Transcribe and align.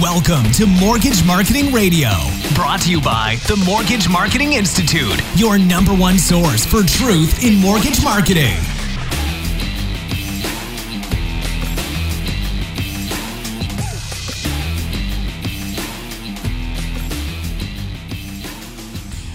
Welcome 0.00 0.50
to 0.52 0.64
Mortgage 0.64 1.22
Marketing 1.26 1.74
Radio, 1.74 2.08
brought 2.54 2.80
to 2.82 2.90
you 2.90 3.02
by 3.02 3.36
the 3.48 3.62
Mortgage 3.66 4.08
Marketing 4.08 4.54
Institute, 4.54 5.20
your 5.36 5.58
number 5.58 5.92
one 5.92 6.18
source 6.18 6.64
for 6.64 6.82
truth 6.82 7.44
in 7.44 7.56
mortgage 7.56 8.02
marketing. 8.02 8.56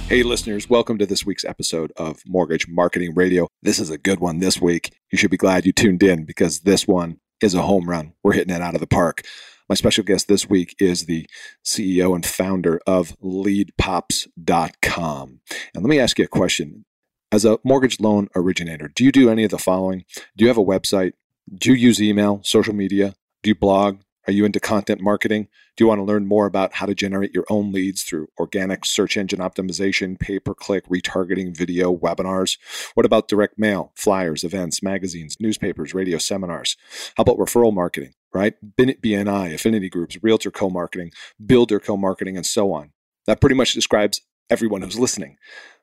Hey, 0.09 0.23
listeners, 0.23 0.67
welcome 0.67 0.97
to 0.97 1.05
this 1.05 1.23
week's 1.23 1.45
episode 1.45 1.93
of 1.95 2.23
Mortgage 2.25 2.67
Marketing 2.67 3.13
Radio. 3.13 3.47
This 3.61 3.77
is 3.77 3.91
a 3.91 3.99
good 3.99 4.19
one 4.19 4.39
this 4.39 4.59
week. 4.59 4.97
You 5.11 5.19
should 5.19 5.29
be 5.29 5.37
glad 5.37 5.67
you 5.67 5.73
tuned 5.73 6.01
in 6.01 6.25
because 6.25 6.61
this 6.61 6.87
one 6.87 7.19
is 7.39 7.53
a 7.53 7.61
home 7.61 7.87
run. 7.87 8.13
We're 8.23 8.33
hitting 8.33 8.55
it 8.55 8.63
out 8.63 8.73
of 8.73 8.81
the 8.81 8.87
park. 8.87 9.21
My 9.67 9.73
special 9.73 10.03
guest 10.03 10.27
this 10.27 10.47
week 10.47 10.75
is 10.79 11.05
the 11.05 11.25
CEO 11.63 12.13
and 12.13 12.23
founder 12.23 12.79
of 12.85 13.17
leadpops.com. 13.19 15.39
And 15.73 15.83
let 15.83 15.89
me 15.89 15.99
ask 15.99 16.19
you 16.19 16.25
a 16.25 16.27
question. 16.27 16.85
As 17.31 17.45
a 17.45 17.57
mortgage 17.63 17.99
loan 17.99 18.27
originator, 18.35 18.87
do 18.87 19.03
you 19.03 19.11
do 19.11 19.27
any 19.27 19.43
of 19.43 19.49
the 19.49 19.57
following? 19.57 20.05
Do 20.37 20.45
you 20.45 20.49
have 20.49 20.59
a 20.59 20.63
website? 20.63 21.13
Do 21.51 21.71
you 21.71 21.75
use 21.75 21.99
email, 21.99 22.41
social 22.43 22.75
media? 22.75 23.15
Do 23.41 23.49
you 23.49 23.55
blog? 23.55 24.01
Are 24.27 24.33
you 24.33 24.45
into 24.45 24.59
content 24.59 25.01
marketing? 25.01 25.47
Do 25.77 25.83
you 25.83 25.87
want 25.87 25.99
to 25.99 26.03
learn 26.03 26.25
more 26.25 26.45
about 26.45 26.73
how 26.73 26.85
to 26.85 26.95
generate 26.95 27.33
your 27.33 27.45
own 27.49 27.71
leads 27.71 28.03
through 28.03 28.27
organic 28.39 28.85
search 28.85 29.17
engine 29.17 29.39
optimization, 29.39 30.19
pay 30.19 30.39
per 30.39 30.53
click, 30.53 30.87
retargeting, 30.87 31.55
video, 31.55 31.95
webinars? 31.95 32.57
What 32.95 33.05
about 33.05 33.27
direct 33.27 33.59
mail, 33.59 33.91
flyers, 33.95 34.43
events, 34.43 34.81
magazines, 34.81 35.37
newspapers, 35.39 35.93
radio 35.93 36.17
seminars? 36.17 36.75
How 37.17 37.21
about 37.21 37.37
referral 37.37 37.73
marketing, 37.73 38.13
right? 38.35 38.53
BNI, 38.77 39.53
affinity 39.53 39.89
groups, 39.89 40.17
realtor 40.21 40.51
co 40.51 40.69
marketing, 40.69 41.11
builder 41.43 41.79
co 41.79 41.95
marketing, 41.97 42.35
and 42.35 42.45
so 42.45 42.73
on. 42.73 42.91
That 43.25 43.41
pretty 43.41 43.55
much 43.55 43.73
describes 43.73 44.21
everyone 44.49 44.81
who's 44.81 44.99
listening. 44.99 45.37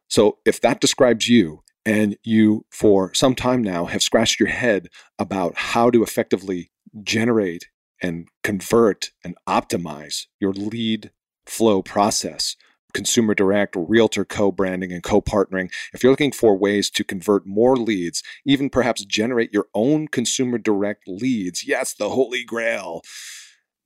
So 0.08 0.38
if 0.44 0.60
that 0.60 0.80
describes 0.80 1.28
you, 1.28 1.62
and 1.84 2.16
you 2.22 2.64
for 2.70 3.12
some 3.14 3.34
time 3.34 3.62
now 3.62 3.86
have 3.86 4.02
scratched 4.02 4.38
your 4.38 4.48
head 4.48 4.88
about 5.18 5.56
how 5.56 5.91
to 5.91 6.02
effectively 6.02 6.70
generate 7.02 7.68
and 8.00 8.28
convert 8.44 9.10
and 9.24 9.36
optimize 9.48 10.26
your 10.41 10.52
lead 10.52 11.10
flow 11.46 11.82
process 11.82 12.56
consumer 12.94 13.34
direct, 13.34 13.76
realtor 13.76 14.25
co 14.25 14.53
branding, 14.53 14.92
and 14.92 15.03
co 15.03 15.20
partnering. 15.20 15.72
If 15.92 16.03
you're 16.03 16.12
looking 16.12 16.32
for 16.32 16.56
ways 16.56 16.91
to 16.91 17.04
convert 17.04 17.47
more 17.47 17.76
leads, 17.76 18.22
even 18.44 18.70
perhaps 18.70 19.04
generate 19.04 19.53
your 19.53 19.66
own 19.75 20.08
consumer 20.08 20.58
direct 20.58 21.06
leads, 21.06 21.66
yes, 21.66 21.94
the 21.94 22.10
holy 22.10 22.44
grail. 22.44 23.03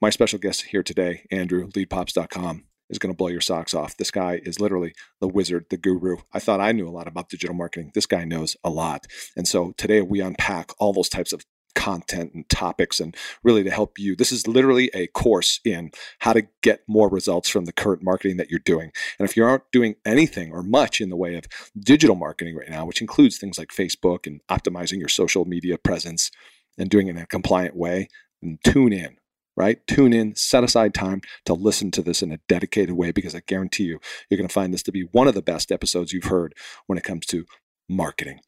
My 0.00 0.10
special 0.10 0.38
guest 0.38 0.62
here 0.62 0.82
today, 0.82 1.26
Andrew, 1.30 1.68
leadpops.com, 1.68 2.64
is 2.90 2.98
going 2.98 3.12
to 3.12 3.16
blow 3.16 3.28
your 3.28 3.40
socks 3.40 3.74
off. 3.74 3.96
This 3.96 4.10
guy 4.10 4.40
is 4.44 4.60
literally 4.60 4.92
the 5.20 5.28
wizard, 5.28 5.66
the 5.70 5.76
guru. 5.76 6.18
I 6.32 6.38
thought 6.38 6.60
I 6.60 6.72
knew 6.72 6.88
a 6.88 6.90
lot 6.90 7.08
about 7.08 7.28
digital 7.28 7.54
marketing. 7.54 7.92
This 7.94 8.06
guy 8.06 8.24
knows 8.24 8.56
a 8.62 8.70
lot. 8.70 9.06
And 9.36 9.48
so 9.48 9.72
today 9.76 10.02
we 10.02 10.20
unpack 10.20 10.70
all 10.78 10.92
those 10.92 11.08
types 11.08 11.32
of 11.32 11.44
content 11.76 12.32
and 12.34 12.48
topics 12.48 12.98
and 12.98 13.14
really 13.44 13.62
to 13.62 13.70
help 13.70 13.98
you. 13.98 14.16
This 14.16 14.32
is 14.32 14.48
literally 14.48 14.90
a 14.94 15.06
course 15.08 15.60
in 15.64 15.92
how 16.20 16.32
to 16.32 16.48
get 16.62 16.80
more 16.88 17.08
results 17.08 17.48
from 17.48 17.66
the 17.66 17.72
current 17.72 18.02
marketing 18.02 18.38
that 18.38 18.50
you're 18.50 18.58
doing. 18.58 18.90
And 19.18 19.28
if 19.28 19.36
you 19.36 19.44
aren't 19.44 19.70
doing 19.70 19.94
anything 20.04 20.50
or 20.50 20.64
much 20.64 21.00
in 21.00 21.10
the 21.10 21.16
way 21.16 21.36
of 21.36 21.44
digital 21.78 22.16
marketing 22.16 22.56
right 22.56 22.70
now, 22.70 22.84
which 22.84 23.00
includes 23.00 23.38
things 23.38 23.58
like 23.58 23.68
Facebook 23.68 24.26
and 24.26 24.40
optimizing 24.50 24.98
your 24.98 25.08
social 25.08 25.44
media 25.44 25.78
presence 25.78 26.32
and 26.78 26.90
doing 26.90 27.06
it 27.06 27.10
in 27.10 27.18
a 27.18 27.26
compliant 27.26 27.76
way, 27.76 28.08
then 28.42 28.58
tune 28.64 28.92
in 28.92 29.18
right? 29.58 29.86
Tune 29.86 30.12
in, 30.12 30.34
set 30.36 30.62
aside 30.62 30.92
time 30.92 31.22
to 31.46 31.54
listen 31.54 31.90
to 31.90 32.02
this 32.02 32.22
in 32.22 32.30
a 32.30 32.40
dedicated 32.46 32.94
way 32.94 33.10
because 33.10 33.34
I 33.34 33.40
guarantee 33.46 33.84
you, 33.84 33.98
you're 34.28 34.36
going 34.36 34.48
to 34.48 34.52
find 34.52 34.72
this 34.72 34.82
to 34.82 34.92
be 34.92 35.08
one 35.12 35.28
of 35.28 35.34
the 35.34 35.40
best 35.40 35.72
episodes 35.72 36.12
you've 36.12 36.24
heard 36.24 36.54
when 36.86 36.98
it 36.98 37.04
comes 37.04 37.24
to 37.26 37.46
marketing. 37.88 38.40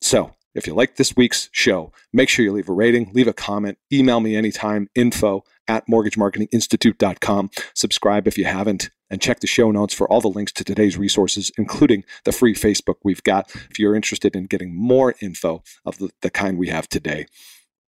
So, 0.00 0.34
if 0.56 0.66
you 0.66 0.74
like 0.74 0.96
this 0.96 1.14
week's 1.16 1.48
show, 1.52 1.92
make 2.12 2.28
sure 2.28 2.44
you 2.44 2.52
leave 2.52 2.68
a 2.68 2.72
rating, 2.72 3.10
leave 3.12 3.28
a 3.28 3.32
comment, 3.32 3.78
email 3.92 4.20
me 4.20 4.36
anytime, 4.36 4.88
info 4.94 5.44
at 5.68 5.86
mortgagemarketinginstitute.com. 5.86 7.50
Subscribe 7.74 8.26
if 8.26 8.38
you 8.38 8.44
haven't, 8.44 8.90
and 9.10 9.20
check 9.20 9.40
the 9.40 9.46
show 9.46 9.70
notes 9.70 9.94
for 9.94 10.08
all 10.08 10.20
the 10.20 10.28
links 10.28 10.52
to 10.52 10.64
today's 10.64 10.96
resources, 10.96 11.50
including 11.58 12.04
the 12.24 12.32
free 12.32 12.54
Facebook 12.54 12.96
we've 13.04 13.22
got. 13.22 13.50
If 13.70 13.78
you're 13.78 13.94
interested 13.94 14.34
in 14.34 14.46
getting 14.46 14.74
more 14.74 15.14
info 15.20 15.62
of 15.84 15.98
the, 15.98 16.10
the 16.22 16.30
kind 16.30 16.58
we 16.58 16.68
have 16.68 16.88
today, 16.88 17.26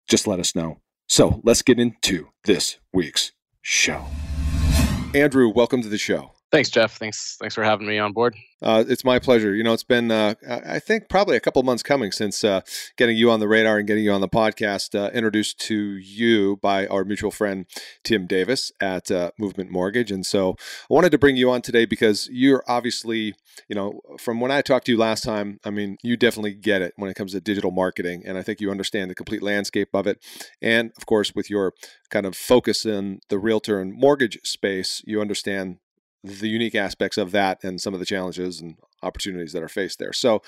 just 0.08 0.26
let 0.26 0.40
us 0.40 0.54
know. 0.54 0.80
So 1.08 1.40
let's 1.44 1.62
get 1.62 1.78
into 1.78 2.28
this 2.44 2.78
week's 2.92 3.32
show. 3.62 4.04
Andrew, 5.14 5.48
welcome 5.48 5.82
to 5.82 5.88
the 5.88 5.98
show. 5.98 6.32
Thanks, 6.50 6.70
Jeff. 6.70 6.96
Thanks, 6.96 7.36
thanks 7.38 7.54
for 7.54 7.62
having 7.62 7.86
me 7.86 7.98
on 7.98 8.14
board. 8.14 8.34
Uh, 8.62 8.82
it's 8.88 9.04
my 9.04 9.18
pleasure. 9.18 9.54
You 9.54 9.62
know, 9.62 9.74
it's 9.74 9.84
been 9.84 10.10
uh, 10.10 10.34
I 10.48 10.78
think 10.78 11.10
probably 11.10 11.36
a 11.36 11.40
couple 11.40 11.62
months 11.62 11.82
coming 11.82 12.10
since 12.10 12.42
uh, 12.42 12.62
getting 12.96 13.18
you 13.18 13.30
on 13.30 13.38
the 13.38 13.46
radar 13.46 13.76
and 13.76 13.86
getting 13.86 14.02
you 14.02 14.12
on 14.12 14.22
the 14.22 14.28
podcast. 14.28 14.98
Uh, 14.98 15.10
introduced 15.10 15.60
to 15.60 15.76
you 15.76 16.56
by 16.62 16.86
our 16.86 17.04
mutual 17.04 17.30
friend 17.30 17.66
Tim 18.02 18.26
Davis 18.26 18.72
at 18.80 19.10
uh, 19.10 19.30
Movement 19.38 19.70
Mortgage, 19.70 20.10
and 20.10 20.24
so 20.24 20.56
I 20.58 20.94
wanted 20.94 21.12
to 21.12 21.18
bring 21.18 21.36
you 21.36 21.50
on 21.50 21.60
today 21.60 21.84
because 21.84 22.30
you're 22.32 22.64
obviously, 22.66 23.34
you 23.68 23.76
know, 23.76 24.00
from 24.18 24.40
when 24.40 24.50
I 24.50 24.62
talked 24.62 24.86
to 24.86 24.92
you 24.92 24.98
last 24.98 25.24
time, 25.24 25.60
I 25.64 25.70
mean, 25.70 25.98
you 26.02 26.16
definitely 26.16 26.54
get 26.54 26.80
it 26.80 26.94
when 26.96 27.10
it 27.10 27.14
comes 27.14 27.32
to 27.32 27.40
digital 27.42 27.70
marketing, 27.70 28.22
and 28.24 28.38
I 28.38 28.42
think 28.42 28.62
you 28.62 28.70
understand 28.70 29.10
the 29.10 29.14
complete 29.14 29.42
landscape 29.42 29.90
of 29.92 30.06
it. 30.06 30.18
And 30.62 30.92
of 30.96 31.04
course, 31.04 31.34
with 31.34 31.50
your 31.50 31.74
kind 32.08 32.24
of 32.24 32.34
focus 32.34 32.86
in 32.86 33.20
the 33.28 33.38
realtor 33.38 33.80
and 33.80 33.92
mortgage 33.92 34.38
space, 34.44 35.02
you 35.04 35.20
understand 35.20 35.76
the 36.22 36.48
unique 36.48 36.74
aspects 36.74 37.18
of 37.18 37.30
that 37.32 37.62
and 37.62 37.80
some 37.80 37.94
of 37.94 38.00
the 38.00 38.06
challenges 38.06 38.60
and 38.60 38.76
opportunities 39.02 39.52
that 39.52 39.62
are 39.62 39.68
faced 39.68 39.98
there. 39.98 40.12
So, 40.12 40.42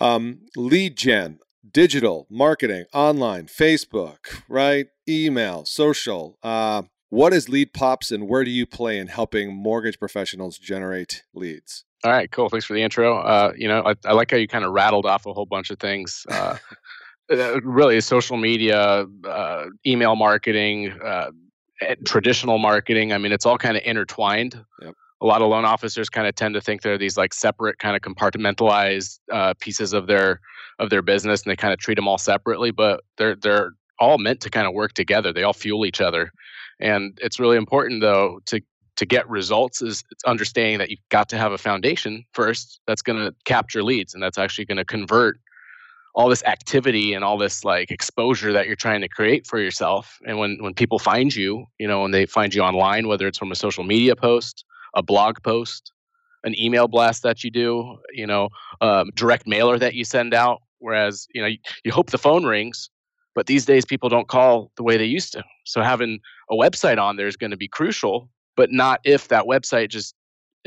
um, 0.00 0.40
lead 0.56 0.96
gen, 0.96 1.38
digital 1.70 2.26
marketing, 2.30 2.84
online, 2.92 3.46
Facebook, 3.46 4.42
right? 4.48 4.86
Email, 5.08 5.64
social. 5.64 6.38
Uh, 6.42 6.82
what 7.10 7.32
is 7.32 7.48
Lead 7.48 7.72
Pops 7.72 8.10
and 8.10 8.28
where 8.28 8.44
do 8.44 8.50
you 8.50 8.66
play 8.66 8.98
in 8.98 9.06
helping 9.06 9.54
mortgage 9.54 9.98
professionals 9.98 10.58
generate 10.58 11.24
leads? 11.34 11.84
All 12.04 12.12
right, 12.12 12.30
cool. 12.30 12.48
Thanks 12.48 12.66
for 12.66 12.74
the 12.74 12.82
intro. 12.82 13.18
Uh, 13.18 13.52
you 13.56 13.66
know, 13.66 13.82
I, 13.84 13.94
I, 14.04 14.12
like 14.12 14.30
how 14.30 14.36
you 14.36 14.46
kind 14.46 14.64
of 14.64 14.72
rattled 14.72 15.06
off 15.06 15.26
a 15.26 15.32
whole 15.32 15.46
bunch 15.46 15.70
of 15.70 15.80
things. 15.80 16.24
Uh, 16.30 16.56
uh 17.32 17.60
really, 17.62 18.00
social 18.00 18.36
media, 18.36 19.06
uh, 19.26 19.64
email 19.86 20.14
marketing, 20.14 20.92
uh, 21.04 21.30
traditional 22.04 22.58
marketing. 22.58 23.12
I 23.12 23.18
mean, 23.18 23.32
it's 23.32 23.46
all 23.46 23.58
kind 23.58 23.76
of 23.76 23.82
intertwined. 23.84 24.64
Yep. 24.82 24.94
A 25.20 25.26
lot 25.26 25.42
of 25.42 25.48
loan 25.48 25.64
officers 25.64 26.08
kind 26.08 26.28
of 26.28 26.34
tend 26.34 26.54
to 26.54 26.60
think 26.60 26.82
they're 26.82 26.98
these 26.98 27.16
like 27.16 27.34
separate, 27.34 27.78
kind 27.78 27.96
of 27.96 28.02
compartmentalized 28.02 29.18
uh, 29.32 29.54
pieces 29.60 29.92
of 29.92 30.06
their 30.06 30.40
of 30.78 30.90
their 30.90 31.02
business, 31.02 31.42
and 31.42 31.50
they 31.50 31.56
kind 31.56 31.72
of 31.72 31.80
treat 31.80 31.96
them 31.96 32.06
all 32.06 32.18
separately. 32.18 32.70
But 32.70 33.02
they're 33.16 33.34
they're 33.34 33.72
all 33.98 34.18
meant 34.18 34.40
to 34.42 34.50
kind 34.50 34.66
of 34.66 34.74
work 34.74 34.92
together. 34.92 35.32
They 35.32 35.42
all 35.42 35.52
fuel 35.52 35.86
each 35.86 36.00
other. 36.00 36.30
And 36.80 37.18
it's 37.20 37.40
really 37.40 37.56
important 37.56 38.00
though 38.00 38.40
to 38.46 38.60
to 38.96 39.06
get 39.06 39.28
results 39.28 39.80
is 39.80 40.02
it's 40.10 40.24
understanding 40.24 40.78
that 40.78 40.90
you've 40.90 40.98
got 41.08 41.28
to 41.28 41.38
have 41.38 41.52
a 41.52 41.58
foundation 41.58 42.24
first 42.32 42.80
that's 42.86 43.00
going 43.00 43.18
to 43.18 43.32
capture 43.44 43.84
leads 43.84 44.12
and 44.12 44.20
that's 44.20 44.38
actually 44.38 44.64
going 44.64 44.76
to 44.76 44.84
convert 44.84 45.38
all 46.14 46.28
this 46.28 46.42
activity 46.44 47.14
and 47.14 47.24
all 47.24 47.38
this 47.38 47.64
like 47.64 47.90
exposure 47.90 48.52
that 48.52 48.66
you're 48.66 48.76
trying 48.76 49.00
to 49.00 49.08
create 49.08 49.46
for 49.46 49.58
yourself 49.58 50.18
and 50.26 50.38
when 50.38 50.56
when 50.60 50.74
people 50.74 50.98
find 50.98 51.34
you 51.34 51.66
you 51.78 51.86
know 51.86 52.02
when 52.02 52.10
they 52.10 52.26
find 52.26 52.54
you 52.54 52.62
online 52.62 53.08
whether 53.08 53.26
it's 53.26 53.38
from 53.38 53.52
a 53.52 53.56
social 53.56 53.84
media 53.84 54.16
post 54.16 54.64
a 54.94 55.02
blog 55.02 55.42
post 55.42 55.92
an 56.44 56.58
email 56.58 56.88
blast 56.88 57.22
that 57.22 57.44
you 57.44 57.50
do 57.50 57.98
you 58.12 58.26
know 58.26 58.48
um, 58.80 59.10
direct 59.14 59.46
mailer 59.46 59.78
that 59.78 59.94
you 59.94 60.04
send 60.04 60.34
out 60.34 60.62
whereas 60.78 61.26
you 61.34 61.40
know 61.40 61.48
you, 61.48 61.58
you 61.84 61.92
hope 61.92 62.10
the 62.10 62.18
phone 62.18 62.44
rings 62.44 62.90
but 63.34 63.46
these 63.46 63.64
days 63.64 63.84
people 63.84 64.08
don't 64.08 64.26
call 64.26 64.72
the 64.76 64.82
way 64.82 64.96
they 64.96 65.04
used 65.04 65.32
to. 65.34 65.44
So 65.64 65.80
having 65.80 66.18
a 66.50 66.56
website 66.56 66.98
on 66.98 67.14
there 67.14 67.28
is 67.28 67.36
going 67.36 67.52
to 67.52 67.56
be 67.56 67.68
crucial 67.68 68.28
but 68.56 68.72
not 68.72 69.00
if 69.04 69.28
that 69.28 69.44
website 69.44 69.88
just 69.88 70.16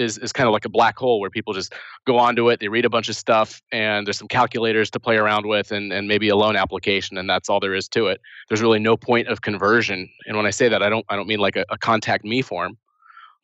is, 0.01 0.17
is 0.17 0.33
kind 0.33 0.47
of 0.47 0.53
like 0.53 0.65
a 0.65 0.69
black 0.69 0.97
hole 0.97 1.19
where 1.19 1.29
people 1.29 1.53
just 1.53 1.73
go 2.05 2.17
onto 2.17 2.49
it, 2.49 2.59
they 2.59 2.67
read 2.67 2.85
a 2.85 2.89
bunch 2.89 3.09
of 3.09 3.15
stuff, 3.15 3.61
and 3.71 4.05
there's 4.05 4.17
some 4.17 4.27
calculators 4.27 4.89
to 4.91 4.99
play 4.99 5.17
around 5.17 5.45
with, 5.45 5.71
and, 5.71 5.93
and 5.93 6.07
maybe 6.07 6.29
a 6.29 6.35
loan 6.35 6.55
application, 6.55 7.17
and 7.17 7.29
that's 7.29 7.49
all 7.49 7.59
there 7.59 7.75
is 7.75 7.87
to 7.89 8.07
it. 8.07 8.19
There's 8.49 8.61
really 8.61 8.79
no 8.79 8.97
point 8.97 9.27
of 9.27 9.41
conversion. 9.41 10.09
And 10.25 10.35
when 10.35 10.45
I 10.45 10.51
say 10.51 10.67
that, 10.69 10.83
I 10.83 10.89
don't 10.89 11.05
I 11.09 11.15
don't 11.15 11.27
mean 11.27 11.39
like 11.39 11.55
a, 11.55 11.65
a 11.69 11.77
contact 11.77 12.25
me 12.25 12.41
form, 12.41 12.77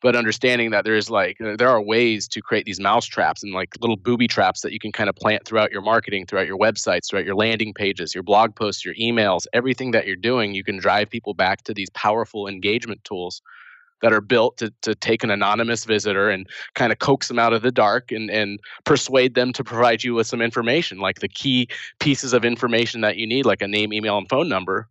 but 0.00 0.14
understanding 0.14 0.70
that 0.70 0.84
there's 0.84 1.10
like 1.10 1.36
uh, 1.40 1.56
there 1.56 1.68
are 1.68 1.82
ways 1.82 2.28
to 2.28 2.40
create 2.40 2.64
these 2.64 2.80
mouse 2.80 3.06
traps 3.06 3.42
and 3.42 3.52
like 3.52 3.70
little 3.80 3.96
booby 3.96 4.28
traps 4.28 4.60
that 4.60 4.72
you 4.72 4.78
can 4.78 4.92
kind 4.92 5.08
of 5.08 5.16
plant 5.16 5.44
throughout 5.44 5.72
your 5.72 5.82
marketing, 5.82 6.26
throughout 6.26 6.46
your 6.46 6.58
websites, 6.58 7.08
throughout 7.08 7.24
your 7.24 7.34
landing 7.34 7.74
pages, 7.74 8.14
your 8.14 8.22
blog 8.22 8.54
posts, 8.54 8.84
your 8.84 8.94
emails, 8.94 9.46
everything 9.52 9.90
that 9.92 10.06
you're 10.06 10.16
doing, 10.16 10.54
you 10.54 10.64
can 10.64 10.78
drive 10.78 11.10
people 11.10 11.34
back 11.34 11.62
to 11.64 11.74
these 11.74 11.90
powerful 11.90 12.46
engagement 12.46 13.02
tools 13.04 13.42
that 14.02 14.12
are 14.12 14.20
built 14.20 14.56
to, 14.58 14.72
to 14.82 14.94
take 14.94 15.24
an 15.24 15.30
anonymous 15.30 15.84
visitor 15.84 16.28
and 16.28 16.46
kind 16.74 16.92
of 16.92 16.98
coax 16.98 17.28
them 17.28 17.38
out 17.38 17.52
of 17.52 17.62
the 17.62 17.72
dark 17.72 18.12
and, 18.12 18.30
and 18.30 18.60
persuade 18.84 19.34
them 19.34 19.52
to 19.52 19.64
provide 19.64 20.04
you 20.04 20.14
with 20.14 20.26
some 20.26 20.40
information, 20.40 20.98
like 20.98 21.20
the 21.20 21.28
key 21.28 21.68
pieces 21.98 22.32
of 22.32 22.44
information 22.44 23.00
that 23.00 23.16
you 23.16 23.26
need, 23.26 23.46
like 23.46 23.62
a 23.62 23.68
name, 23.68 23.92
email, 23.92 24.18
and 24.18 24.28
phone 24.28 24.48
number. 24.48 24.88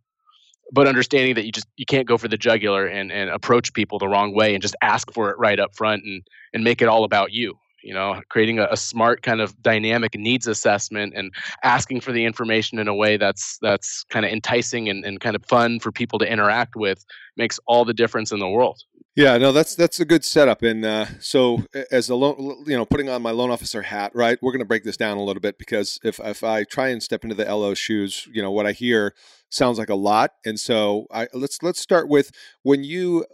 But 0.70 0.86
understanding 0.86 1.34
that 1.36 1.46
you 1.46 1.52
just 1.52 1.66
you 1.76 1.86
can't 1.86 2.06
go 2.06 2.18
for 2.18 2.28
the 2.28 2.36
jugular 2.36 2.86
and, 2.86 3.10
and 3.10 3.30
approach 3.30 3.72
people 3.72 3.98
the 3.98 4.08
wrong 4.08 4.34
way 4.34 4.52
and 4.54 4.60
just 4.60 4.76
ask 4.82 5.10
for 5.12 5.30
it 5.30 5.38
right 5.38 5.58
up 5.58 5.74
front 5.74 6.04
and 6.04 6.22
and 6.52 6.62
make 6.62 6.82
it 6.82 6.88
all 6.88 7.04
about 7.04 7.32
you 7.32 7.58
you 7.82 7.94
know 7.94 8.20
creating 8.28 8.58
a, 8.58 8.68
a, 8.70 8.76
smart 8.76 9.22
kind 9.22 9.40
of 9.40 9.60
dynamic 9.62 10.14
needs 10.14 10.46
assessment 10.46 11.12
and 11.16 11.32
asking 11.64 12.00
for 12.00 12.12
the 12.12 12.24
information 12.24 12.78
in 12.78 12.88
a 12.88 12.94
way 12.94 13.16
that's 13.16 13.58
that's 13.62 14.04
kind 14.10 14.26
of 14.26 14.32
enticing 14.32 14.88
and, 14.88 15.04
and 15.04 15.20
kind 15.20 15.36
of 15.36 15.44
fun 15.46 15.80
for 15.80 15.90
people 15.92 16.18
to 16.18 16.30
interact 16.30 16.76
with 16.76 17.04
makes 17.36 17.58
all 17.66 17.84
the 17.84 17.94
difference 17.94 18.32
in 18.32 18.40
the 18.40 18.48
world 18.48 18.82
yeah, 19.18 19.36
no, 19.36 19.50
that's 19.50 19.74
that's 19.74 19.98
a 19.98 20.04
good 20.04 20.24
setup. 20.24 20.62
And 20.62 20.84
uh, 20.84 21.06
so, 21.18 21.64
as 21.90 22.08
a 22.08 22.14
loan, 22.14 22.62
you 22.68 22.76
know, 22.76 22.84
putting 22.84 23.08
on 23.08 23.20
my 23.20 23.32
loan 23.32 23.50
officer 23.50 23.82
hat, 23.82 24.12
right? 24.14 24.38
We're 24.40 24.52
going 24.52 24.60
to 24.60 24.64
break 24.64 24.84
this 24.84 24.96
down 24.96 25.16
a 25.16 25.24
little 25.24 25.40
bit 25.40 25.58
because 25.58 25.98
if 26.04 26.20
if 26.20 26.44
I 26.44 26.62
try 26.62 26.90
and 26.90 27.02
step 27.02 27.24
into 27.24 27.34
the 27.34 27.44
LO 27.44 27.74
shoes, 27.74 28.28
you 28.32 28.40
know, 28.40 28.52
what 28.52 28.64
I 28.64 28.70
hear 28.70 29.16
sounds 29.50 29.76
like 29.76 29.88
a 29.88 29.96
lot. 29.96 30.34
And 30.46 30.60
so, 30.60 31.08
I 31.12 31.26
let's 31.32 31.64
let's 31.64 31.80
start 31.80 32.08
with 32.08 32.30
when 32.62 32.84
you 32.84 33.26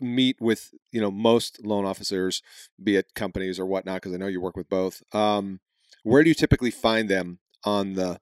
meet 0.00 0.40
with 0.40 0.72
you 0.90 1.00
know 1.00 1.12
most 1.12 1.64
loan 1.64 1.84
officers, 1.84 2.42
be 2.82 2.96
it 2.96 3.14
companies 3.14 3.60
or 3.60 3.66
whatnot, 3.66 4.02
because 4.02 4.14
I 4.14 4.16
know 4.16 4.26
you 4.26 4.40
work 4.40 4.56
with 4.56 4.68
both. 4.68 5.04
Um, 5.14 5.60
where 6.02 6.24
do 6.24 6.30
you 6.30 6.34
typically 6.34 6.72
find 6.72 7.08
them 7.08 7.38
on 7.62 7.92
the, 7.92 8.18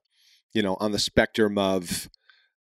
you 0.53 0.61
know, 0.61 0.77
on 0.79 0.91
the 0.91 0.99
spectrum 0.99 1.57
of 1.57 2.09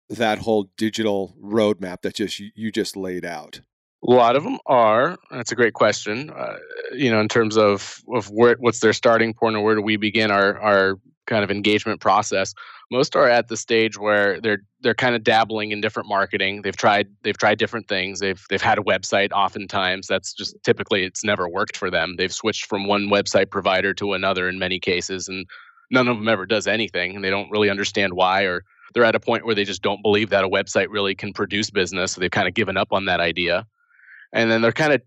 that 0.07 0.38
whole 0.39 0.69
digital 0.77 1.36
roadmap 1.44 2.03
that 2.03 2.13
just 2.13 2.39
you, 2.39 2.51
you 2.53 2.71
just 2.71 2.95
laid 2.95 3.25
out? 3.25 3.62
A 4.07 4.12
lot 4.12 4.36
of 4.36 4.44
them 4.44 4.60
are. 4.68 5.18
That's 5.31 5.52
a 5.52 5.56
great 5.56 5.74
question. 5.74 6.30
Uh, 6.30 6.57
you 6.94 7.10
know, 7.10 7.19
in 7.19 7.28
terms 7.28 7.57
of 7.57 8.04
of 8.13 8.30
where 8.30 8.56
what's 8.60 8.80
their 8.80 8.94
starting 8.94 9.34
point 9.34 9.56
or 9.56 9.62
where 9.62 9.75
do 9.75 9.81
we 9.81 9.98
begin 9.98 10.31
our 10.31 10.60
our 10.60 11.00
kind 11.25 11.44
of 11.44 11.50
engagement 11.50 12.02
process? 12.02 12.54
Most 12.92 13.16
are 13.16 13.28
at 13.28 13.48
the 13.48 13.57
stage 13.57 13.98
where 13.98 14.40
they're 14.40 14.60
they're 14.81 14.94
kind 14.94 15.16
of 15.16 15.24
dabbling 15.24 15.72
in 15.72 15.81
different 15.81 16.07
marketing. 16.07 16.62
They've 16.62 16.75
tried 16.75 17.07
they've 17.24 17.38
tried 17.38 17.57
different 17.57 17.88
things. 17.88 18.19
They've 18.19 18.44
they've 18.50 18.62
had 18.62 18.78
a 18.78 18.84
website. 18.84 19.31
Oftentimes, 19.31 20.06
that's 20.06 20.34
just 20.34 20.56
typically 20.63 21.04
it's 21.04 21.24
never 21.24 21.50
worked 21.50 21.75
for 21.75 21.90
them. 21.90 22.16
They've 22.16 22.34
switched 22.34 22.68
from 22.68 22.86
one 22.86 23.08
website 23.10 23.50
provider 23.50 23.94
to 23.96 24.13
another 24.13 24.48
in 24.48 24.60
many 24.60 24.80
cases, 24.80 25.28
and 25.28 25.48
none 25.90 26.08
of 26.08 26.18
them 26.18 26.28
ever 26.28 26.46
does 26.46 26.68
anything. 26.68 27.16
And 27.16 27.24
they 27.24 27.31
don't 27.31 27.50
really 27.50 27.72
understand 27.72 28.13
why 28.13 28.44
or 28.44 28.63
they're 28.94 29.04
at 29.04 29.16
a 29.16 29.19
point 29.19 29.48
where 29.48 29.56
they 29.56 29.66
just 29.66 29.81
don't 29.81 30.04
believe 30.04 30.30
that 30.30 30.44
a 30.44 30.50
website 30.50 30.90
really 30.90 31.16
can 31.16 31.34
produce 31.34 31.72
business. 31.72 32.12
So 32.12 32.22
they've 32.22 32.30
kind 32.30 32.48
of 32.48 32.54
given 32.54 32.78
up 32.78 32.90
on 32.92 33.06
that 33.06 33.19
idea 33.19 33.66
and 34.36 34.52
then 34.52 34.62
they're 34.62 34.72
kind 34.72 34.94
of 34.94 35.02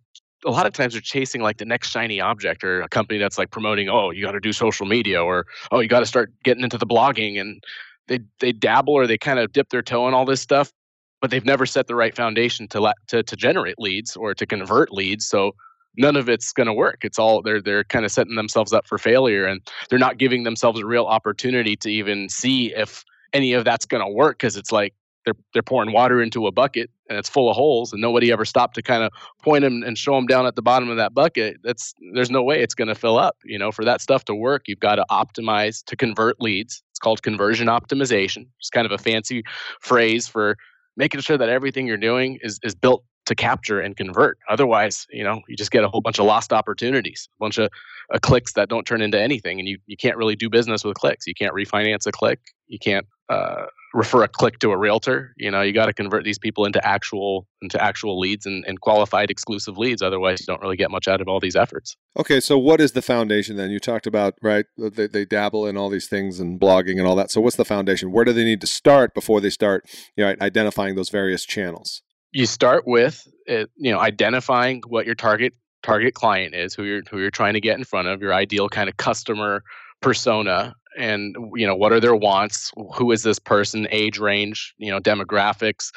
a 0.45 0.51
lot 0.51 0.67
of 0.67 0.73
times 0.73 0.95
they're 0.95 1.01
chasing 1.01 1.41
like 1.41 1.59
the 1.59 1.65
next 1.65 1.91
shiny 1.91 2.21
object 2.21 2.65
or 2.65 2.81
a 2.81 2.89
company 2.89 3.19
that's 3.19 3.39
like 3.39 3.51
promoting 3.51 3.89
oh 3.89 4.11
you 4.11 4.25
got 4.25 4.33
to 4.33 4.41
do 4.41 4.53
social 4.53 4.87
media 4.87 5.23
or 5.23 5.47
oh 5.71 5.81
you 5.81 5.89
got 5.89 6.01
to 6.01 6.07
start 6.07 6.33
getting 6.43 6.65
into 6.65 6.79
the 6.79 6.87
blogging 6.87 7.41
and 7.41 7.63
they 8.09 8.19
they 8.41 8.51
dabble 8.51 8.95
or 8.95 9.07
they 9.07 9.19
kind 9.19 9.39
of 9.39 9.53
dip 9.53 9.69
their 9.69 9.83
toe 9.83 10.09
in 10.09 10.15
all 10.15 10.25
this 10.25 10.41
stuff 10.41 10.73
but 11.21 11.31
they've 11.31 11.45
never 11.45 11.67
set 11.67 11.87
the 11.87 11.95
right 11.95 12.17
foundation 12.17 12.67
to 12.67 12.93
to 13.07 13.23
to 13.23 13.37
generate 13.37 13.79
leads 13.79 14.17
or 14.17 14.35
to 14.35 14.47
convert 14.47 14.93
leads 14.93 15.27
so 15.27 15.55
none 15.99 16.17
of 16.17 16.29
it's 16.29 16.53
going 16.53 16.69
to 16.69 16.73
work. 16.73 17.05
It's 17.05 17.19
all 17.19 17.43
they're 17.43 17.61
they're 17.61 17.85
kind 17.85 18.05
of 18.05 18.13
setting 18.13 18.37
themselves 18.37 18.73
up 18.73 18.87
for 18.87 18.97
failure 18.97 19.45
and 19.45 19.61
they're 19.91 19.99
not 19.99 20.17
giving 20.17 20.45
themselves 20.45 20.81
a 20.81 20.87
real 20.87 21.05
opportunity 21.05 21.77
to 21.77 21.91
even 21.91 22.29
see 22.29 22.73
if 22.75 23.05
any 23.33 23.53
of 23.53 23.65
that's 23.65 23.85
going 23.85 24.05
to 24.05 24.11
work 24.11 24.39
because 24.39 24.57
it's 24.57 24.73
like 24.73 24.95
they're 25.29 25.37
they're 25.53 25.63
pouring 25.63 25.93
water 25.93 26.23
into 26.23 26.47
a 26.47 26.53
bucket 26.53 26.91
and 27.09 27.19
it's 27.19 27.29
full 27.29 27.51
of 27.51 27.57
holes 27.57 27.93
and 27.93 28.01
nobody 28.01 28.33
ever 28.33 28.47
stopped 28.47 28.75
to 28.75 28.83
kind 28.83 29.03
of 29.03 29.13
point 29.43 29.63
them 29.63 29.83
and 29.83 29.99
show 29.99 30.15
them 30.15 30.27
down 30.27 30.47
at 30.47 30.57
the 30.57 30.63
bottom 30.63 30.89
of 30.89 30.97
that 30.97 31.13
bucket 31.13 31.59
that's 31.63 31.95
there's 32.15 32.31
no 32.31 32.43
way 32.43 32.63
it's 32.63 32.75
going 32.75 32.89
to 32.89 32.95
fill 32.95 33.19
up 33.19 33.37
you 33.45 33.59
know 33.59 33.71
for 33.71 33.85
that 33.85 34.01
stuff 34.01 34.25
to 34.25 34.35
work 34.35 34.63
you've 34.67 34.81
got 34.81 34.95
to 34.95 35.05
optimize 35.11 35.85
to 35.85 35.97
convert 35.97 36.41
leads. 36.41 36.83
It's 36.91 36.99
called 36.99 37.23
conversion 37.23 37.69
optimization. 37.69 38.47
It's 38.59 38.71
kind 38.71 38.87
of 38.87 38.93
a 38.93 38.99
fancy 38.99 39.43
phrase 39.81 40.27
for 40.27 40.57
making 40.97 41.21
sure 41.21 41.37
that 41.37 41.51
everything 41.51 41.87
you're 41.87 41.97
doing 41.97 42.39
is 42.43 42.59
is 42.63 42.75
built 42.75 43.05
to 43.27 43.35
capture 43.35 43.79
and 43.79 43.95
convert. 43.95 44.39
Otherwise 44.49 45.07
you 45.11 45.23
know 45.23 45.43
you 45.47 45.57
just 45.57 45.71
get 45.71 45.85
a 45.85 45.89
whole 45.89 46.01
bunch 46.01 46.19
of 46.19 46.25
lost 46.25 46.55
opportunities 46.55 47.29
a 47.37 47.39
bunch 47.39 47.59
of 47.59 47.71
uh, 48.15 48.19
clicks 48.23 48.55
that 48.55 48.71
don't 48.71 48.87
turn 48.87 49.03
into 49.03 49.21
anything 49.21 49.59
and 49.59 49.69
you, 49.69 49.77
you 49.87 49.97
can't 49.97 50.17
really 50.17 50.35
do 50.35 50.49
business 50.49 50.83
with 50.83 50.95
clicks. 50.95 51.27
You 51.27 51.35
can't 51.35 51.53
refinance 51.53 52.07
a 52.07 52.13
click. 52.13 52.41
You 52.67 52.79
can't 52.79 53.07
uh, 53.29 53.67
refer 53.95 54.23
a 54.23 54.29
click 54.29 54.59
to 54.61 54.71
a 54.71 54.77
realtor. 54.77 55.35
You 55.37 55.51
know 55.51 55.63
you 55.63 55.73
got 55.73 55.87
to 55.87 55.93
convert 55.93 56.25
these 56.25 56.39
people 56.39 56.65
into 56.65 56.85
actual 56.87 57.47
into 57.63 57.83
actual 57.83 58.19
leads 58.19 58.47
and, 58.47 58.65
and 58.67 58.81
qualified 58.81 59.31
exclusive 59.31 59.79
leads. 59.79 60.03
Otherwise 60.03 60.41
you 60.41 60.47
don't 60.47 60.61
really 60.61 60.77
get 60.77 60.91
much 60.91 61.08
out 61.08 61.20
of 61.20 61.29
all 61.29 61.41
these 61.41 61.56
efforts. 61.56 61.97
Okay 62.19 62.41
so 62.41 62.58
what 62.58 62.81
is 62.81 62.93
the 62.93 63.03
foundation 63.03 63.56
then? 63.56 63.70
You 63.70 63.81
talked 63.81 64.06
about 64.06 64.35
right 64.43 64.67
they, 64.77 65.06
they 65.06 65.25
dabble 65.25 65.67
in 65.67 65.77
all 65.77 65.89
these 65.89 66.06
things 66.06 66.41
and 66.41 66.61
blogging 66.61 66.99
and 66.99 67.06
all 67.06 67.17
that. 67.17 67.31
So 67.31 67.41
what's 67.41 67.56
the 67.56 67.65
foundation? 67.65 68.13
Where 68.13 68.25
do 68.25 68.32
they 68.32 68.44
need 68.44 68.61
to 68.61 68.67
start 68.67 69.15
before 69.15 69.41
they 69.41 69.51
start 69.51 69.89
you 70.17 70.25
know 70.25 70.35
identifying 70.41 70.94
those 70.94 71.11
various 71.11 71.44
channels? 71.44 72.03
You 72.32 72.47
start 72.47 72.87
with 72.87 73.27
it, 73.47 73.70
you 73.77 73.93
know 73.93 74.01
identifying 74.01 74.82
what 74.87 75.06
your 75.06 75.15
target 75.15 75.55
target 75.82 76.15
client 76.15 76.55
is 76.55 76.75
who 76.75 76.85
you're 76.85 77.03
who 77.11 77.19
you're 77.19 77.31
trying 77.31 77.55
to 77.55 77.61
get 77.61 77.79
in 77.79 77.85
front 77.85 78.08
of 78.08 78.20
your 78.20 78.35
ideal 78.35 78.69
kind 78.69 78.89
of 78.89 78.97
customer 78.97 79.63
persona 80.01 80.75
and 80.98 81.36
you 81.55 81.67
know 81.67 81.74
what 81.74 81.93
are 81.93 82.00
their 82.00 82.17
wants? 82.17 82.72
Who 82.94 83.12
is 83.12 83.22
this 83.22 83.38
person? 83.38 83.86
Age 83.90 84.19
range 84.19 84.74
you 84.78 84.90
know 84.90 85.00
demographics 85.00 85.93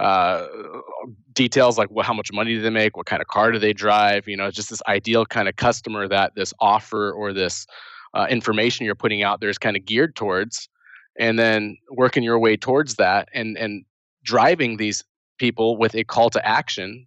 uh, 0.00 0.46
details 1.34 1.76
like 1.76 1.88
well, 1.90 2.04
how 2.04 2.14
much 2.14 2.32
money 2.32 2.54
do 2.54 2.62
they 2.62 2.70
make? 2.70 2.96
What 2.96 3.06
kind 3.06 3.20
of 3.20 3.28
car 3.28 3.52
do 3.52 3.58
they 3.58 3.72
drive? 3.72 4.26
You 4.26 4.36
know 4.36 4.50
just 4.50 4.70
this 4.70 4.82
ideal 4.88 5.26
kind 5.26 5.48
of 5.48 5.56
customer 5.56 6.08
that 6.08 6.34
this 6.34 6.52
offer 6.60 7.12
or 7.12 7.32
this 7.32 7.66
uh, 8.14 8.26
information 8.28 8.86
you're 8.86 8.94
putting 8.94 9.22
out 9.22 9.40
there 9.40 9.50
is 9.50 9.58
kind 9.58 9.76
of 9.76 9.84
geared 9.84 10.16
towards 10.16 10.68
and 11.18 11.38
then 11.38 11.76
working 11.90 12.22
your 12.22 12.38
way 12.38 12.56
towards 12.56 12.96
that 12.96 13.28
and 13.34 13.56
and 13.56 13.84
driving 14.24 14.76
these 14.78 15.04
people 15.38 15.76
with 15.76 15.94
a 15.94 16.04
call 16.04 16.30
to 16.30 16.46
action 16.46 17.06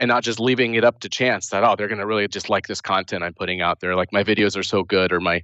and 0.00 0.08
not 0.08 0.22
just 0.22 0.40
leaving 0.40 0.74
it 0.74 0.84
up 0.84 1.00
to 1.00 1.08
chance 1.08 1.48
that 1.48 1.64
oh 1.64 1.74
they're 1.76 1.88
going 1.88 1.98
to 1.98 2.06
really 2.06 2.26
just 2.28 2.48
like 2.48 2.66
this 2.66 2.80
content 2.80 3.22
i'm 3.22 3.34
putting 3.34 3.60
out 3.60 3.80
there. 3.80 3.94
Like 3.96 4.12
my 4.12 4.24
videos 4.24 4.56
are 4.56 4.62
so 4.62 4.82
good 4.82 5.12
or 5.12 5.20
my 5.20 5.42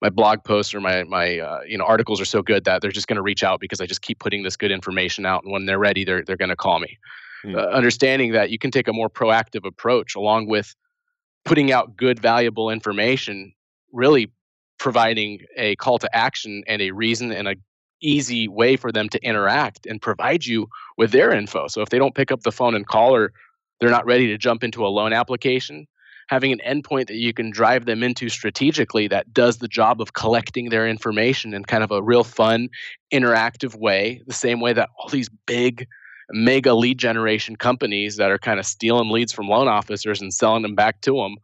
my 0.00 0.10
blog 0.10 0.44
posts 0.44 0.74
or 0.74 0.80
my 0.80 1.04
my 1.04 1.38
uh, 1.38 1.60
you 1.66 1.78
know 1.78 1.84
articles 1.84 2.20
are 2.20 2.26
so 2.26 2.42
good 2.42 2.64
that 2.64 2.82
they're 2.82 2.90
just 2.90 3.06
going 3.06 3.16
to 3.16 3.22
reach 3.22 3.42
out 3.42 3.60
because 3.60 3.80
I 3.80 3.86
just 3.86 4.02
keep 4.02 4.18
putting 4.18 4.42
this 4.42 4.56
good 4.56 4.70
information 4.70 5.26
out, 5.26 5.44
and 5.44 5.52
when 5.52 5.66
they're 5.66 5.78
ready, 5.78 6.04
they're 6.04 6.22
they're 6.24 6.36
going 6.36 6.50
to 6.50 6.56
call 6.56 6.80
me. 6.80 6.98
Mm. 7.44 7.56
Uh, 7.56 7.68
understanding 7.68 8.32
that 8.32 8.50
you 8.50 8.58
can 8.58 8.70
take 8.70 8.88
a 8.88 8.92
more 8.92 9.10
proactive 9.10 9.66
approach 9.66 10.14
along 10.14 10.48
with 10.48 10.74
putting 11.44 11.72
out 11.72 11.96
good, 11.96 12.18
valuable 12.18 12.70
information, 12.70 13.52
really 13.92 14.30
providing 14.78 15.40
a 15.56 15.76
call 15.76 15.98
to 15.98 16.16
action 16.16 16.64
and 16.66 16.80
a 16.82 16.90
reason 16.90 17.32
and 17.32 17.48
a 17.48 17.56
easy 18.00 18.48
way 18.48 18.76
for 18.76 18.92
them 18.92 19.08
to 19.08 19.22
interact 19.24 19.86
and 19.86 20.00
provide 20.00 20.44
you 20.44 20.68
with 20.98 21.10
their 21.10 21.32
info. 21.32 21.68
So 21.68 21.80
if 21.80 21.88
they 21.88 21.98
don't 21.98 22.14
pick 22.14 22.30
up 22.30 22.42
the 22.42 22.52
phone 22.52 22.74
and 22.74 22.86
call 22.86 23.14
or 23.14 23.32
they're 23.80 23.90
not 23.90 24.06
ready 24.06 24.26
to 24.28 24.38
jump 24.38 24.62
into 24.62 24.86
a 24.86 24.88
loan 24.88 25.12
application, 25.12 25.86
having 26.28 26.52
an 26.52 26.60
endpoint 26.66 27.06
that 27.08 27.16
you 27.16 27.32
can 27.32 27.50
drive 27.50 27.86
them 27.86 28.02
into 28.02 28.28
strategically 28.28 29.08
that 29.08 29.32
does 29.32 29.58
the 29.58 29.68
job 29.68 30.00
of 30.00 30.12
collecting 30.14 30.70
their 30.70 30.88
information 30.88 31.54
in 31.54 31.64
kind 31.64 31.84
of 31.84 31.90
a 31.90 32.02
real 32.02 32.24
fun, 32.24 32.68
interactive 33.12 33.74
way, 33.76 34.22
the 34.26 34.34
same 34.34 34.60
way 34.60 34.72
that 34.72 34.88
all 34.98 35.08
these 35.08 35.28
big 35.46 35.86
mega 36.30 36.74
lead 36.74 36.98
generation 36.98 37.56
companies 37.56 38.16
that 38.16 38.30
are 38.30 38.38
kind 38.38 38.58
of 38.58 38.66
stealing 38.66 39.10
leads 39.10 39.32
from 39.32 39.48
loan 39.48 39.68
officers 39.68 40.20
and 40.20 40.32
selling 40.32 40.62
them 40.62 40.74
back 40.74 41.00
to 41.02 41.12
them 41.14 41.36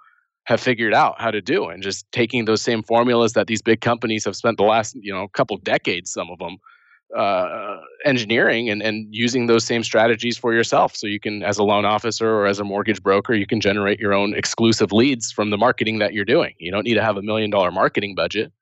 have 0.44 0.60
figured 0.60 0.94
out 0.94 1.20
how 1.20 1.30
to 1.30 1.40
do 1.40 1.66
and 1.66 1.82
just 1.82 2.10
taking 2.12 2.44
those 2.44 2.62
same 2.62 2.82
formulas 2.82 3.34
that 3.34 3.46
these 3.46 3.62
big 3.62 3.80
companies 3.80 4.25
have 4.25 4.34
spent 4.34 4.56
the 4.56 4.64
last 4.64 4.96
you 5.00 5.12
know 5.12 5.28
couple 5.28 5.56
decades 5.58 6.10
some 6.10 6.30
of 6.30 6.38
them 6.38 6.56
uh, 7.16 7.78
engineering 8.04 8.68
and, 8.68 8.82
and 8.82 9.06
using 9.10 9.46
those 9.46 9.64
same 9.64 9.82
strategies 9.82 10.38
for 10.38 10.54
yourself. 10.54 10.94
So 10.94 11.06
you 11.06 11.20
can 11.20 11.42
as 11.42 11.58
a 11.58 11.64
loan 11.64 11.84
officer 11.84 12.28
or 12.28 12.46
as 12.46 12.60
a 12.60 12.64
mortgage 12.64 13.02
broker 13.02 13.34
you 13.34 13.46
can 13.46 13.60
generate 13.60 13.98
your 13.98 14.12
own 14.12 14.34
exclusive 14.34 14.92
leads 14.92 15.32
from 15.32 15.50
the 15.50 15.58
marketing 15.58 15.98
that 15.98 16.12
you're 16.12 16.24
doing. 16.24 16.54
You 16.58 16.70
don't 16.70 16.84
need 16.84 16.94
to 16.94 17.02
have 17.02 17.16
a 17.16 17.22
million 17.22 17.50
dollar 17.50 17.70
marketing 17.70 18.14
budget 18.14 18.52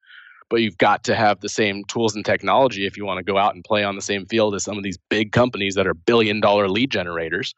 but 0.50 0.62
you've 0.62 0.78
got 0.78 1.04
to 1.04 1.14
have 1.14 1.40
the 1.40 1.48
same 1.48 1.84
tools 1.84 2.14
and 2.14 2.24
technology 2.24 2.86
if 2.86 2.96
you 2.96 3.04
want 3.04 3.18
to 3.18 3.24
go 3.24 3.36
out 3.36 3.54
and 3.54 3.64
play 3.64 3.84
on 3.84 3.96
the 3.96 4.02
same 4.02 4.26
field 4.26 4.54
as 4.54 4.64
some 4.64 4.78
of 4.78 4.84
these 4.84 4.98
big 5.08 5.32
companies 5.32 5.74
that 5.74 5.86
are 5.86 5.94
billion 5.94 6.40
dollar 6.40 6.68
lead 6.68 6.90
generators 6.90 7.54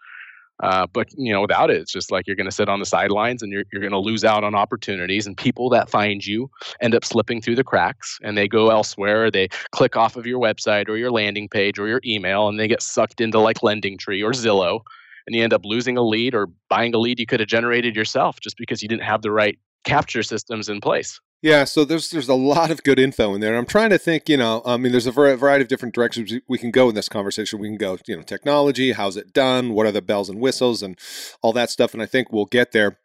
uh, 0.62 0.86
but 0.92 1.08
you 1.16 1.32
know, 1.32 1.40
without 1.40 1.70
it, 1.70 1.80
it's 1.80 1.92
just 1.92 2.10
like 2.10 2.26
you're 2.26 2.36
going 2.36 2.48
to 2.48 2.54
sit 2.54 2.68
on 2.68 2.78
the 2.78 2.86
sidelines 2.86 3.42
and 3.42 3.52
you're 3.52 3.64
you're 3.72 3.80
going 3.80 3.92
to 3.92 3.98
lose 3.98 4.24
out 4.24 4.44
on 4.44 4.54
opportunities. 4.54 5.26
And 5.26 5.36
people 5.36 5.70
that 5.70 5.88
find 5.88 6.24
you 6.24 6.50
end 6.80 6.94
up 6.94 7.04
slipping 7.04 7.40
through 7.40 7.56
the 7.56 7.64
cracks, 7.64 8.18
and 8.22 8.36
they 8.36 8.46
go 8.46 8.70
elsewhere. 8.70 9.30
They 9.30 9.48
click 9.72 9.96
off 9.96 10.16
of 10.16 10.26
your 10.26 10.40
website 10.40 10.88
or 10.88 10.96
your 10.96 11.10
landing 11.10 11.48
page 11.48 11.78
or 11.78 11.88
your 11.88 12.00
email, 12.04 12.48
and 12.48 12.58
they 12.58 12.68
get 12.68 12.82
sucked 12.82 13.20
into 13.20 13.40
like 13.40 13.58
LendingTree 13.58 14.22
or 14.22 14.32
Zillow, 14.32 14.80
and 15.26 15.34
you 15.34 15.42
end 15.42 15.54
up 15.54 15.64
losing 15.64 15.96
a 15.96 16.02
lead 16.02 16.34
or 16.34 16.48
buying 16.68 16.94
a 16.94 16.98
lead 16.98 17.18
you 17.18 17.26
could 17.26 17.40
have 17.40 17.48
generated 17.48 17.96
yourself 17.96 18.40
just 18.40 18.56
because 18.56 18.82
you 18.82 18.88
didn't 18.88 19.04
have 19.04 19.22
the 19.22 19.32
right 19.32 19.58
capture 19.84 20.22
systems 20.22 20.68
in 20.68 20.80
place. 20.80 21.20
Yeah, 21.42 21.64
so 21.64 21.86
there's 21.86 22.10
there's 22.10 22.28
a 22.28 22.34
lot 22.34 22.70
of 22.70 22.82
good 22.82 22.98
info 22.98 23.34
in 23.34 23.40
there. 23.40 23.56
I'm 23.56 23.64
trying 23.64 23.90
to 23.90 23.98
think, 23.98 24.28
you 24.28 24.36
know, 24.36 24.60
I 24.66 24.76
mean, 24.76 24.92
there's 24.92 25.06
a 25.06 25.12
variety 25.12 25.62
of 25.62 25.68
different 25.68 25.94
directions 25.94 26.32
we 26.48 26.58
can 26.58 26.70
go 26.70 26.90
in 26.90 26.94
this 26.94 27.08
conversation. 27.08 27.58
We 27.58 27.68
can 27.68 27.78
go, 27.78 27.96
you 28.06 28.16
know, 28.16 28.22
technology, 28.22 28.92
how's 28.92 29.16
it 29.16 29.32
done, 29.32 29.72
what 29.72 29.86
are 29.86 29.92
the 29.92 30.02
bells 30.02 30.28
and 30.28 30.38
whistles, 30.38 30.82
and 30.82 30.98
all 31.40 31.54
that 31.54 31.70
stuff. 31.70 31.94
And 31.94 32.02
I 32.02 32.06
think 32.06 32.30
we'll 32.30 32.44
get 32.44 32.72
there. 32.72 32.98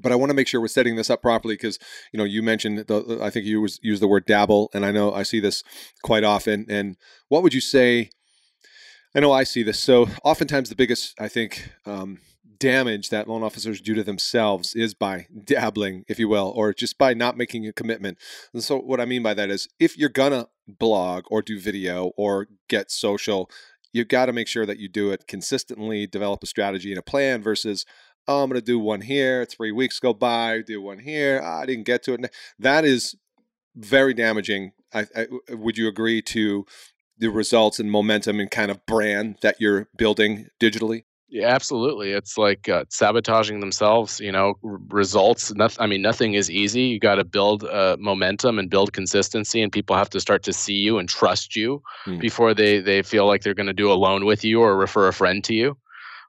But 0.00 0.12
I 0.12 0.14
want 0.16 0.30
to 0.30 0.34
make 0.34 0.46
sure 0.46 0.60
we're 0.60 0.68
setting 0.68 0.94
this 0.94 1.10
up 1.10 1.22
properly 1.22 1.54
because 1.54 1.78
you 2.12 2.18
know 2.18 2.24
you 2.24 2.40
mentioned 2.40 2.78
the, 2.78 3.18
I 3.20 3.30
think 3.30 3.46
you 3.46 3.60
was, 3.60 3.80
used 3.82 4.02
the 4.02 4.08
word 4.08 4.26
dabble, 4.26 4.70
and 4.72 4.86
I 4.86 4.92
know 4.92 5.12
I 5.12 5.24
see 5.24 5.40
this 5.40 5.64
quite 6.04 6.22
often. 6.24 6.66
And 6.68 6.96
what 7.28 7.42
would 7.42 7.54
you 7.54 7.60
say? 7.60 8.10
I 9.12 9.20
know 9.20 9.32
I 9.32 9.42
see 9.44 9.64
this. 9.64 9.80
So 9.80 10.08
oftentimes 10.22 10.68
the 10.68 10.76
biggest 10.76 11.20
I 11.20 11.26
think 11.26 11.72
um, 11.84 12.20
damage 12.58 13.10
that 13.10 13.28
loan 13.28 13.42
officers 13.42 13.80
do 13.80 13.94
to 13.94 14.02
themselves 14.02 14.74
is 14.74 14.94
by 14.94 15.26
dabbling, 15.44 16.04
if 16.08 16.18
you 16.18 16.28
will, 16.28 16.52
or 16.54 16.72
just 16.72 16.98
by 16.98 17.14
not 17.14 17.36
making 17.36 17.66
a 17.66 17.72
commitment. 17.72 18.18
And 18.52 18.62
so, 18.62 18.78
what 18.78 19.00
I 19.00 19.04
mean 19.04 19.22
by 19.22 19.34
that 19.34 19.50
is 19.50 19.68
if 19.78 19.96
you're 19.96 20.08
gonna 20.08 20.48
blog 20.66 21.24
or 21.30 21.42
do 21.42 21.58
video 21.58 22.12
or 22.16 22.48
get 22.68 22.90
social, 22.90 23.50
you've 23.92 24.08
got 24.08 24.26
to 24.26 24.32
make 24.32 24.48
sure 24.48 24.66
that 24.66 24.78
you 24.78 24.88
do 24.88 25.10
it 25.10 25.26
consistently, 25.26 26.06
develop 26.06 26.42
a 26.42 26.46
strategy 26.46 26.90
and 26.90 26.98
a 26.98 27.02
plan 27.02 27.42
versus, 27.42 27.86
oh, 28.28 28.42
I'm 28.42 28.52
to 28.52 28.60
do 28.60 28.78
one 28.78 29.02
here, 29.02 29.44
three 29.44 29.72
weeks 29.72 29.98
go 30.00 30.12
by, 30.12 30.62
do 30.62 30.82
one 30.82 30.98
here, 30.98 31.40
oh, 31.42 31.62
I 31.62 31.66
didn't 31.66 31.86
get 31.86 32.02
to 32.04 32.14
it. 32.14 32.30
That 32.58 32.84
is 32.84 33.16
very 33.74 34.14
damaging. 34.14 34.72
I, 34.92 35.06
I, 35.16 35.26
uh, 35.50 35.56
would 35.56 35.78
you 35.78 35.88
agree 35.88 36.22
to 36.22 36.66
the 37.18 37.28
results 37.28 37.78
and 37.78 37.90
momentum 37.90 38.40
and 38.40 38.50
kind 38.50 38.70
of 38.70 38.84
brand 38.86 39.38
that 39.42 39.56
you're 39.60 39.88
building 39.96 40.48
digitally? 40.60 41.04
Yeah, 41.28 41.48
absolutely. 41.48 42.12
It's 42.12 42.38
like 42.38 42.68
uh, 42.68 42.84
sabotaging 42.88 43.58
themselves. 43.58 44.20
You 44.20 44.30
know, 44.30 44.54
r- 44.64 44.78
results. 44.88 45.52
Nothing. 45.54 45.82
I 45.82 45.86
mean, 45.86 46.00
nothing 46.00 46.34
is 46.34 46.50
easy. 46.50 46.82
You 46.82 47.00
got 47.00 47.16
to 47.16 47.24
build 47.24 47.64
uh, 47.64 47.96
momentum 47.98 48.58
and 48.58 48.70
build 48.70 48.92
consistency, 48.92 49.60
and 49.60 49.72
people 49.72 49.96
have 49.96 50.10
to 50.10 50.20
start 50.20 50.44
to 50.44 50.52
see 50.52 50.74
you 50.74 50.98
and 50.98 51.08
trust 51.08 51.56
you 51.56 51.82
mm. 52.06 52.20
before 52.20 52.54
they 52.54 52.80
they 52.80 53.02
feel 53.02 53.26
like 53.26 53.42
they're 53.42 53.54
going 53.54 53.66
to 53.66 53.72
do 53.72 53.90
a 53.90 53.94
loan 53.94 54.24
with 54.24 54.44
you 54.44 54.60
or 54.60 54.76
refer 54.76 55.08
a 55.08 55.12
friend 55.12 55.42
to 55.44 55.54
you. 55.54 55.76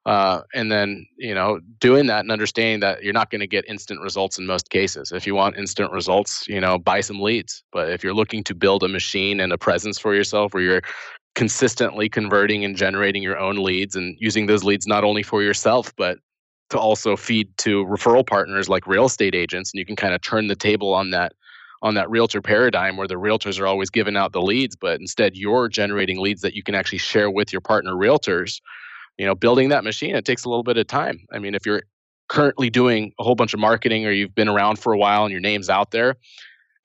Uh, 0.08 0.42
and 0.54 0.72
then 0.72 1.06
you 1.18 1.36
know 1.36 1.60
doing 1.80 2.08
that 2.08 2.22
and 2.22 2.32
understanding 2.32 2.80
that 2.80 3.04
you're 3.04 3.14
not 3.14 3.30
going 3.30 3.42
to 3.42 3.48
get 3.48 3.66
instant 3.68 4.00
results 4.00 4.40
in 4.40 4.46
most 4.46 4.70
cases 4.70 5.12
if 5.12 5.28
you 5.28 5.36
want 5.36 5.58
instant 5.58 5.92
results 5.92 6.48
you 6.48 6.62
know 6.62 6.80
buy 6.80 7.02
some 7.02 7.20
leads 7.20 7.62
but 7.74 7.90
if 7.90 8.06
you're 8.06 8.14
looking 8.14 8.42
to 8.42 8.56
build 8.56 8.84
a 8.84 8.88
machine 8.88 9.42
and 9.42 9.52
a 9.52 9.58
presence 9.58 10.00
for 10.00 10.16
yourself 10.16 10.54
where 10.54 10.64
you're 10.64 10.82
consistently 11.38 12.10
converting 12.10 12.66
and 12.66 12.76
generating 12.76 13.22
your 13.22 13.38
own 13.38 13.58
leads 13.58 13.96
and 13.96 14.18
using 14.20 14.48
those 14.48 14.64
leads 14.64 14.88
not 14.88 15.04
only 15.04 15.22
for 15.22 15.44
yourself 15.44 15.94
but 15.96 16.18
to 16.72 16.80
also 16.80 17.16
feed 17.16 17.48
to 17.60 17.86
referral 17.86 18.26
partners 18.26 18.68
like 18.68 18.88
real 18.88 19.06
estate 19.06 19.36
agents 19.36 19.72
and 19.72 19.78
you 19.78 19.86
can 19.86 19.96
kind 19.96 20.16
of 20.16 20.22
turn 20.22 20.48
the 20.48 20.56
table 20.56 20.96
on 20.96 21.12
that 21.12 21.34
on 21.84 21.94
that 21.94 22.10
realtor 22.10 22.42
paradigm 22.42 22.98
where 22.98 23.08
the 23.08 23.14
realtors 23.14 23.60
are 23.60 23.68
always 23.68 23.92
giving 23.92 24.18
out 24.18 24.32
the 24.32 24.42
leads 24.42 24.76
but 24.76 25.00
instead 25.00 25.36
you're 25.36 25.70
generating 25.70 26.20
leads 26.20 26.42
that 26.42 26.56
you 26.56 26.64
can 26.64 26.74
actually 26.74 26.98
share 26.98 27.30
with 27.30 27.54
your 27.54 27.62
partner 27.62 27.94
realtors. 27.94 28.60
You 29.20 29.28
know 29.28 29.36
building 29.36 29.70
that 29.70 29.84
machine 29.84 30.16
it 30.16 30.26
takes 30.26 30.44
a 30.44 30.50
little 30.50 30.64
bit 30.64 30.78
of 30.78 30.88
time. 30.88 31.20
I 31.32 31.38
mean 31.38 31.54
if 31.54 31.68
you're 31.68 31.84
currently 32.30 32.72
doing 32.72 33.14
a 33.20 33.24
whole 33.24 33.36
bunch 33.36 33.54
of 33.54 33.60
marketing 33.60 34.08
or 34.08 34.12
you've 34.12 34.34
been 34.34 34.50
around 34.50 34.80
for 34.80 34.92
a 34.92 34.98
while 34.98 35.24
and 35.24 35.32
your 35.32 35.40
name's 35.40 35.70
out 35.70 35.92
there 35.92 36.16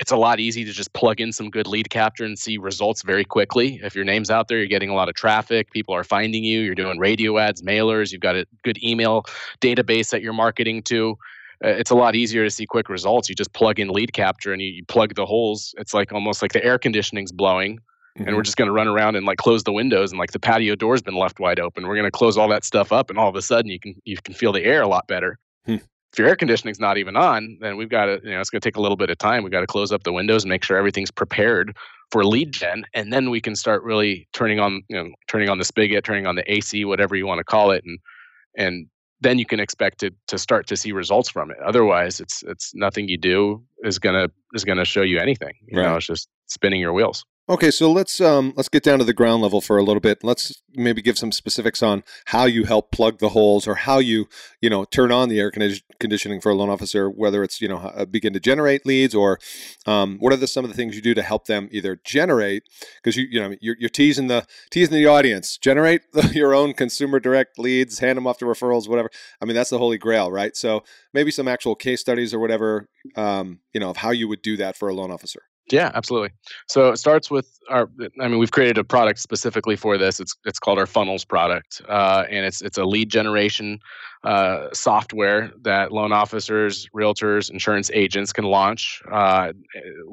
it's 0.02 0.10
a 0.10 0.16
lot 0.16 0.40
easy 0.40 0.64
to 0.64 0.72
just 0.72 0.92
plug 0.94 1.20
in 1.20 1.30
some 1.30 1.48
good 1.48 1.68
lead 1.68 1.88
capture 1.88 2.24
and 2.24 2.36
see 2.36 2.58
results 2.58 3.02
very 3.02 3.24
quickly. 3.24 3.80
If 3.84 3.94
your 3.94 4.04
name's 4.04 4.30
out 4.30 4.48
there, 4.48 4.58
you're 4.58 4.66
getting 4.66 4.90
a 4.90 4.94
lot 4.94 5.08
of 5.08 5.14
traffic, 5.14 5.70
people 5.70 5.94
are 5.94 6.02
finding 6.02 6.42
you, 6.42 6.58
you're 6.58 6.74
doing 6.74 6.98
radio 6.98 7.38
ads, 7.38 7.62
mailers, 7.62 8.10
you've 8.10 8.20
got 8.20 8.34
a 8.34 8.44
good 8.64 8.82
email 8.82 9.24
database 9.60 10.10
that 10.10 10.20
you're 10.20 10.32
marketing 10.32 10.82
to. 10.82 11.16
Uh, 11.64 11.68
it's 11.68 11.92
a 11.92 11.94
lot 11.94 12.16
easier 12.16 12.42
to 12.42 12.50
see 12.50 12.66
quick 12.66 12.88
results. 12.88 13.28
You 13.28 13.36
just 13.36 13.52
plug 13.52 13.78
in 13.78 13.90
lead 13.90 14.12
capture 14.12 14.52
and 14.52 14.60
you, 14.60 14.70
you 14.70 14.84
plug 14.86 15.14
the 15.14 15.24
holes. 15.24 15.72
It's 15.78 15.94
like 15.94 16.12
almost 16.12 16.42
like 16.42 16.52
the 16.52 16.64
air 16.64 16.78
conditioning's 16.78 17.30
blowing. 17.30 17.78
Mm-hmm. 18.18 18.26
and 18.26 18.36
we're 18.36 18.42
just 18.42 18.58
going 18.58 18.66
to 18.66 18.72
run 18.72 18.88
around 18.88 19.16
and 19.16 19.24
like 19.24 19.38
close 19.38 19.62
the 19.62 19.72
windows 19.72 20.12
and 20.12 20.18
like 20.18 20.32
the 20.32 20.38
patio 20.38 20.74
door's 20.74 21.00
been 21.00 21.14
left 21.14 21.40
wide 21.40 21.58
open 21.58 21.86
we're 21.86 21.94
going 21.94 22.04
to 22.04 22.10
close 22.10 22.36
all 22.36 22.46
that 22.48 22.62
stuff 22.62 22.92
up 22.92 23.08
and 23.08 23.18
all 23.18 23.26
of 23.26 23.36
a 23.36 23.40
sudden 23.40 23.70
you 23.70 23.80
can 23.80 23.94
you 24.04 24.18
can 24.22 24.34
feel 24.34 24.52
the 24.52 24.62
air 24.62 24.82
a 24.82 24.86
lot 24.86 25.06
better 25.06 25.38
hmm 25.64 25.76
if 26.12 26.18
your 26.18 26.28
air 26.28 26.36
conditioning's 26.36 26.78
not 26.78 26.98
even 26.98 27.16
on, 27.16 27.56
then 27.60 27.76
we've 27.76 27.88
got 27.88 28.06
to, 28.06 28.20
you 28.22 28.30
know, 28.32 28.40
it's 28.40 28.50
going 28.50 28.60
to 28.60 28.66
take 28.68 28.76
a 28.76 28.80
little 28.80 28.96
bit 28.96 29.08
of 29.08 29.16
time. 29.16 29.42
We've 29.42 29.52
got 29.52 29.60
to 29.60 29.66
close 29.66 29.92
up 29.92 30.02
the 30.02 30.12
windows 30.12 30.44
and 30.44 30.50
make 30.50 30.62
sure 30.62 30.76
everything's 30.76 31.10
prepared 31.10 31.74
for 32.10 32.24
lead 32.24 32.52
gen, 32.52 32.84
and 32.92 33.10
then 33.10 33.30
we 33.30 33.40
can 33.40 33.56
start 33.56 33.82
really 33.82 34.28
turning 34.34 34.60
on, 34.60 34.82
you 34.88 34.96
know, 34.96 35.10
turning 35.28 35.48
on 35.48 35.56
the 35.56 35.64
spigot, 35.64 36.04
turning 36.04 36.26
on 36.26 36.36
the 36.36 36.52
AC, 36.52 36.84
whatever 36.84 37.16
you 37.16 37.26
want 37.26 37.38
to 37.38 37.44
call 37.44 37.70
it, 37.70 37.82
and 37.84 37.98
and 38.58 38.86
then 39.22 39.38
you 39.38 39.46
can 39.46 39.60
expect 39.60 40.00
to 40.00 40.10
to 40.26 40.36
start 40.36 40.66
to 40.66 40.76
see 40.76 40.92
results 40.92 41.30
from 41.30 41.50
it. 41.50 41.56
Otherwise, 41.64 42.20
it's 42.20 42.42
it's 42.46 42.74
nothing 42.74 43.08
you 43.08 43.16
do 43.16 43.62
is 43.82 43.98
gonna 43.98 44.28
is 44.52 44.64
gonna 44.64 44.84
show 44.84 45.00
you 45.00 45.18
anything. 45.18 45.54
You 45.66 45.78
right. 45.78 45.88
know, 45.88 45.96
it's 45.96 46.06
just 46.06 46.28
spinning 46.46 46.80
your 46.80 46.92
wheels. 46.92 47.24
Okay, 47.48 47.72
so 47.72 47.90
let's 47.90 48.20
um, 48.20 48.52
let's 48.56 48.68
get 48.68 48.84
down 48.84 49.00
to 49.00 49.04
the 49.04 49.12
ground 49.12 49.42
level 49.42 49.60
for 49.60 49.76
a 49.76 49.82
little 49.82 50.00
bit. 50.00 50.22
Let's 50.22 50.62
maybe 50.74 51.02
give 51.02 51.18
some 51.18 51.32
specifics 51.32 51.82
on 51.82 52.04
how 52.26 52.44
you 52.44 52.66
help 52.66 52.92
plug 52.92 53.18
the 53.18 53.30
holes, 53.30 53.66
or 53.66 53.74
how 53.74 53.98
you 53.98 54.28
you 54.60 54.70
know 54.70 54.84
turn 54.84 55.10
on 55.10 55.28
the 55.28 55.40
air 55.40 55.50
conditioning 55.50 56.40
for 56.40 56.50
a 56.50 56.54
loan 56.54 56.70
officer, 56.70 57.10
whether 57.10 57.42
it's 57.42 57.60
you 57.60 57.66
know 57.66 57.78
uh, 57.78 58.04
begin 58.04 58.32
to 58.34 58.38
generate 58.38 58.86
leads, 58.86 59.12
or 59.12 59.40
um, 59.86 60.18
what 60.20 60.32
are 60.32 60.36
the, 60.36 60.46
some 60.46 60.64
of 60.64 60.70
the 60.70 60.76
things 60.76 60.94
you 60.94 61.02
do 61.02 61.14
to 61.14 61.22
help 61.22 61.46
them 61.46 61.68
either 61.72 61.98
generate 62.04 62.62
because 63.02 63.16
you 63.16 63.26
you 63.28 63.40
know 63.40 63.56
you're, 63.60 63.76
you're, 63.76 63.90
teasing 63.90 64.28
the 64.28 64.46
teasing 64.70 64.94
the 64.94 65.06
audience, 65.06 65.58
generate 65.58 66.02
your 66.32 66.54
own 66.54 66.72
consumer 66.72 67.18
direct 67.18 67.58
leads, 67.58 67.98
hand 67.98 68.18
them 68.18 68.26
off 68.28 68.38
to 68.38 68.44
referrals, 68.44 68.88
whatever. 68.88 69.10
I 69.40 69.46
mean 69.46 69.56
that's 69.56 69.70
the 69.70 69.78
holy 69.78 69.98
grail, 69.98 70.30
right? 70.30 70.56
So 70.56 70.84
maybe 71.12 71.32
some 71.32 71.48
actual 71.48 71.74
case 71.74 72.00
studies 72.00 72.32
or 72.32 72.38
whatever, 72.38 72.88
um, 73.16 73.58
you 73.72 73.80
know, 73.80 73.90
of 73.90 73.96
how 73.96 74.10
you 74.10 74.28
would 74.28 74.42
do 74.42 74.56
that 74.58 74.76
for 74.76 74.88
a 74.88 74.94
loan 74.94 75.10
officer. 75.10 75.42
Yeah, 75.70 75.90
absolutely. 75.94 76.30
So 76.68 76.90
it 76.90 76.96
starts 76.96 77.30
with 77.30 77.58
our. 77.70 77.88
I 78.20 78.28
mean, 78.28 78.38
we've 78.38 78.50
created 78.50 78.78
a 78.78 78.84
product 78.84 79.20
specifically 79.20 79.76
for 79.76 79.96
this. 79.96 80.18
It's 80.18 80.36
it's 80.44 80.58
called 80.58 80.78
our 80.78 80.86
Funnels 80.86 81.24
product, 81.24 81.80
uh, 81.88 82.24
and 82.28 82.44
it's 82.44 82.62
it's 82.62 82.78
a 82.78 82.84
lead 82.84 83.08
generation 83.10 83.78
uh, 84.24 84.68
software 84.72 85.52
that 85.62 85.92
loan 85.92 86.12
officers, 86.12 86.88
realtors, 86.94 87.50
insurance 87.50 87.90
agents 87.94 88.32
can 88.32 88.44
launch 88.44 89.02
uh, 89.10 89.52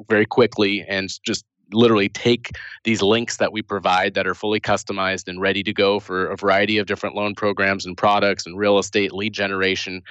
very 0.08 0.26
quickly 0.26 0.84
and 0.88 1.10
just 1.24 1.44
literally 1.72 2.08
take 2.08 2.50
these 2.84 3.02
links 3.02 3.36
that 3.36 3.52
we 3.52 3.62
provide 3.62 4.14
that 4.14 4.26
are 4.26 4.34
fully 4.34 4.60
customized 4.60 5.28
and 5.28 5.40
ready 5.40 5.62
to 5.62 5.72
go 5.72 6.00
for 6.00 6.26
a 6.28 6.36
variety 6.36 6.78
of 6.78 6.86
different 6.86 7.14
loan 7.14 7.34
programs 7.34 7.86
and 7.86 7.96
products 7.96 8.46
and 8.46 8.58
real 8.58 8.78
estate 8.78 9.12
lead 9.12 9.32
generation 9.32 10.02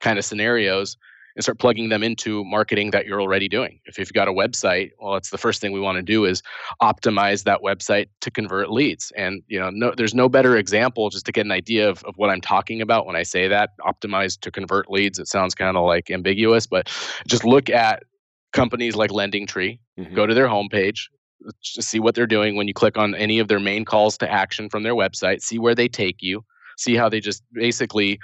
kind 0.00 0.18
of 0.18 0.24
scenarios 0.24 0.96
and 1.36 1.42
start 1.42 1.58
plugging 1.58 1.88
them 1.88 2.02
into 2.02 2.44
marketing 2.44 2.90
that 2.90 3.06
you're 3.06 3.20
already 3.20 3.48
doing. 3.48 3.80
If 3.86 3.98
you've 3.98 4.12
got 4.12 4.28
a 4.28 4.32
website, 4.32 4.90
well, 5.00 5.16
it's 5.16 5.30
the 5.30 5.38
first 5.38 5.60
thing 5.60 5.72
we 5.72 5.80
want 5.80 5.96
to 5.96 6.02
do 6.02 6.24
is 6.24 6.42
optimize 6.82 7.44
that 7.44 7.60
website 7.60 8.08
to 8.20 8.30
convert 8.30 8.70
leads. 8.70 9.12
And 9.16 9.42
you 9.48 9.58
know, 9.58 9.70
no, 9.70 9.94
there's 9.96 10.14
no 10.14 10.28
better 10.28 10.56
example 10.56 11.10
just 11.10 11.26
to 11.26 11.32
get 11.32 11.46
an 11.46 11.52
idea 11.52 11.88
of, 11.88 12.02
of 12.04 12.16
what 12.16 12.30
I'm 12.30 12.40
talking 12.40 12.80
about 12.80 13.06
when 13.06 13.16
I 13.16 13.22
say 13.22 13.48
that 13.48 13.70
optimize 13.80 14.38
to 14.40 14.50
convert 14.50 14.90
leads. 14.90 15.18
It 15.18 15.28
sounds 15.28 15.54
kind 15.54 15.76
of 15.76 15.86
like 15.86 16.10
ambiguous, 16.10 16.66
but 16.66 16.88
just 17.26 17.44
look 17.44 17.70
at 17.70 18.02
companies 18.52 18.96
like 18.96 19.10
LendingTree. 19.10 19.78
Mm-hmm. 19.98 20.14
Go 20.14 20.26
to 20.26 20.34
their 20.34 20.48
homepage, 20.48 21.08
just 21.62 21.88
see 21.88 22.00
what 22.00 22.14
they're 22.14 22.26
doing 22.26 22.56
when 22.56 22.66
you 22.66 22.74
click 22.74 22.98
on 22.98 23.14
any 23.14 23.38
of 23.38 23.48
their 23.48 23.60
main 23.60 23.84
calls 23.84 24.18
to 24.18 24.30
action 24.30 24.68
from 24.68 24.82
their 24.82 24.94
website. 24.94 25.42
See 25.42 25.58
where 25.58 25.74
they 25.74 25.88
take 25.88 26.22
you. 26.22 26.44
See 26.76 26.96
how 26.96 27.08
they 27.08 27.20
just 27.20 27.42
basically. 27.52 28.18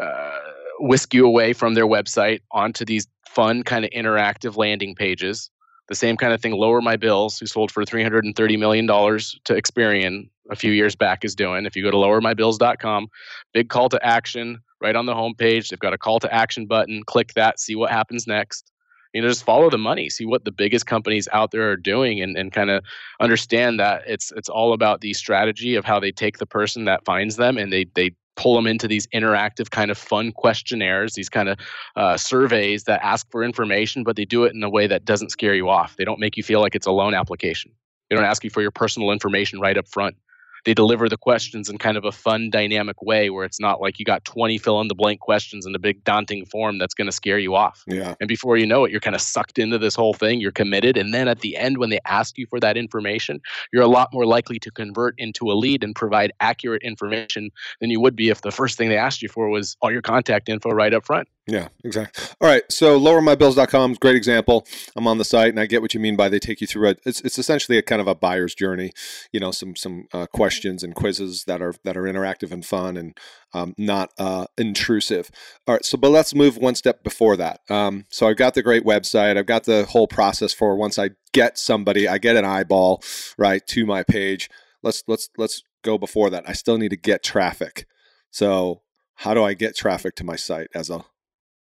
Uh, 0.00 0.38
whisk 0.80 1.14
you 1.14 1.26
away 1.26 1.52
from 1.52 1.74
their 1.74 1.86
website 1.86 2.40
onto 2.52 2.84
these 2.84 3.06
fun 3.26 3.62
kind 3.62 3.84
of 3.84 3.90
interactive 3.90 4.56
landing 4.56 4.94
pages. 4.94 5.50
The 5.88 5.94
same 5.94 6.16
kind 6.16 6.32
of 6.32 6.40
thing 6.40 6.52
Lower 6.52 6.82
My 6.82 6.96
Bills, 6.96 7.38
who 7.38 7.46
sold 7.46 7.70
for 7.70 7.84
$330 7.84 8.58
million 8.58 8.86
to 8.86 9.54
Experian 9.54 10.28
a 10.50 10.56
few 10.56 10.72
years 10.72 10.94
back, 10.94 11.24
is 11.24 11.34
doing. 11.34 11.64
If 11.64 11.76
you 11.76 11.82
go 11.82 11.90
to 11.90 11.96
lowermybills.com, 11.96 13.08
big 13.54 13.68
call 13.70 13.88
to 13.88 14.06
action 14.06 14.60
right 14.80 14.94
on 14.94 15.06
the 15.06 15.14
homepage. 15.14 15.68
They've 15.68 15.78
got 15.78 15.94
a 15.94 15.98
call 15.98 16.20
to 16.20 16.32
action 16.32 16.66
button. 16.66 17.04
Click 17.04 17.32
that, 17.34 17.58
see 17.58 17.74
what 17.74 17.90
happens 17.90 18.26
next 18.26 18.70
you 19.14 19.22
know 19.22 19.28
just 19.28 19.44
follow 19.44 19.70
the 19.70 19.78
money 19.78 20.10
see 20.10 20.26
what 20.26 20.44
the 20.44 20.52
biggest 20.52 20.86
companies 20.86 21.28
out 21.32 21.50
there 21.50 21.70
are 21.70 21.76
doing 21.76 22.20
and, 22.20 22.36
and 22.36 22.52
kind 22.52 22.70
of 22.70 22.84
understand 23.20 23.80
that 23.80 24.02
it's 24.06 24.32
it's 24.36 24.48
all 24.48 24.72
about 24.72 25.00
the 25.00 25.12
strategy 25.14 25.74
of 25.74 25.84
how 25.84 25.98
they 25.98 26.12
take 26.12 26.38
the 26.38 26.46
person 26.46 26.84
that 26.84 27.04
finds 27.04 27.36
them 27.36 27.56
and 27.56 27.72
they 27.72 27.86
they 27.94 28.14
pull 28.38 28.54
them 28.54 28.66
into 28.66 28.88
these 28.88 29.06
interactive 29.08 29.70
kind 29.70 29.90
of 29.90 29.98
fun 29.98 30.32
questionnaires 30.32 31.12
these 31.14 31.28
kind 31.28 31.50
of 31.50 31.58
uh, 31.96 32.16
surveys 32.16 32.84
that 32.84 33.00
ask 33.02 33.30
for 33.30 33.42
information 33.42 34.04
but 34.04 34.16
they 34.16 34.24
do 34.24 34.44
it 34.44 34.54
in 34.54 34.62
a 34.62 34.70
way 34.70 34.86
that 34.86 35.04
doesn't 35.04 35.30
scare 35.30 35.54
you 35.54 35.68
off. 35.68 35.96
They 35.96 36.04
don't 36.04 36.20
make 36.20 36.36
you 36.36 36.42
feel 36.42 36.60
like 36.60 36.74
it's 36.74 36.86
a 36.86 36.92
loan 36.92 37.14
application. 37.14 37.72
They 38.08 38.16
don't 38.16 38.24
ask 38.24 38.44
you 38.44 38.50
for 38.50 38.62
your 38.62 38.70
personal 38.70 39.10
information 39.10 39.60
right 39.60 39.76
up 39.76 39.88
front 39.88 40.16
they 40.64 40.74
deliver 40.74 41.08
the 41.08 41.16
questions 41.16 41.68
in 41.68 41.78
kind 41.78 41.96
of 41.96 42.04
a 42.04 42.12
fun, 42.12 42.50
dynamic 42.50 43.02
way 43.02 43.30
where 43.30 43.44
it's 43.44 43.60
not 43.60 43.80
like 43.80 43.98
you 43.98 44.04
got 44.04 44.24
20 44.24 44.58
fill 44.58 44.80
in 44.80 44.88
the 44.88 44.94
blank 44.94 45.20
questions 45.20 45.66
in 45.66 45.74
a 45.74 45.78
big 45.78 46.02
daunting 46.04 46.44
form 46.46 46.78
that's 46.78 46.94
going 46.94 47.06
to 47.06 47.12
scare 47.12 47.38
you 47.38 47.54
off. 47.54 47.84
Yeah. 47.86 48.14
And 48.20 48.28
before 48.28 48.56
you 48.56 48.66
know 48.66 48.84
it, 48.84 48.90
you're 48.90 49.00
kind 49.00 49.16
of 49.16 49.22
sucked 49.22 49.58
into 49.58 49.78
this 49.78 49.94
whole 49.94 50.14
thing. 50.14 50.40
You're 50.40 50.52
committed. 50.52 50.96
And 50.96 51.12
then 51.12 51.28
at 51.28 51.40
the 51.40 51.56
end, 51.56 51.78
when 51.78 51.90
they 51.90 52.00
ask 52.06 52.38
you 52.38 52.46
for 52.46 52.60
that 52.60 52.76
information, 52.76 53.40
you're 53.72 53.82
a 53.82 53.88
lot 53.88 54.10
more 54.12 54.26
likely 54.26 54.58
to 54.60 54.70
convert 54.70 55.14
into 55.18 55.50
a 55.50 55.54
lead 55.54 55.82
and 55.84 55.94
provide 55.94 56.32
accurate 56.40 56.82
information 56.82 57.50
than 57.80 57.90
you 57.90 58.00
would 58.00 58.16
be 58.16 58.28
if 58.28 58.42
the 58.42 58.50
first 58.50 58.76
thing 58.76 58.88
they 58.88 58.98
asked 58.98 59.22
you 59.22 59.28
for 59.28 59.48
was 59.48 59.76
all 59.80 59.90
your 59.90 60.02
contact 60.02 60.48
info 60.48 60.70
right 60.70 60.94
up 60.94 61.06
front. 61.06 61.28
Yeah, 61.48 61.68
exactly. 61.82 62.22
All 62.42 62.48
right. 62.48 62.62
So 62.70 63.00
lowermybills.com 63.00 63.92
is 63.92 63.96
a 63.96 64.00
great 64.00 64.16
example. 64.16 64.66
I'm 64.94 65.06
on 65.06 65.16
the 65.16 65.24
site 65.24 65.48
and 65.48 65.58
I 65.58 65.64
get 65.64 65.80
what 65.80 65.94
you 65.94 66.00
mean 66.00 66.14
by 66.14 66.28
they 66.28 66.38
take 66.38 66.60
you 66.60 66.66
through 66.66 66.90
it. 66.90 67.00
It's, 67.06 67.22
it's 67.22 67.38
essentially 67.38 67.78
a 67.78 67.82
kind 67.82 68.02
of 68.02 68.06
a 68.06 68.14
buyer's 68.14 68.54
journey, 68.54 68.92
you 69.32 69.40
know, 69.40 69.50
some, 69.50 69.74
some 69.74 70.08
uh, 70.12 70.26
questions 70.26 70.82
and 70.82 70.94
quizzes 70.94 71.44
that 71.44 71.62
are, 71.62 71.72
that 71.84 71.96
are 71.96 72.02
interactive 72.02 72.52
and 72.52 72.66
fun 72.66 72.98
and 72.98 73.16
um, 73.54 73.74
not 73.78 74.12
uh, 74.18 74.44
intrusive. 74.58 75.30
All 75.66 75.74
right. 75.74 75.84
So, 75.86 75.96
but 75.96 76.10
let's 76.10 76.34
move 76.34 76.58
one 76.58 76.74
step 76.74 77.02
before 77.02 77.34
that. 77.38 77.60
Um, 77.70 78.04
so 78.10 78.28
I've 78.28 78.36
got 78.36 78.52
the 78.52 78.62
great 78.62 78.84
website. 78.84 79.38
I've 79.38 79.46
got 79.46 79.64
the 79.64 79.86
whole 79.86 80.06
process 80.06 80.52
for 80.52 80.76
once 80.76 80.98
I 80.98 81.10
get 81.32 81.56
somebody, 81.56 82.06
I 82.06 82.18
get 82.18 82.36
an 82.36 82.44
eyeball 82.44 83.02
right 83.38 83.66
to 83.68 83.86
my 83.86 84.02
page. 84.02 84.50
Let's, 84.82 85.02
let's, 85.06 85.30
let's 85.38 85.62
go 85.82 85.96
before 85.96 86.28
that. 86.28 86.44
I 86.46 86.52
still 86.52 86.76
need 86.76 86.90
to 86.90 86.96
get 86.96 87.22
traffic. 87.22 87.86
So 88.30 88.82
how 89.14 89.32
do 89.32 89.42
I 89.42 89.54
get 89.54 89.74
traffic 89.74 90.14
to 90.16 90.24
my 90.24 90.36
site 90.36 90.68
as 90.74 90.90
a 90.90 91.04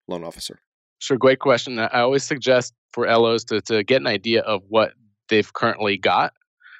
loan 0.08 0.24
officer? 0.24 0.60
Sure, 0.98 1.16
great 1.16 1.40
question. 1.40 1.78
I 1.78 2.00
always 2.00 2.24
suggest 2.24 2.72
for 2.92 3.06
LOs 3.06 3.44
to, 3.44 3.60
to 3.62 3.84
get 3.84 4.00
an 4.00 4.06
idea 4.06 4.40
of 4.42 4.62
what 4.68 4.92
they've 5.28 5.52
currently 5.52 5.98
got, 5.98 6.32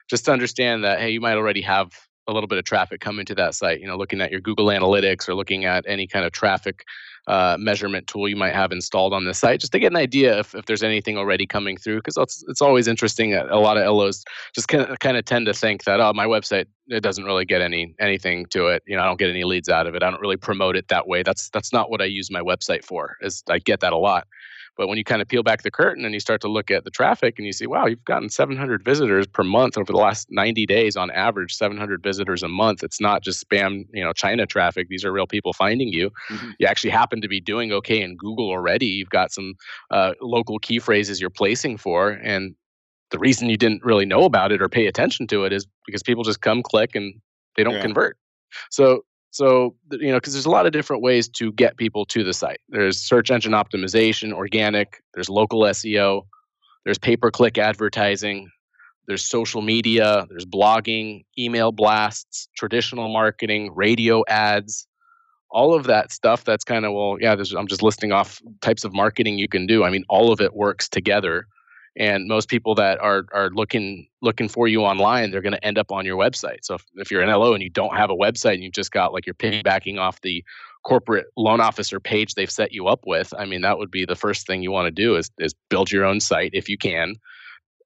just 0.09 0.25
to 0.25 0.33
understand 0.33 0.85
that, 0.85 1.00
hey, 1.00 1.11
you 1.11 1.21
might 1.21 1.37
already 1.37 1.61
have 1.61 1.92
a 2.26 2.33
little 2.33 2.49
bit 2.49 2.59
of 2.59 2.64
traffic 2.64 3.00
coming 3.00 3.26
to 3.26 3.35
that 3.35 3.54
site. 3.54 3.80
You 3.80 3.87
know, 3.87 3.97
looking 3.97 4.21
at 4.21 4.30
your 4.30 4.40
Google 4.40 4.66
Analytics 4.66 5.28
or 5.28 5.35
looking 5.35 5.64
at 5.64 5.85
any 5.87 6.06
kind 6.06 6.25
of 6.25 6.33
traffic 6.33 6.85
uh, 7.26 7.56
measurement 7.59 8.06
tool 8.06 8.28
you 8.28 8.37
might 8.37 8.54
have 8.54 8.73
installed 8.73 9.12
on 9.12 9.25
the 9.25 9.35
site, 9.35 9.61
just 9.61 9.73
to 9.73 9.78
get 9.78 9.92
an 9.92 9.97
idea 9.97 10.38
if, 10.38 10.54
if 10.54 10.66
there's 10.66 10.83
anything 10.83 11.18
already 11.18 11.47
coming 11.47 11.76
through. 11.76 11.97
Because 11.97 12.16
it's, 12.16 12.45
it's 12.49 12.62
always 12.62 12.87
interesting. 12.88 13.35
A 13.35 13.59
lot 13.59 13.76
of 13.76 13.87
LOs 13.87 14.25
just 14.54 14.68
kind 14.68 14.85
of, 14.85 14.99
kind 14.99 15.16
of 15.16 15.25
tend 15.25 15.47
to 15.47 15.54
think 15.54 15.85
that, 15.85 16.00
oh, 16.00 16.12
my 16.12 16.26
website 16.26 16.66
it 16.88 17.02
doesn't 17.02 17.25
really 17.25 17.45
get 17.45 17.61
any 17.61 17.95
anything 17.99 18.47
to 18.47 18.68
it. 18.68 18.83
You 18.87 18.97
know, 18.97 19.02
I 19.02 19.06
don't 19.06 19.18
get 19.18 19.30
any 19.30 19.45
leads 19.45 19.68
out 19.68 19.87
of 19.87 19.95
it. 19.95 20.02
I 20.02 20.11
don't 20.11 20.21
really 20.21 20.37
promote 20.37 20.76
it 20.76 20.88
that 20.88 21.09
way. 21.09 21.23
That's 21.23 21.50
that's 21.50 21.73
not 21.73 21.90
what 21.90 22.00
I 22.00 22.04
use 22.04 22.30
my 22.30 22.40
website 22.40 22.85
for. 22.85 23.16
Is 23.21 23.42
I 23.49 23.59
get 23.59 23.80
that 23.80 23.92
a 23.92 23.99
lot. 23.99 24.26
But 24.76 24.88
when 24.88 24.99
you 24.99 25.04
kind 25.04 25.23
of 25.23 25.28
peel 25.28 25.42
back 25.42 25.62
the 25.62 25.71
curtain 25.71 26.04
and 26.04 26.12
you 26.12 26.21
start 26.21 26.40
to 26.42 26.49
look 26.49 26.71
at 26.71 26.85
the 26.85 26.90
traffic 26.90 27.38
and 27.38 27.47
you 27.47 27.52
see, 27.52 27.66
wow, 27.66 27.87
you've 27.87 28.04
gotten 28.04 28.28
700 28.28 28.85
visitors 28.85 29.26
per 29.26 29.42
month 29.42 29.78
over 29.78 29.90
the 29.90 29.99
last 29.99 30.28
90 30.30 30.66
days 30.66 30.97
on 30.97 31.11
average, 31.11 31.54
700 31.54 32.02
visitors 32.02 32.42
a 32.42 32.49
month. 32.49 32.83
It's 32.83 33.00
not 33.00 33.23
just 33.23 33.47
spam, 33.49 33.87
you 33.92 34.04
know, 34.04 34.12
China 34.12 34.47
traffic. 34.47 34.88
These 34.88 35.04
are 35.04 35.12
real 35.12 35.26
people 35.26 35.52
finding 35.52 35.88
you. 35.88 36.11
Mm-hmm. 36.28 36.50
You 36.59 36.66
actually 36.66 36.90
happen 36.90 37.21
to 37.23 37.28
be 37.28 37.40
doing 37.40 37.73
okay 37.73 38.02
in 38.02 38.16
Google 38.16 38.50
already. 38.50 38.86
You've 38.86 39.10
got 39.10 39.32
some 39.32 39.54
uh, 39.91 40.12
local 40.21 40.58
key 40.58 40.78
phrases 40.78 41.21
you're 41.21 41.30
placing 41.30 41.78
for, 41.78 42.10
and 42.10 42.54
the 43.10 43.19
reason 43.19 43.49
you 43.49 43.56
didn't 43.56 43.84
really 43.84 44.04
know 44.04 44.25
about 44.25 44.52
it 44.52 44.60
or 44.60 44.69
pay 44.69 44.86
attention 44.86 45.26
to 45.28 45.45
it 45.45 45.52
is 45.52 45.67
because 45.86 46.02
people 46.02 46.25
just 46.25 46.41
come 46.41 46.62
click 46.62 46.95
and 46.95 47.15
they 47.56 47.65
don't 47.65 47.75
yeah. 47.75 47.82
convert. 47.82 48.19
So 48.71 49.04
so, 49.36 49.75
you 49.90 50.10
know, 50.10 50.16
because 50.16 50.32
there's 50.32 50.46
a 50.46 50.50
lot 50.50 50.64
of 50.64 50.72
different 50.72 51.02
ways 51.02 51.28
to 51.28 51.52
get 51.52 51.76
people 51.76 52.06
to 52.06 52.25
the 52.25 52.32
site. 52.32 52.58
There's 52.70 52.99
search 52.99 53.30
engine 53.30 53.52
optimization, 53.52 54.32
organic, 54.32 55.02
there's 55.12 55.28
local 55.28 55.60
SEO, 55.60 56.22
there's 56.86 56.96
pay 56.96 57.18
per 57.18 57.30
click 57.30 57.58
advertising, 57.58 58.49
there's 59.06 59.22
social 59.22 59.60
media, 59.60 60.26
there's 60.30 60.46
blogging, 60.46 61.26
email 61.38 61.70
blasts, 61.70 62.49
traditional 62.56 63.12
marketing, 63.12 63.75
radio 63.75 64.25
ads, 64.26 64.88
all 65.50 65.75
of 65.75 65.84
that 65.84 66.12
stuff. 66.12 66.42
That's 66.44 66.64
kind 66.64 66.86
of, 66.86 66.94
well, 66.94 67.18
yeah, 67.20 67.36
I'm 67.58 67.66
just 67.66 67.82
listing 67.82 68.12
off 68.12 68.40
types 68.62 68.84
of 68.84 68.94
marketing 68.94 69.38
you 69.38 69.49
can 69.49 69.66
do. 69.66 69.84
I 69.84 69.90
mean, 69.90 70.06
all 70.08 70.32
of 70.32 70.40
it 70.40 70.54
works 70.54 70.88
together 70.88 71.46
and 71.97 72.28
most 72.28 72.49
people 72.49 72.75
that 72.75 73.00
are 73.00 73.25
are 73.32 73.50
looking 73.50 74.06
looking 74.23 74.49
for 74.49 74.69
you 74.69 74.82
online 74.82 75.30
they're 75.30 75.41
going 75.41 75.52
to 75.52 75.65
end 75.65 75.78
up 75.78 75.91
on 75.91 76.04
your 76.04 76.17
website. 76.17 76.59
So 76.63 76.75
if, 76.75 76.85
if 76.97 77.11
you're 77.11 77.23
an 77.23 77.30
lo 77.30 77.54
and 77.54 77.63
you 77.63 77.71
don't 77.71 77.97
have 77.97 78.11
a 78.11 78.17
website 78.17 78.54
and 78.54 78.63
you've 78.63 78.75
just 78.75 78.93
got 78.93 79.13
like 79.13 79.26
you're 79.26 79.35
piggybacking 79.35 79.99
off 79.99 80.21
the 80.21 80.45
corporate 80.85 81.26
loan 81.37 81.61
officer 81.61 81.99
page 81.99 82.35
they've 82.35 82.50
set 82.50 82.71
you 82.71 82.87
up 82.87 83.00
with 83.06 83.35
i 83.39 83.45
mean 83.45 83.61
that 83.61 83.76
would 83.76 83.91
be 83.91 84.04
the 84.04 84.15
first 84.15 84.47
thing 84.47 84.63
you 84.63 84.71
want 84.71 84.87
to 84.87 84.93
do 84.93 85.17
is, 85.17 85.30
is 85.39 85.52
build 85.69 85.91
your 85.91 86.04
own 86.04 86.21
site 86.21 86.50
if 86.52 86.69
you 86.69 86.78
can. 86.78 87.17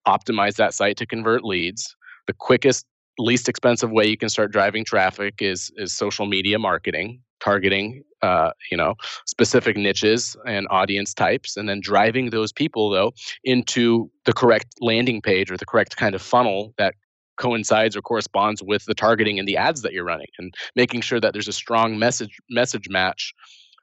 Optimize 0.06 0.56
that 0.56 0.74
site 0.74 0.96
to 0.96 1.06
convert 1.06 1.44
leads. 1.44 1.94
The 2.26 2.32
quickest 2.32 2.86
least 3.18 3.48
expensive 3.48 3.90
way 3.90 4.06
you 4.06 4.16
can 4.16 4.28
start 4.28 4.52
driving 4.52 4.84
traffic 4.84 5.34
is 5.40 5.70
is 5.76 5.96
social 5.96 6.26
media 6.26 6.58
marketing 6.58 7.20
targeting 7.40 8.02
uh, 8.22 8.50
you 8.70 8.76
know 8.76 8.94
specific 9.26 9.76
niches 9.76 10.36
and 10.46 10.66
audience 10.70 11.14
types 11.14 11.56
and 11.56 11.68
then 11.68 11.80
driving 11.80 12.30
those 12.30 12.52
people 12.52 12.90
though 12.90 13.12
into 13.44 14.10
the 14.24 14.32
correct 14.32 14.74
landing 14.80 15.22
page 15.22 15.50
or 15.50 15.56
the 15.56 15.66
correct 15.66 15.96
kind 15.96 16.14
of 16.14 16.22
funnel 16.22 16.74
that 16.76 16.94
coincides 17.36 17.96
or 17.96 18.02
corresponds 18.02 18.62
with 18.62 18.84
the 18.84 18.94
targeting 18.94 19.38
and 19.38 19.48
the 19.48 19.56
ads 19.56 19.80
that 19.80 19.94
you're 19.94 20.04
running 20.04 20.26
and 20.38 20.54
making 20.76 21.00
sure 21.00 21.18
that 21.18 21.32
there's 21.32 21.48
a 21.48 21.52
strong 21.52 21.98
message 21.98 22.38
message 22.50 22.88
match 22.90 23.34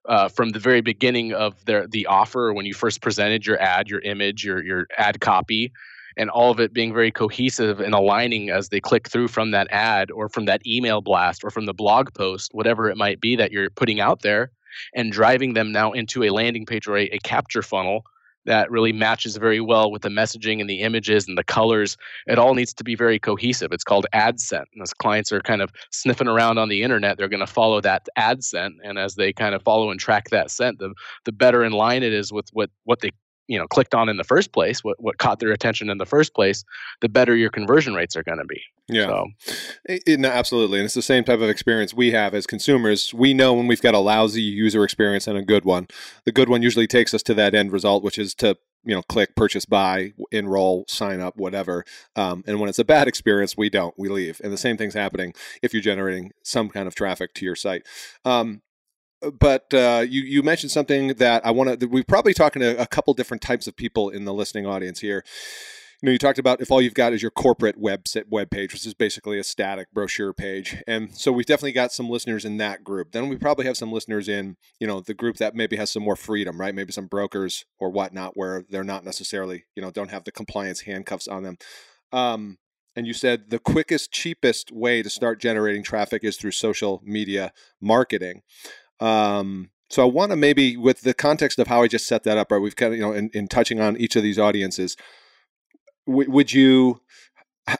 uh, 0.08 0.30
from 0.30 0.50
the 0.50 0.60
very 0.60 0.82
beginning 0.82 1.34
of 1.34 1.66
their 1.66 1.88
the 1.88 2.06
offer 2.06 2.54
when 2.54 2.66
you 2.66 2.74
first 2.74 3.02
presented 3.02 3.46
your 3.46 3.60
ad 3.60 3.90
your 3.90 4.00
image 4.02 4.46
your 4.46 4.64
your 4.64 4.86
ad 4.98 5.20
copy 5.20 5.72
and 6.18 6.30
all 6.30 6.52
of 6.52 6.60
it 6.60 6.74
being 6.74 6.94
very 6.94 7.12
cohesive 7.12 7.80
and 7.80 7.94
aligning 7.94 8.50
as 8.50 8.70
they 8.70 8.80
click 8.80 9.08
through 9.08 9.28
from 9.28 9.52
that 9.52 9.68
ad 9.72 10.12
or 10.12 10.28
from 10.28 10.46
that 10.46 10.66
email 10.66 11.02
blast 11.02 11.44
or 11.44 11.50
from 11.50 11.66
the 11.66 11.74
blog 11.74 12.14
post, 12.14 12.54
whatever 12.54 12.90
it 12.90 12.98
might 12.98 13.22
be 13.22 13.36
that 13.36 13.52
you're 13.52 13.70
putting 13.70 14.00
out 14.00 14.22
there, 14.22 14.52
and 14.96 15.12
driving 15.12 15.54
them 15.54 15.72
now 15.72 15.92
into 15.92 16.24
a 16.24 16.30
landing 16.30 16.66
page 16.66 16.88
or 16.88 16.98
a, 16.98 17.06
a 17.06 17.20
capture 17.20 17.62
funnel 17.62 18.04
that 18.48 18.72
really 18.72 18.94
matches 18.94 19.36
very 19.36 19.60
well 19.60 19.92
with 19.92 20.02
the 20.02 20.10
messaging 20.10 20.62
and 20.62 20.70
the 20.70 20.82
images 20.82 21.28
and 21.28 21.38
the 21.38 21.44
colors. 21.44 21.98
It 22.28 22.40
all 22.40 22.56
needs 22.56 22.74
to 22.76 22.84
be 22.84 22.96
very 22.96 23.20
cohesive. 23.20 23.74
It's 23.74 23.84
called 23.84 24.08
ad 24.14 24.40
scent. 24.40 24.70
And 24.74 24.82
as 24.82 24.94
clients 24.94 25.32
are 25.34 25.42
kind 25.42 25.62
of 25.62 25.72
sniffing 25.92 26.30
around 26.30 26.58
on 26.58 26.70
the 26.70 26.82
internet, 26.82 27.18
they're 27.18 27.28
going 27.28 27.42
to 27.42 27.48
follow 27.48 27.82
that 27.82 28.08
ad 28.16 28.44
scent. 28.44 28.76
And 28.84 28.98
as 28.98 29.16
they 29.16 29.34
kind 29.34 29.54
of 29.54 29.62
follow 29.64 29.92
and 29.92 30.00
track 30.00 30.30
that 30.30 30.50
scent, 30.50 30.80
the, 30.80 30.94
the 31.26 31.34
better 31.34 31.64
in 31.64 31.74
line 31.74 32.04
it 32.04 32.14
is 32.14 32.32
with 32.32 32.48
what, 32.54 32.70
what 32.86 33.02
they 33.02 33.12
you 33.48 33.58
know 33.58 33.68
clicked 33.68 33.96
on 33.96 34.10
in 34.10 34.18
the 34.18 34.24
first 34.24 34.52
place 34.52 34.84
what 34.84 35.02
what 35.02 35.18
caught 35.18 35.40
their 35.40 35.52
attention 35.52 35.90
in 35.90 35.98
the 35.98 36.06
first 36.06 36.34
place 36.34 36.64
the 37.02 37.10
better 37.10 37.36
your 37.36 37.50
conversion 37.50 37.94
rates 37.94 38.16
are 38.16 38.24
going 38.24 38.38
to 38.38 38.46
be. 38.46 38.62
Yeah. 38.90 39.08
So. 39.08 39.28
it, 39.86 40.04
it, 40.06 40.20
no, 40.20 40.30
absolutely 40.30 40.80
and 40.80 40.86
it's 40.86 40.94
the 40.94 41.02
same 41.02 41.24
type 41.24 41.40
of 41.40 41.50
experience 41.50 41.94
we 41.94 42.12
have 42.12 42.34
as 42.34 42.48
consumers. 42.48 43.14
We 43.14 43.34
know 43.34 43.54
when 43.54 43.68
we've 43.68 43.82
got 43.82 43.94
a 43.94 44.00
lousy 44.00 44.42
user 44.42 44.84
experience 44.84 45.28
and 45.28 45.38
a 45.38 45.42
good 45.42 45.66
one. 45.66 45.88
The 46.26 46.32
good 46.32 46.50
one 46.50 46.62
usually 46.62 46.88
takes 46.88 47.14
us 47.14 47.24
to 47.24 47.34
that 47.36 47.54
end 47.54 47.72
result 47.72 48.04
which 48.04 48.18
is 48.18 48.34
to 48.36 48.58
you 48.84 48.96
know 48.96 49.02
click 49.04 49.36
purchase 49.36 49.66
buy 49.66 50.14
enroll 50.32 50.86
sign 50.88 51.20
up 51.20 51.36
whatever 51.36 51.84
um, 52.16 52.44
and 52.48 52.60
when 52.60 52.70
it's 52.70 52.80
a 52.80 52.86
bad 52.86 53.08
experience 53.08 53.58
we 53.58 53.70
don't 53.70 53.94
we 53.98 54.08
leave 54.08 54.40
and 54.44 54.54
the 54.54 54.58
same 54.58 54.78
thing's 54.78 54.94
happening 54.94 55.34
if 55.62 55.74
you're 55.74 55.82
generating 55.82 56.32
some 56.44 56.70
kind 56.70 56.88
of 56.88 56.96
traffic 56.96 57.34
to 57.34 57.46
your 57.46 57.56
site. 57.56 57.84
Um, 58.24 58.62
but 59.40 59.74
uh, 59.74 60.06
you 60.08 60.22
you 60.22 60.44
mentioned 60.44 60.72
something 60.72 61.10
that 61.10 61.46
I 61.46 61.52
want 61.52 61.80
to. 61.80 61.86
We're 61.88 62.04
probably 62.04 62.34
talking 62.34 62.62
to 62.62 62.80
a 62.80 62.88
couple 62.88 63.14
different 63.14 63.42
types 63.42 63.68
of 63.68 63.76
people 63.76 64.10
in 64.10 64.26
the 64.26 64.34
listening 64.34 64.66
audience 64.66 65.00
here. 65.00 65.24
You 66.02 66.08
know, 66.08 66.12
you 66.12 66.20
talked 66.20 66.38
about 66.38 66.62
if 66.62 66.70
all 66.70 66.80
you've 66.80 66.94
got 66.94 67.14
is 67.14 67.24
your 67.24 67.32
corporate 67.32 67.78
web 67.78 68.06
web 68.30 68.52
page, 68.52 68.74
which 68.74 68.86
is 68.86 68.94
basically 68.94 69.40
a 69.40 69.44
static 69.44 69.88
brochure 69.92 70.34
page, 70.34 70.84
and 70.86 71.18
so 71.18 71.32
we've 71.32 71.48
definitely 71.48 71.72
got 71.72 71.92
some 71.92 72.10
listeners 72.10 72.46
in 72.46 72.58
that 72.58 72.84
group. 72.84 73.12
Then 73.12 73.28
we 73.28 73.38
probably 73.38 73.66
have 73.66 73.78
some 73.78 73.92
listeners 73.92 74.30
in 74.30 74.58
you 74.80 74.86
know 74.86 75.02
the 75.02 75.16
group 75.16 75.38
that 75.38 75.56
maybe 75.56 75.76
has 75.78 75.90
some 75.90 76.04
more 76.04 76.16
freedom, 76.16 76.60
right? 76.60 76.76
Maybe 76.76 76.92
some 76.92 77.08
brokers 77.08 77.66
or 77.80 77.90
whatnot, 77.90 78.38
where 78.38 78.64
they're 78.70 78.84
not 78.84 79.04
necessarily 79.04 79.66
you 79.76 79.82
know 79.82 79.90
don't 79.90 80.12
have 80.12 80.26
the 80.26 80.32
compliance 80.32 80.82
handcuffs 80.82 81.28
on 81.28 81.42
them. 81.42 81.58
Um, 82.12 82.60
and 82.96 83.06
you 83.06 83.14
said 83.14 83.52
the 83.52 83.60
quickest, 83.60 84.12
cheapest 84.12 84.72
way 84.72 85.04
to 85.04 85.10
start 85.10 85.40
generating 85.40 85.84
traffic 85.84 86.24
is 86.24 86.36
through 86.36 86.52
social 86.52 87.00
media 87.04 87.54
marketing. 87.80 88.42
Um, 89.00 89.70
So 89.90 90.02
I 90.02 90.06
want 90.12 90.32
to 90.32 90.36
maybe, 90.36 90.76
with 90.76 91.02
the 91.02 91.14
context 91.14 91.60
of 91.60 91.68
how 91.68 91.82
I 91.82 91.88
just 91.88 92.08
set 92.08 92.24
that 92.24 92.38
up, 92.38 92.52
right? 92.52 92.60
We've 92.60 92.76
kind 92.76 92.94
of, 92.94 93.00
you 93.00 93.06
know, 93.06 93.14
in, 93.14 93.30
in 93.34 93.48
touching 93.48 93.80
on 93.80 93.96
each 93.98 94.16
of 94.16 94.24
these 94.24 94.38
audiences, 94.38 94.98
w- 96.06 96.30
would 96.30 96.52
you 96.52 97.02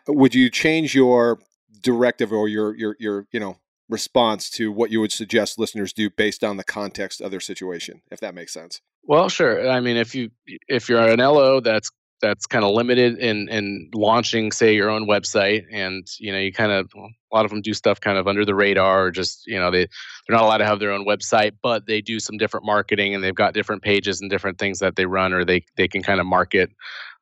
would 0.08 0.36
you 0.36 0.50
change 0.50 0.96
your 0.96 1.40
directive 1.82 2.32
or 2.32 2.48
your 2.48 2.76
your 2.76 2.96
your 3.00 3.28
you 3.32 3.40
know 3.40 3.58
response 3.90 4.50
to 4.52 4.72
what 4.72 4.92
you 4.92 5.00
would 5.00 5.12
suggest 5.12 5.58
listeners 5.58 5.94
do 5.94 6.10
based 6.10 6.44
on 6.44 6.58
the 6.58 6.64
context 6.64 7.22
of 7.22 7.32
their 7.32 7.40
situation, 7.40 8.02
if 8.12 8.20
that 8.20 8.36
makes 8.36 8.54
sense? 8.54 8.82
Well, 9.04 9.30
sure. 9.30 9.70
I 9.70 9.80
mean, 9.80 9.96
if 9.98 10.14
you 10.16 10.32
if 10.68 10.90
you're 10.90 11.08
an 11.08 11.20
LO 11.20 11.60
that's 11.62 11.90
that's 12.22 12.46
kind 12.46 12.66
of 12.66 12.72
limited 12.74 13.18
in 13.18 13.48
in 13.50 13.90
launching 13.94 14.52
say 14.52 14.74
your 14.74 14.90
own 14.90 15.08
website 15.08 15.64
and 15.72 16.08
you 16.20 16.32
know 16.32 16.40
you 16.40 16.52
kind 16.52 16.72
of 16.72 16.92
a 16.96 17.36
lot 17.36 17.46
of 17.46 17.52
them 17.52 17.62
do 17.62 17.74
stuff 17.74 18.00
kind 18.00 18.18
of 18.18 18.28
under 18.28 18.46
the 18.46 18.56
radar 18.56 19.06
or 19.06 19.12
just 19.12 19.46
you 19.46 19.60
know 19.60 19.70
they 19.70 19.86
they're 20.28 20.36
not 20.36 20.44
allowed 20.44 20.58
to 20.58 20.66
have 20.66 20.80
their 20.80 20.92
own 20.92 21.06
website 21.06 21.52
but 21.62 21.86
they 21.86 22.02
do 22.02 22.20
some 22.20 22.38
different 22.38 22.66
marketing 22.66 23.14
and 23.14 23.24
they've 23.24 23.36
got 23.36 23.54
different 23.54 23.84
pages 23.84 24.22
and 24.22 24.30
different 24.30 24.58
things 24.58 24.80
that 24.80 24.96
they 24.96 25.06
run 25.06 25.34
or 25.34 25.46
they 25.46 25.64
they 25.76 25.88
can 25.88 26.02
kind 26.02 26.20
of 26.20 26.26
market 26.26 26.72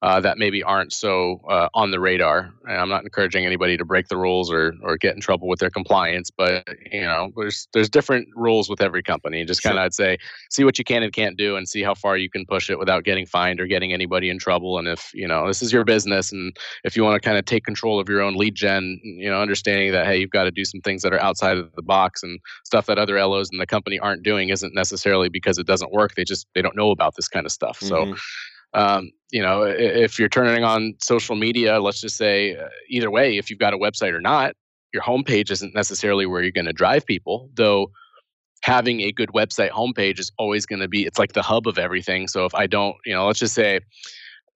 uh, 0.02 0.20
that 0.20 0.38
maybe 0.38 0.62
aren't 0.64 0.94
so 0.94 1.42
uh, 1.50 1.68
on 1.74 1.92
the 1.92 2.00
radar. 2.00 2.54
And 2.68 2.80
I'm 2.80 2.90
not 2.90 3.04
encouraging 3.04 3.46
anybody 3.46 3.78
to 3.78 3.86
break 3.86 4.08
the 4.08 4.18
rules 4.18 4.52
or 4.52 4.74
or 4.82 4.98
get 4.98 5.16
in 5.16 5.22
trouble 5.22 5.48
with 5.48 5.60
their 5.60 5.70
compliance, 5.70 6.30
but 6.30 6.68
you 6.92 7.02
know, 7.02 7.32
there's 7.36 7.68
there's 7.74 7.90
different 7.90 8.28
rules 8.36 8.70
with 8.70 8.82
every 8.82 9.04
company. 9.04 9.46
Just 9.46 9.64
kind 9.64 9.78
of 9.78 9.84
I'd 9.84 9.94
say 9.94 10.18
see 10.52 10.64
what 10.64 10.78
you 10.78 10.84
can 10.84 11.04
and 11.04 11.14
can't 11.14 11.38
do, 11.38 11.56
and 11.56 11.68
see 11.68 11.84
how 11.84 11.94
far 11.94 12.18
you 12.18 12.30
can 12.30 12.46
push 12.46 12.70
it 12.70 12.80
without 12.80 13.04
getting 13.04 13.26
fined 13.26 13.60
or 13.60 13.68
getting 13.68 13.94
anybody 13.94 14.30
in 14.30 14.40
trouble. 14.40 14.78
And 14.78 14.88
if 14.88 15.12
you 15.14 15.28
know 15.28 15.48
this 15.48 15.62
is 15.62 15.72
your 15.72 15.84
business, 15.84 16.32
and 16.32 16.56
if 16.84 16.96
you 16.96 17.04
want 17.04 17.22
to 17.22 17.26
kind 17.26 17.38
of 17.38 17.46
take 17.46 17.64
control 17.64 18.00
of 18.00 18.10
your 18.10 18.22
own 18.22 18.36
lead 18.36 18.56
gen, 18.56 19.00
you 19.04 19.30
know, 19.30 19.42
understanding 19.42 19.92
that 19.92 20.06
hey, 20.06 20.20
you've 20.20 20.30
got 20.30 20.44
to 20.44 20.52
do 20.52 20.66
some 20.66 20.82
things 20.82 21.02
that 21.02 21.14
are 21.14 21.22
outside 21.22 21.58
of 21.58 21.74
the 21.76 21.82
box 21.82 22.24
and 22.24 22.40
stuff 22.64 22.86
that 22.88 22.98
other 22.98 23.24
LOs 23.24 23.50
in 23.52 23.58
the 23.58 23.68
company 23.68 24.00
aren't 24.00 24.24
doing 24.24 24.50
isn't 24.50 24.74
necessarily 24.74 25.30
because 25.30 25.58
it 25.58 25.68
doesn't 25.68 25.92
work. 25.92 26.16
They 26.16 26.24
just 26.24 26.48
they 26.54 26.62
don't 26.62 26.76
know 26.76 26.92
about 26.92 27.16
this 27.16 27.28
kind 27.28 27.46
of 27.46 27.52
stuff. 27.52 27.80
Mm-hmm. 27.80 28.14
So 28.14 28.22
um, 28.76 29.12
you 29.32 29.42
know, 29.42 29.64
if 29.64 30.20
you're 30.20 30.30
turning 30.30 30.64
on 30.64 30.94
social 31.02 31.36
media, 31.36 31.80
let's 31.80 32.00
just 32.00 32.18
say 32.18 32.56
uh, 32.56 32.68
either 32.90 33.10
way, 33.10 33.38
if 33.38 33.50
you've 33.50 33.60
got 33.60 33.74
a 33.74 33.78
website 33.78 34.14
or 34.14 34.22
not, 34.22 34.54
your 34.94 35.02
homepage 35.02 35.50
isn't 35.52 35.74
necessarily 35.74 36.26
where 36.26 36.42
you're 36.42 36.52
going 36.52 36.66
to 36.66 36.74
drive 36.74 37.06
people, 37.06 37.50
though 37.56 37.88
having 38.64 39.02
a 39.02 39.12
good 39.12 39.30
website 39.30 39.70
homepage 39.72 40.20
is 40.20 40.32
always 40.38 40.66
going 40.66 40.80
to 40.80 40.88
be 40.88 41.06
it's 41.06 41.20
like 41.20 41.34
the 41.34 41.42
hub 41.42 41.68
of 41.68 41.78
everything. 41.78 42.28
So 42.28 42.46
if 42.46 42.56
i 42.56 42.66
don't 42.66 42.96
you 43.06 43.14
know 43.14 43.28
let's 43.28 43.40
just 43.40 43.54
say 43.54 43.80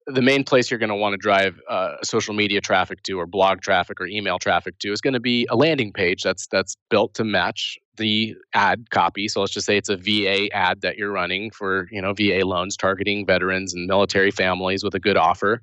the 0.08 0.22
main 0.22 0.44
place 0.44 0.72
you're 0.72 0.80
going 0.80 0.90
to 0.90 0.96
want 0.96 1.14
to 1.14 1.18
drive 1.18 1.60
uh, 1.70 1.96
social 2.04 2.34
media 2.34 2.62
traffic 2.62 3.04
to 3.04 3.20
or 3.20 3.28
blog 3.28 3.62
traffic 3.62 4.02
or 4.02 4.08
email 4.08 4.40
traffic 4.40 4.80
to 4.80 4.92
is 4.92 5.02
going 5.02 5.14
to 5.14 5.20
be 5.20 5.46
a 5.52 5.56
landing 5.56 5.94
page 5.94 6.24
that's 6.24 6.48
that's 6.48 6.76
built 6.90 7.14
to 7.14 7.24
match 7.24 7.78
the 8.00 8.36
ad 8.54 8.90
copy. 8.90 9.28
So 9.28 9.42
let's 9.42 9.54
just 9.54 9.68
say 9.68 9.78
it's 9.78 9.90
a 9.90 9.98
va 9.98 10.52
ad 10.52 10.82
that 10.82 10.98
you're 10.98 11.12
running 11.12 11.52
for 11.52 11.88
you 11.92 12.02
know 12.02 12.14
va 12.14 12.44
loans 12.46 12.76
targeting 12.76 13.26
veterans 13.26 13.74
and 13.74 13.86
military 13.86 14.32
families 14.32 14.84
with 14.84 14.96
a 14.96 15.00
good 15.00 15.18
offer. 15.18 15.62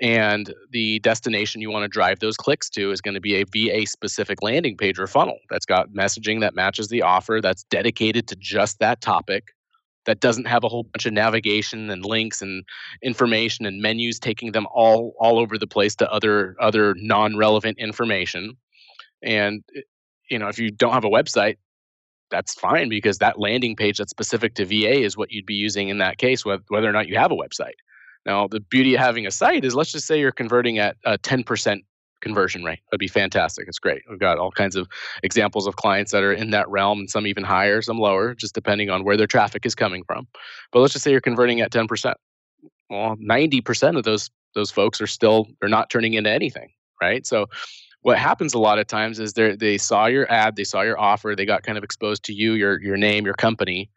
And 0.00 0.54
the 0.70 1.00
destination 1.00 1.60
you 1.60 1.70
want 1.70 1.82
to 1.82 1.88
drive 1.88 2.20
those 2.20 2.36
clicks 2.36 2.70
to 2.70 2.92
is 2.92 3.00
going 3.00 3.14
to 3.14 3.20
be 3.20 3.34
a 3.34 3.44
va 3.44 3.86
specific 3.86 4.40
landing 4.40 4.76
page 4.76 4.98
or 4.98 5.06
funnel 5.06 5.38
that's 5.50 5.66
got 5.66 5.90
messaging 5.90 6.40
that 6.40 6.54
matches 6.54 6.88
the 6.88 7.02
offer 7.02 7.40
that's 7.42 7.64
dedicated 7.64 8.28
to 8.28 8.36
just 8.36 8.78
that 8.78 9.00
topic 9.00 9.48
that 10.04 10.20
doesn't 10.20 10.46
have 10.46 10.64
a 10.64 10.68
whole 10.68 10.84
bunch 10.84 11.06
of 11.06 11.12
navigation 11.12 11.90
and 11.90 12.04
links 12.04 12.42
and 12.42 12.64
information 13.02 13.66
and 13.66 13.80
menus 13.80 14.18
taking 14.18 14.52
them 14.52 14.66
all 14.72 15.14
all 15.18 15.38
over 15.38 15.58
the 15.58 15.66
place 15.66 15.94
to 15.96 16.10
other 16.10 16.56
other 16.60 16.94
non-relevant 16.96 17.78
information. 17.78 18.56
And 19.22 19.62
you 20.32 20.38
know 20.38 20.48
if 20.48 20.58
you 20.58 20.70
don't 20.70 20.92
have 20.92 21.04
a 21.04 21.10
website 21.10 21.56
that's 22.30 22.54
fine 22.54 22.88
because 22.88 23.18
that 23.18 23.38
landing 23.38 23.76
page 23.76 23.98
that's 23.98 24.10
specific 24.10 24.54
to 24.54 24.64
VA 24.64 25.02
is 25.02 25.16
what 25.16 25.30
you'd 25.30 25.46
be 25.46 25.54
using 25.54 25.88
in 25.88 25.98
that 25.98 26.18
case 26.18 26.44
whether 26.44 26.62
or 26.70 26.92
not 26.92 27.08
you 27.08 27.16
have 27.16 27.30
a 27.30 27.36
website 27.36 27.76
now 28.26 28.48
the 28.48 28.60
beauty 28.60 28.94
of 28.94 29.00
having 29.00 29.26
a 29.26 29.30
site 29.30 29.64
is 29.64 29.74
let's 29.74 29.92
just 29.92 30.06
say 30.06 30.18
you're 30.18 30.32
converting 30.32 30.78
at 30.78 30.96
a 31.04 31.18
10% 31.18 31.82
conversion 32.22 32.64
rate. 32.64 32.78
That'd 32.90 33.00
be 33.00 33.08
fantastic. 33.08 33.68
It's 33.68 33.78
great. 33.78 34.02
We've 34.08 34.18
got 34.18 34.38
all 34.38 34.50
kinds 34.50 34.76
of 34.76 34.88
examples 35.22 35.66
of 35.66 35.76
clients 35.76 36.12
that 36.12 36.22
are 36.22 36.32
in 36.32 36.50
that 36.50 36.68
realm, 36.70 37.00
and 37.00 37.10
some 37.10 37.26
even 37.26 37.44
higher, 37.44 37.82
some 37.82 37.98
lower, 37.98 38.34
just 38.34 38.54
depending 38.54 38.88
on 38.88 39.04
where 39.04 39.18
their 39.18 39.26
traffic 39.26 39.66
is 39.66 39.74
coming 39.74 40.04
from. 40.04 40.26
But 40.70 40.80
let's 40.80 40.94
just 40.94 41.04
say 41.04 41.10
you're 41.10 41.20
converting 41.20 41.60
at 41.60 41.70
10%. 41.70 42.14
Well, 42.88 43.16
90% 43.16 43.98
of 43.98 44.04
those 44.04 44.30
those 44.54 44.70
folks 44.70 45.00
are 45.00 45.06
still 45.06 45.46
they're 45.60 45.68
not 45.68 45.88
turning 45.88 46.12
into 46.14 46.30
anything, 46.30 46.68
right? 47.00 47.26
So 47.26 47.46
what 48.02 48.18
happens 48.18 48.54
a 48.54 48.58
lot 48.58 48.78
of 48.78 48.86
times 48.86 49.18
is 49.18 49.32
they 49.32 49.56
they 49.56 49.78
saw 49.78 50.06
your 50.06 50.30
ad, 50.30 50.56
they 50.56 50.64
saw 50.64 50.82
your 50.82 50.98
offer, 50.98 51.34
they 51.36 51.46
got 51.46 51.62
kind 51.62 51.78
of 51.78 51.84
exposed 51.84 52.24
to 52.24 52.32
you, 52.32 52.52
your 52.54 52.80
your 52.80 52.96
name, 52.96 53.24
your 53.24 53.34
company. 53.34 53.90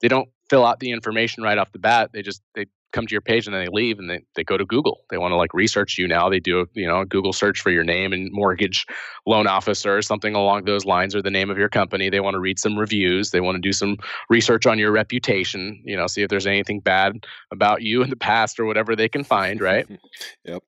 They 0.00 0.08
don't 0.08 0.28
fill 0.50 0.66
out 0.66 0.80
the 0.80 0.90
information 0.90 1.42
right 1.42 1.56
off 1.58 1.72
the 1.72 1.78
bat. 1.78 2.10
They 2.12 2.22
just 2.22 2.42
they 2.54 2.66
come 2.92 3.06
to 3.06 3.12
your 3.12 3.20
page 3.20 3.46
and 3.46 3.54
then 3.54 3.64
they 3.64 3.70
leave 3.70 3.98
and 3.98 4.08
they, 4.08 4.20
they 4.36 4.44
go 4.44 4.56
to 4.56 4.64
Google. 4.64 5.00
They 5.10 5.18
want 5.18 5.32
to 5.32 5.36
like 5.36 5.54
research 5.54 5.98
you 5.98 6.06
now. 6.06 6.28
They 6.28 6.40
do, 6.40 6.66
you 6.74 6.86
know, 6.86 7.00
a 7.00 7.06
Google 7.06 7.32
search 7.32 7.60
for 7.60 7.70
your 7.70 7.84
name 7.84 8.12
and 8.12 8.30
mortgage 8.32 8.86
loan 9.26 9.46
officer 9.46 9.96
or 9.96 10.02
something 10.02 10.34
along 10.34 10.64
those 10.64 10.84
lines 10.84 11.14
or 11.14 11.22
the 11.22 11.30
name 11.30 11.50
of 11.50 11.58
your 11.58 11.68
company. 11.68 12.10
They 12.10 12.20
want 12.20 12.34
to 12.34 12.40
read 12.40 12.58
some 12.58 12.78
reviews. 12.78 13.30
They 13.30 13.40
want 13.40 13.56
to 13.56 13.60
do 13.60 13.72
some 13.72 13.96
research 14.28 14.66
on 14.66 14.78
your 14.78 14.92
reputation, 14.92 15.82
you 15.84 15.96
know, 15.96 16.06
see 16.06 16.22
if 16.22 16.28
there's 16.28 16.46
anything 16.46 16.80
bad 16.80 17.26
about 17.50 17.82
you 17.82 18.02
in 18.02 18.10
the 18.10 18.16
past 18.16 18.60
or 18.60 18.66
whatever 18.66 18.94
they 18.94 19.08
can 19.08 19.24
find, 19.24 19.60
right? 19.60 19.86
yep. 20.44 20.62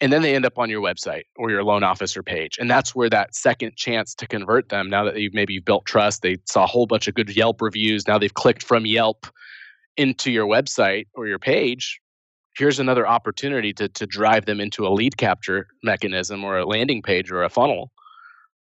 And 0.00 0.12
then 0.12 0.22
they 0.22 0.34
end 0.34 0.44
up 0.44 0.58
on 0.58 0.68
your 0.68 0.82
website 0.82 1.22
or 1.36 1.50
your 1.50 1.62
loan 1.62 1.82
officer 1.82 2.22
page. 2.22 2.58
And 2.58 2.68
that's 2.68 2.94
where 2.94 3.08
that 3.10 3.34
second 3.34 3.76
chance 3.76 4.14
to 4.16 4.26
convert 4.26 4.68
them, 4.68 4.90
now 4.90 5.04
that 5.04 5.16
you've 5.16 5.34
maybe 5.34 5.54
you've 5.54 5.64
built 5.64 5.86
trust, 5.86 6.22
they 6.22 6.36
saw 6.46 6.64
a 6.64 6.66
whole 6.66 6.86
bunch 6.86 7.08
of 7.08 7.14
good 7.14 7.34
Yelp 7.34 7.62
reviews. 7.62 8.06
Now 8.08 8.18
they've 8.18 8.34
clicked 8.34 8.62
from 8.62 8.86
Yelp 8.86 9.26
into 9.96 10.30
your 10.30 10.46
website 10.46 11.06
or 11.14 11.26
your 11.26 11.38
page, 11.38 12.00
here's 12.56 12.78
another 12.78 13.06
opportunity 13.06 13.72
to 13.72 13.88
to 13.88 14.06
drive 14.06 14.46
them 14.46 14.60
into 14.60 14.86
a 14.86 14.90
lead 14.90 15.16
capture 15.16 15.68
mechanism 15.82 16.44
or 16.44 16.58
a 16.58 16.66
landing 16.66 17.02
page 17.02 17.30
or 17.30 17.42
a 17.42 17.48
funnel. 17.48 17.90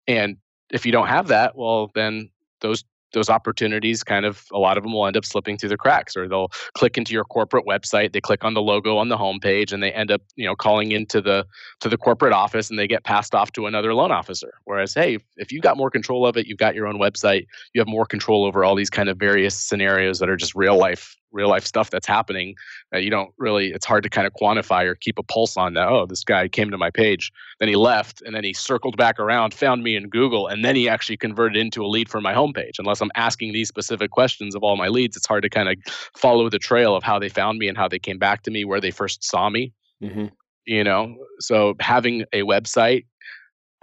And 0.06 0.36
if 0.70 0.86
you 0.86 0.92
don't 0.92 1.08
have 1.08 1.28
that, 1.28 1.56
well, 1.56 1.90
then 1.94 2.30
those 2.60 2.84
those 3.12 3.28
opportunities 3.28 4.02
kind 4.02 4.24
of 4.24 4.44
a 4.52 4.58
lot 4.58 4.76
of 4.76 4.82
them 4.82 4.92
will 4.92 5.06
end 5.06 5.16
up 5.16 5.24
slipping 5.24 5.56
through 5.56 5.68
the 5.68 5.76
cracks 5.76 6.16
or 6.16 6.28
they'll 6.28 6.50
click 6.74 6.96
into 6.98 7.12
your 7.12 7.24
corporate 7.24 7.66
website 7.66 8.12
they 8.12 8.20
click 8.20 8.44
on 8.44 8.54
the 8.54 8.62
logo 8.62 8.96
on 8.96 9.08
the 9.08 9.16
homepage 9.16 9.72
and 9.72 9.82
they 9.82 9.92
end 9.92 10.10
up 10.10 10.22
you 10.36 10.46
know 10.46 10.54
calling 10.54 10.92
into 10.92 11.20
the 11.20 11.46
to 11.80 11.88
the 11.88 11.98
corporate 11.98 12.32
office 12.32 12.70
and 12.70 12.78
they 12.78 12.86
get 12.86 13.04
passed 13.04 13.34
off 13.34 13.52
to 13.52 13.66
another 13.66 13.94
loan 13.94 14.10
officer. 14.10 14.54
Whereas 14.64 14.94
hey 14.94 15.18
if 15.36 15.52
you've 15.52 15.62
got 15.62 15.76
more 15.76 15.90
control 15.90 16.26
of 16.26 16.36
it 16.36 16.46
you've 16.46 16.58
got 16.58 16.74
your 16.74 16.86
own 16.86 16.98
website 16.98 17.46
you 17.74 17.80
have 17.80 17.88
more 17.88 18.06
control 18.06 18.44
over 18.44 18.64
all 18.64 18.74
these 18.74 18.90
kind 18.90 19.08
of 19.08 19.18
various 19.18 19.58
scenarios 19.58 20.18
that 20.18 20.28
are 20.28 20.36
just 20.36 20.54
real 20.54 20.78
life 20.78 21.16
real 21.32 21.48
life 21.48 21.64
stuff 21.64 21.90
that's 21.90 22.06
happening 22.06 22.54
that 22.90 23.02
you 23.02 23.10
don't 23.10 23.32
really 23.38 23.72
it's 23.72 23.86
hard 23.86 24.02
to 24.02 24.10
kind 24.10 24.26
of 24.26 24.32
quantify 24.34 24.84
or 24.84 24.94
keep 24.94 25.18
a 25.18 25.22
pulse 25.22 25.56
on 25.56 25.74
that 25.74 25.88
oh 25.88 26.06
this 26.06 26.24
guy 26.24 26.48
came 26.48 26.70
to 26.70 26.78
my 26.78 26.90
page. 26.90 27.32
Then 27.58 27.68
he 27.68 27.76
left 27.76 28.22
and 28.22 28.34
then 28.34 28.44
he 28.44 28.52
circled 28.52 28.96
back 28.96 29.18
around 29.18 29.54
found 29.54 29.82
me 29.82 29.96
in 29.96 30.08
google 30.08 30.46
and 30.46 30.64
then 30.64 30.76
he 30.76 30.88
actually 30.88 31.16
converted 31.16 31.56
into 31.56 31.84
a 31.84 31.88
lead 31.88 32.08
for 32.08 32.20
my 32.20 32.34
homepage. 32.34 32.78
Unless 32.78 33.00
i'm 33.00 33.10
asking 33.14 33.52
these 33.52 33.68
specific 33.68 34.10
questions 34.10 34.54
of 34.54 34.62
all 34.62 34.76
my 34.76 34.88
leads 34.88 35.16
it's 35.16 35.26
hard 35.26 35.42
to 35.42 35.50
kind 35.50 35.68
of 35.68 35.76
follow 36.16 36.48
the 36.48 36.58
trail 36.58 36.94
of 36.94 37.02
how 37.02 37.18
they 37.18 37.28
found 37.28 37.58
me 37.58 37.68
and 37.68 37.76
how 37.76 37.88
they 37.88 37.98
came 37.98 38.18
back 38.18 38.42
to 38.42 38.50
me 38.50 38.64
where 38.64 38.80
they 38.80 38.90
first 38.90 39.24
saw 39.24 39.48
me. 39.48 39.72
Mm-hmm. 40.02 40.26
you 40.66 40.82
know? 40.82 41.16
So 41.38 41.74
having 41.78 42.22
a 42.32 42.42
website 42.42 43.04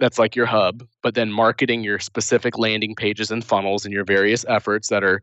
that's 0.00 0.18
like 0.18 0.34
your 0.36 0.46
hub, 0.46 0.82
but 1.02 1.14
then 1.14 1.30
marketing 1.30 1.82
your 1.82 1.98
specific 1.98 2.58
landing 2.58 2.94
pages 2.94 3.30
and 3.30 3.44
funnels 3.44 3.84
and 3.84 3.92
your 3.92 4.04
various 4.04 4.44
efforts 4.48 4.88
that 4.88 5.04
are 5.04 5.22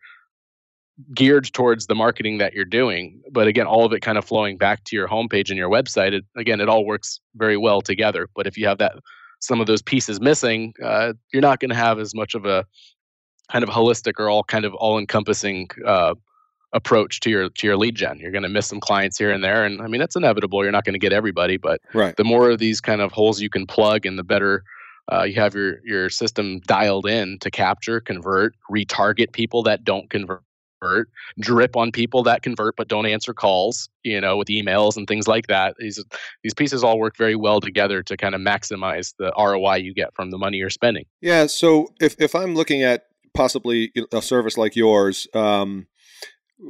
geared 1.13 1.51
towards 1.53 1.87
the 1.87 1.95
marketing 1.95 2.39
that 2.39 2.53
you're 2.53 2.65
doing. 2.65 3.21
But 3.31 3.47
again, 3.47 3.67
all 3.67 3.85
of 3.85 3.93
it 3.93 4.01
kind 4.01 4.17
of 4.17 4.25
flowing 4.25 4.57
back 4.57 4.83
to 4.85 4.95
your 4.95 5.07
homepage 5.07 5.49
and 5.49 5.57
your 5.57 5.69
website. 5.69 6.13
It, 6.13 6.25
again, 6.35 6.59
it 6.59 6.69
all 6.69 6.85
works 6.85 7.19
very 7.35 7.57
well 7.57 7.81
together. 7.81 8.27
But 8.35 8.47
if 8.47 8.57
you 8.57 8.67
have 8.67 8.79
that 8.79 8.95
some 9.39 9.61
of 9.61 9.67
those 9.67 9.81
pieces 9.81 10.19
missing, 10.19 10.73
uh, 10.83 11.13
you're 11.31 11.41
not 11.41 11.59
going 11.59 11.69
to 11.69 11.75
have 11.75 11.99
as 11.99 12.15
much 12.15 12.33
of 12.33 12.45
a 12.45 12.65
kind 13.51 13.63
of 13.63 13.69
holistic 13.69 14.13
or 14.19 14.29
all 14.29 14.43
kind 14.43 14.65
of 14.65 14.73
all 14.73 14.97
encompassing 14.97 15.69
uh, 15.85 16.15
approach 16.73 17.19
to 17.21 17.29
your 17.29 17.49
to 17.49 17.67
your 17.67 17.77
lead 17.77 17.95
gen. 17.95 18.19
You're 18.19 18.31
going 18.31 18.43
to 18.43 18.49
miss 18.49 18.67
some 18.67 18.79
clients 18.79 19.17
here 19.17 19.31
and 19.31 19.43
there, 19.43 19.63
and 19.63 19.81
I 19.81 19.87
mean 19.87 19.99
that's 19.99 20.15
inevitable. 20.15 20.63
You're 20.63 20.71
not 20.71 20.85
going 20.85 20.93
to 20.93 20.99
get 20.99 21.13
everybody, 21.13 21.57
but 21.57 21.81
right. 21.93 22.15
the 22.17 22.23
more 22.23 22.49
of 22.49 22.59
these 22.59 22.81
kind 22.81 23.01
of 23.01 23.11
holes 23.11 23.41
you 23.41 23.49
can 23.49 23.65
plug, 23.65 24.05
and 24.05 24.17
the 24.17 24.23
better. 24.23 24.63
Uh, 25.09 25.23
you 25.23 25.35
have 25.35 25.55
your 25.55 25.79
your 25.85 26.09
system 26.09 26.59
dialed 26.67 27.07
in 27.07 27.39
to 27.39 27.49
capture, 27.49 28.01
convert, 28.01 28.53
retarget 28.69 29.31
people 29.31 29.63
that 29.63 29.85
don't 29.85 30.09
convert 30.09 30.41
convert, 30.79 31.09
drip 31.39 31.75
on 31.75 31.91
people 31.91 32.23
that 32.23 32.41
convert 32.41 32.75
but 32.75 32.87
don't 32.87 33.05
answer 33.05 33.33
calls, 33.33 33.89
you 34.03 34.19
know, 34.19 34.37
with 34.37 34.47
emails 34.47 34.97
and 34.97 35.07
things 35.07 35.27
like 35.27 35.47
that. 35.47 35.75
These 35.79 36.03
these 36.43 36.53
pieces 36.53 36.83
all 36.83 36.99
work 36.99 37.17
very 37.17 37.35
well 37.35 37.61
together 37.61 38.03
to 38.03 38.17
kind 38.17 38.35
of 38.35 38.41
maximize 38.41 39.13
the 39.17 39.31
ROI 39.37 39.75
you 39.77 39.93
get 39.93 40.13
from 40.15 40.31
the 40.31 40.37
money 40.37 40.57
you're 40.57 40.69
spending. 40.69 41.05
Yeah. 41.21 41.47
So 41.47 41.89
if 41.99 42.15
if 42.19 42.35
I'm 42.35 42.55
looking 42.55 42.83
at 42.83 43.03
possibly 43.33 43.91
a 44.11 44.21
service 44.21 44.57
like 44.57 44.75
yours, 44.75 45.27
um, 45.33 45.87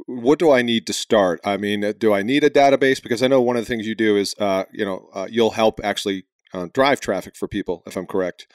what 0.06 0.38
do 0.38 0.50
I 0.50 0.62
need 0.62 0.86
to 0.88 0.92
start? 0.92 1.40
I 1.44 1.56
mean, 1.56 1.82
uh, 1.82 1.92
do 1.96 2.12
I 2.12 2.22
need 2.22 2.44
a 2.44 2.50
database? 2.50 3.02
Because 3.02 3.22
I 3.22 3.26
know 3.26 3.40
one 3.40 3.56
of 3.56 3.62
the 3.62 3.66
things 3.66 3.86
you 3.86 3.94
do 3.94 4.16
is, 4.16 4.34
uh, 4.38 4.64
you 4.72 4.84
know, 4.84 5.08
uh, 5.14 5.26
you'll 5.30 5.52
help 5.52 5.80
actually 5.82 6.24
uh, 6.52 6.68
drive 6.74 7.00
traffic 7.00 7.36
for 7.36 7.48
people, 7.48 7.82
if 7.86 7.96
I'm 7.96 8.06
correct. 8.06 8.46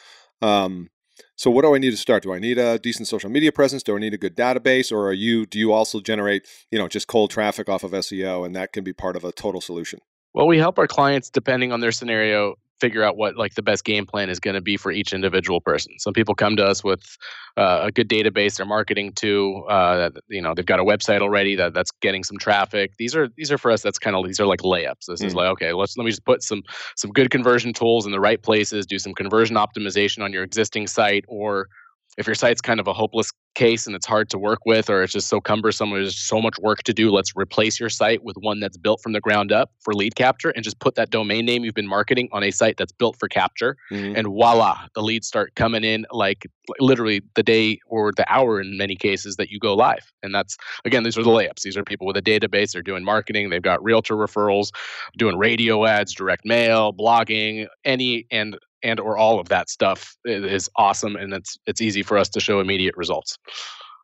Um, 0.44 0.90
So 1.36 1.52
what 1.52 1.64
do 1.64 1.76
I 1.76 1.78
need 1.78 1.92
to 1.92 1.98
start? 1.98 2.24
Do 2.24 2.34
I 2.34 2.40
need 2.40 2.58
a 2.58 2.80
decent 2.80 3.08
social 3.08 3.30
media 3.30 3.52
presence? 3.52 3.84
Do 3.84 3.96
I 3.96 4.00
need 4.00 4.14
a 4.14 4.18
good 4.18 4.36
database, 4.36 4.92
or 4.92 5.08
are 5.08 5.14
you 5.14 5.46
do 5.46 5.60
you 5.60 5.72
also 5.72 6.00
generate 6.00 6.48
you 6.72 6.80
know 6.80 6.88
just 6.88 7.08
cold 7.08 7.32
traffic 7.32 7.70
off 7.70 7.84
of 7.84 7.92
SEO, 7.92 8.46
and 8.46 8.56
that 8.56 8.74
can 8.74 8.84
be 8.84 8.94
part 8.94 9.16
of 9.16 9.24
a 9.24 9.32
total 9.32 9.62
solution? 9.62 10.00
Well, 10.34 10.48
we 10.48 10.58
help 10.58 10.80
our 10.80 10.88
clients 10.88 11.30
depending 11.30 11.72
on 11.72 11.80
their 11.80 11.92
scenario 11.92 12.56
figure 12.84 13.02
out 13.02 13.16
what 13.16 13.38
like 13.38 13.56
the 13.56 13.62
best 13.62 13.86
game 13.86 14.06
plan 14.06 14.30
is 14.30 14.42
going 14.42 14.56
to 14.56 14.62
be 14.62 14.76
for 14.76 14.92
each 14.92 15.14
individual 15.14 15.62
person. 15.62 15.98
Some 16.00 16.12
people 16.12 16.36
come 16.36 16.58
to 16.58 16.66
us 16.66 16.84
with 16.84 17.18
uh, 17.56 17.80
a 17.84 17.92
good 17.94 18.10
database 18.10 18.58
they're 18.58 18.66
marketing 18.66 19.14
to. 19.14 19.64
Uh, 19.70 20.10
you 20.28 20.42
know, 20.42 20.54
they've 20.54 20.66
got 20.66 20.82
a 20.82 20.84
website 20.84 21.22
already 21.22 21.56
that 21.56 21.74
that's 21.74 21.92
getting 22.02 22.26
some 22.26 22.38
traffic. 22.38 22.92
These 22.98 23.16
are 23.16 23.30
these 23.38 23.54
are 23.54 23.58
for 23.58 23.72
us. 23.72 23.82
That's 23.82 23.98
kind 23.98 24.18
of 24.18 24.26
these 24.26 24.42
are 24.42 24.46
like 24.46 24.60
layups. 24.60 25.06
This 25.08 25.22
mm. 25.22 25.28
is 25.28 25.34
like 25.34 25.48
okay, 25.54 25.72
let's 25.72 25.96
let 25.96 26.04
me 26.04 26.12
just 26.12 26.26
put 26.26 26.44
some 26.44 26.62
some 26.98 27.12
good 27.12 27.30
conversion 27.30 27.72
tools 27.72 28.06
in 28.06 28.12
the 28.12 28.20
right 28.20 28.42
places. 28.44 28.86
Do 28.86 29.00
some 29.00 29.14
conversion 29.14 29.56
optimization 29.56 30.22
on 30.22 30.34
your 30.34 30.44
existing 30.44 30.88
site 30.88 31.24
or 31.30 31.70
if 32.18 32.28
your 32.28 32.36
site's 32.36 32.62
kind 32.62 32.80
of 32.80 32.88
a 32.88 32.94
hopeless 32.94 33.32
case 33.56 33.86
and 33.86 33.96
it's 33.96 34.06
hard 34.06 34.30
to 34.30 34.38
work 34.38 34.60
with 34.66 34.90
or 34.90 35.04
it's 35.04 35.14
just 35.14 35.28
so 35.28 35.40
cumbersome 35.40 35.92
there's 35.92 36.18
so 36.18 36.42
much 36.42 36.58
work 36.60 36.82
to 36.84 36.94
do 36.94 37.12
let's 37.12 37.36
replace 37.36 37.80
your 37.80 37.90
site 37.90 38.24
with 38.24 38.36
one 38.38 38.60
that's 38.60 38.78
built 38.78 39.00
from 39.02 39.14
the 39.14 39.22
ground 39.22 39.52
up 39.52 39.72
for 39.80 39.94
lead 39.94 40.16
capture 40.16 40.50
and 40.50 40.64
just 40.64 40.80
put 40.80 40.96
that 40.96 41.12
domain 41.12 41.46
name 41.46 41.64
you've 41.64 41.76
been 41.76 41.88
marketing 41.88 42.28
on 42.32 42.44
a 42.44 42.50
site 42.50 42.78
that's 42.78 42.92
built 42.92 43.16
for 43.20 43.28
capture 43.28 43.78
mm-hmm. 43.92 44.16
and 44.16 44.28
voila 44.28 44.80
the 44.96 45.02
leads 45.02 45.28
start 45.28 45.54
coming 45.56 45.84
in 45.84 46.06
like 46.12 46.48
literally 46.80 47.22
the 47.36 47.44
day 47.44 47.80
or 47.88 48.12
the 48.16 48.26
hour 48.32 48.62
in 48.62 48.78
many 48.78 48.96
cases 48.96 49.36
that 49.36 49.50
you 49.50 49.60
go 49.60 49.74
live. 49.74 50.12
And 50.22 50.34
that's 50.34 50.58
again 50.86 51.04
these 51.04 51.18
are 51.18 51.24
the 51.24 51.30
layups. 51.30 51.62
These 51.62 51.78
are 51.78 51.84
people 51.84 52.08
with 52.08 52.18
a 52.18 52.22
database. 52.22 52.72
They're 52.72 52.82
doing 52.82 53.04
marketing. 53.04 53.50
They've 53.50 53.62
got 53.62 53.84
realtor 53.84 54.16
referrals 54.16 54.72
doing 55.18 55.38
radio 55.38 55.86
ads 55.86 56.14
direct 56.14 56.46
mail 56.46 56.94
blogging 56.94 57.68
any 57.86 58.26
and 58.32 58.58
and 58.84 59.00
or 59.00 59.18
all 59.18 59.40
of 59.40 59.50
that 59.50 59.70
stuff 59.70 60.16
is 60.26 60.70
awesome 60.76 61.16
and 61.16 61.34
it's 61.34 61.58
it's 61.66 61.82
easy 61.82 62.04
for 62.04 62.18
us 62.18 62.30
to 62.30 62.40
show 62.40 62.60
immediate 62.60 62.96
results. 62.98 63.38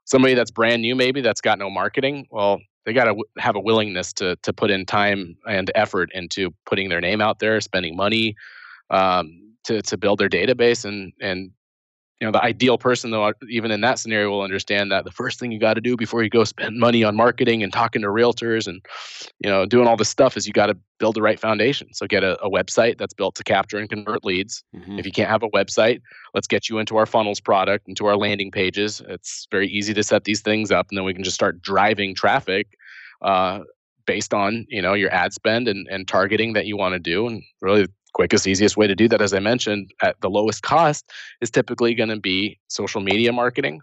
Somebody 0.05 0.33
that's 0.33 0.51
brand 0.51 0.81
new 0.81 0.95
maybe 0.95 1.21
that's 1.21 1.41
got 1.41 1.59
no 1.59 1.69
marketing 1.69 2.27
well 2.31 2.59
they 2.85 2.93
got 2.93 3.05
to 3.05 3.11
w- 3.11 3.25
have 3.37 3.55
a 3.55 3.59
willingness 3.59 4.13
to 4.13 4.35
to 4.37 4.51
put 4.53 4.71
in 4.71 4.85
time 4.85 5.35
and 5.47 5.71
effort 5.75 6.09
into 6.13 6.51
putting 6.65 6.89
their 6.89 7.01
name 7.01 7.21
out 7.21 7.39
there 7.39 7.61
spending 7.61 7.95
money 7.95 8.35
um, 8.89 9.53
to 9.65 9.81
to 9.83 9.97
build 9.97 10.19
their 10.19 10.29
database 10.29 10.85
and 10.85 11.13
and 11.21 11.51
you 12.19 12.27
know 12.27 12.31
the 12.31 12.43
ideal 12.43 12.77
person 12.77 13.11
though 13.11 13.31
even 13.49 13.71
in 13.71 13.81
that 13.81 13.97
scenario 13.97 14.29
will 14.29 14.41
understand 14.41 14.91
that 14.91 15.05
the 15.05 15.11
first 15.11 15.39
thing 15.39 15.51
you 15.51 15.59
got 15.59 15.75
to 15.75 15.81
do 15.81 15.95
before 15.95 16.21
you 16.21 16.29
go 16.29 16.43
spend 16.43 16.77
money 16.77 17.03
on 17.03 17.15
marketing 17.15 17.63
and 17.63 17.71
talking 17.71 18.01
to 18.01 18.07
realtors 18.07 18.67
and 18.67 18.85
you 19.39 19.49
know 19.49 19.65
doing 19.65 19.87
all 19.87 19.95
this 19.95 20.09
stuff 20.09 20.35
is 20.35 20.45
you 20.45 20.53
got 20.53 20.67
to 20.67 20.77
build 20.99 21.15
the 21.15 21.21
right 21.21 21.39
foundation. 21.39 21.87
So 21.93 22.07
get 22.07 22.25
a, 22.25 22.37
a, 22.43 22.49
website 22.49 22.97
that's 22.97 23.13
built 23.13 23.35
to 23.35 23.43
capture 23.45 23.77
and 23.77 23.89
convert 23.89 24.25
leads. 24.25 24.63
Mm-hmm. 24.75 24.99
if 24.99 25.05
you 25.05 25.13
can't 25.13 25.29
have 25.29 25.43
a 25.43 25.49
website 25.49 26.01
let's 26.33 26.47
get 26.47 26.67
you 26.67 26.77
into 26.79 26.97
our 26.97 27.05
funnels 27.05 27.39
product 27.39 27.87
into 27.87 28.05
our 28.05 28.17
landing 28.17 28.51
pages. 28.51 29.01
It's 29.07 29.47
very 29.49 29.69
easy 29.69 29.93
to 29.93 30.03
set 30.03 30.25
these 30.25 30.41
things 30.41 30.71
up 30.71 30.87
and 30.89 30.97
then 30.97 31.05
we 31.05 31.13
can 31.13 31.23
just 31.23 31.35
start 31.35 31.61
driving 31.61 32.15
traffic 32.15 32.67
uh, 33.21 33.61
based 34.05 34.33
on 34.33 34.65
you 34.69 34.81
know 34.81 34.93
your 34.93 35.11
ad 35.13 35.33
spend 35.33 35.67
and, 35.67 35.87
and 35.87 36.07
targeting 36.07 36.53
that 36.53 36.65
you 36.65 36.75
want 36.75 36.93
to 36.93 36.99
do 36.99 37.27
and 37.27 37.43
really 37.61 37.87
quickest, 38.13 38.47
easiest 38.47 38.77
way 38.77 38.87
to 38.87 38.95
do 38.95 39.07
that, 39.07 39.21
as 39.21 39.33
I 39.33 39.39
mentioned, 39.39 39.91
at 40.01 40.19
the 40.21 40.29
lowest 40.29 40.63
cost, 40.63 41.09
is 41.41 41.49
typically 41.51 41.93
going 41.93 42.09
to 42.09 42.19
be 42.19 42.59
social 42.67 43.01
media 43.01 43.31
marketing. 43.31 43.81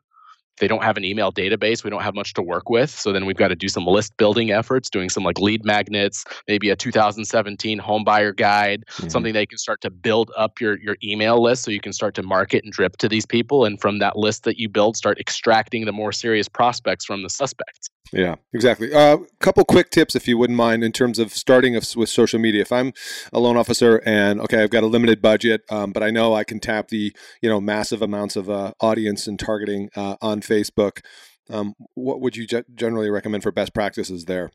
They 0.58 0.68
don't 0.68 0.82
have 0.82 0.96
an 0.96 1.04
email 1.04 1.32
database. 1.32 1.84
We 1.84 1.90
don't 1.90 2.02
have 2.02 2.14
much 2.14 2.34
to 2.34 2.42
work 2.42 2.70
with. 2.70 2.90
So 2.90 3.12
then 3.12 3.26
we've 3.26 3.36
got 3.36 3.48
to 3.48 3.56
do 3.56 3.68
some 3.68 3.86
list 3.86 4.16
building 4.16 4.50
efforts, 4.50 4.90
doing 4.90 5.08
some 5.08 5.24
like 5.24 5.38
lead 5.38 5.64
magnets, 5.64 6.24
maybe 6.48 6.70
a 6.70 6.76
2017 6.76 7.78
home 7.78 8.04
buyer 8.04 8.32
guide, 8.32 8.84
mm-hmm. 8.88 9.08
something 9.08 9.32
that 9.34 9.40
you 9.40 9.46
can 9.46 9.58
start 9.58 9.80
to 9.82 9.90
build 9.90 10.30
up 10.36 10.60
your, 10.60 10.78
your 10.78 10.96
email 11.02 11.42
list 11.42 11.64
so 11.64 11.70
you 11.70 11.80
can 11.80 11.92
start 11.92 12.14
to 12.14 12.22
market 12.22 12.64
and 12.64 12.72
drip 12.72 12.96
to 12.98 13.08
these 13.08 13.26
people. 13.26 13.64
And 13.64 13.80
from 13.80 13.98
that 13.98 14.16
list 14.16 14.44
that 14.44 14.58
you 14.58 14.68
build, 14.68 14.96
start 14.96 15.18
extracting 15.18 15.84
the 15.84 15.92
more 15.92 16.12
serious 16.12 16.48
prospects 16.48 17.04
from 17.04 17.22
the 17.22 17.30
suspects. 17.30 17.90
Yeah, 18.12 18.36
exactly. 18.52 18.92
A 18.92 18.98
uh, 18.98 19.18
couple 19.40 19.64
quick 19.64 19.90
tips, 19.90 20.14
if 20.14 20.28
you 20.28 20.38
wouldn't 20.38 20.56
mind, 20.56 20.84
in 20.84 20.92
terms 20.92 21.18
of 21.18 21.32
starting 21.32 21.74
with 21.74 22.08
social 22.08 22.38
media. 22.38 22.62
If 22.62 22.70
I'm 22.70 22.92
a 23.32 23.40
loan 23.40 23.56
officer 23.56 24.00
and 24.06 24.40
okay, 24.42 24.62
I've 24.62 24.70
got 24.70 24.84
a 24.84 24.86
limited 24.86 25.20
budget, 25.20 25.62
um, 25.70 25.92
but 25.92 26.02
I 26.02 26.10
know 26.10 26.34
I 26.34 26.44
can 26.44 26.60
tap 26.60 26.88
the 26.88 27.12
you 27.42 27.48
know 27.48 27.60
massive 27.60 28.02
amounts 28.02 28.36
of 28.36 28.48
uh, 28.48 28.72
audience 28.80 29.26
and 29.26 29.38
targeting 29.38 29.90
uh, 29.96 30.16
on 30.20 30.40
Facebook. 30.46 31.00
Um, 31.48 31.74
what 31.94 32.20
would 32.20 32.36
you 32.36 32.46
generally 32.74 33.10
recommend 33.10 33.42
for 33.42 33.52
best 33.52 33.72
practices 33.72 34.24
there? 34.24 34.50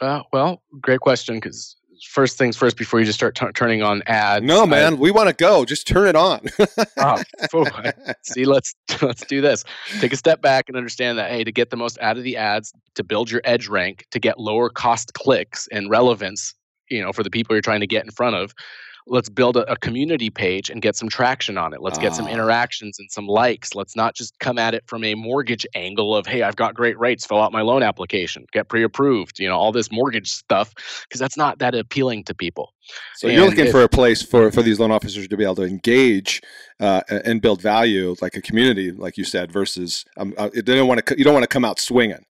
Uh, 0.00 0.22
well, 0.32 0.62
great 0.80 1.00
question 1.00 1.36
because 1.36 1.76
first 2.04 2.36
things 2.36 2.56
first 2.56 2.76
before 2.76 3.00
you 3.00 3.06
just 3.06 3.18
start 3.18 3.34
t- 3.34 3.46
turning 3.54 3.82
on 3.82 4.02
ads. 4.06 4.44
No, 4.44 4.66
man, 4.66 4.94
I, 4.94 4.96
we 4.96 5.10
want 5.10 5.28
to 5.28 5.34
go. 5.34 5.64
Just 5.64 5.86
turn 5.86 6.06
it 6.06 6.16
on. 6.16 6.40
oh, 6.98 7.22
see, 8.22 8.44
let's 8.44 8.74
let's 9.02 9.24
do 9.26 9.40
this. 9.40 9.64
Take 10.00 10.12
a 10.12 10.16
step 10.16 10.42
back 10.42 10.68
and 10.68 10.76
understand 10.76 11.18
that 11.18 11.30
hey, 11.30 11.44
to 11.44 11.52
get 11.52 11.70
the 11.70 11.76
most 11.76 11.98
out 12.00 12.16
of 12.16 12.22
the 12.22 12.36
ads, 12.36 12.72
to 12.94 13.04
build 13.04 13.30
your 13.30 13.40
edge 13.44 13.68
rank, 13.68 14.06
to 14.10 14.20
get 14.20 14.38
lower 14.38 14.68
cost 14.68 15.14
clicks 15.14 15.68
and 15.72 15.90
relevance, 15.90 16.54
you 16.90 17.00
know, 17.00 17.12
for 17.12 17.22
the 17.22 17.30
people 17.30 17.54
you're 17.54 17.62
trying 17.62 17.80
to 17.80 17.86
get 17.86 18.04
in 18.04 18.10
front 18.10 18.36
of, 18.36 18.54
let's 19.06 19.28
build 19.28 19.56
a, 19.56 19.70
a, 19.70 19.76
community 19.76 20.30
page 20.30 20.68
and 20.68 20.82
get 20.82 20.96
some 20.96 21.08
traction 21.08 21.56
on 21.56 21.72
it. 21.72 21.80
Let's 21.80 21.98
get 21.98 22.14
some 22.14 22.26
ah. 22.26 22.30
interactions 22.30 22.98
and 22.98 23.10
some 23.10 23.26
likes. 23.26 23.74
Let's 23.74 23.94
not 23.94 24.14
just 24.14 24.38
come 24.40 24.58
at 24.58 24.74
it 24.74 24.82
from 24.86 25.04
a 25.04 25.14
mortgage 25.14 25.66
angle 25.74 26.14
of, 26.14 26.26
hey, 26.26 26.42
I've 26.42 26.56
got 26.56 26.74
great 26.74 26.98
rates, 26.98 27.24
fill 27.24 27.40
out 27.40 27.52
my 27.52 27.62
loan 27.62 27.82
application, 27.82 28.46
get 28.52 28.68
pre 28.68 28.82
approved, 28.82 29.38
you 29.38 29.48
know, 29.48 29.56
all 29.56 29.72
this 29.72 29.92
mortgage 29.92 30.30
stuff, 30.30 30.74
because 31.04 31.20
that's 31.20 31.36
not 31.36 31.58
that 31.60 31.74
appealing 31.74 32.24
to 32.24 32.34
people. 32.34 32.72
So 33.16 33.28
and 33.28 33.36
you're 33.36 33.46
looking 33.46 33.66
if, 33.66 33.72
for 33.72 33.82
a 33.82 33.88
place 33.88 34.22
for, 34.22 34.50
for 34.50 34.62
these 34.62 34.80
loan 34.80 34.90
officers 34.90 35.28
to 35.28 35.36
be 35.36 35.44
able 35.44 35.56
to 35.56 35.64
engage 35.64 36.42
uh, 36.80 37.02
and 37.08 37.40
build 37.40 37.62
value, 37.62 38.14
like 38.20 38.34
a 38.34 38.42
community, 38.42 38.90
like 38.90 39.16
you 39.16 39.24
said, 39.24 39.52
versus 39.52 40.04
um, 40.16 40.34
uh, 40.36 40.50
they 40.52 40.62
don't 40.62 40.88
want 40.88 41.04
to. 41.04 41.18
You 41.18 41.24
don't 41.24 41.34
want 41.34 41.44
to 41.44 41.48
come 41.48 41.64
out 41.64 41.80
swinging 41.80 42.24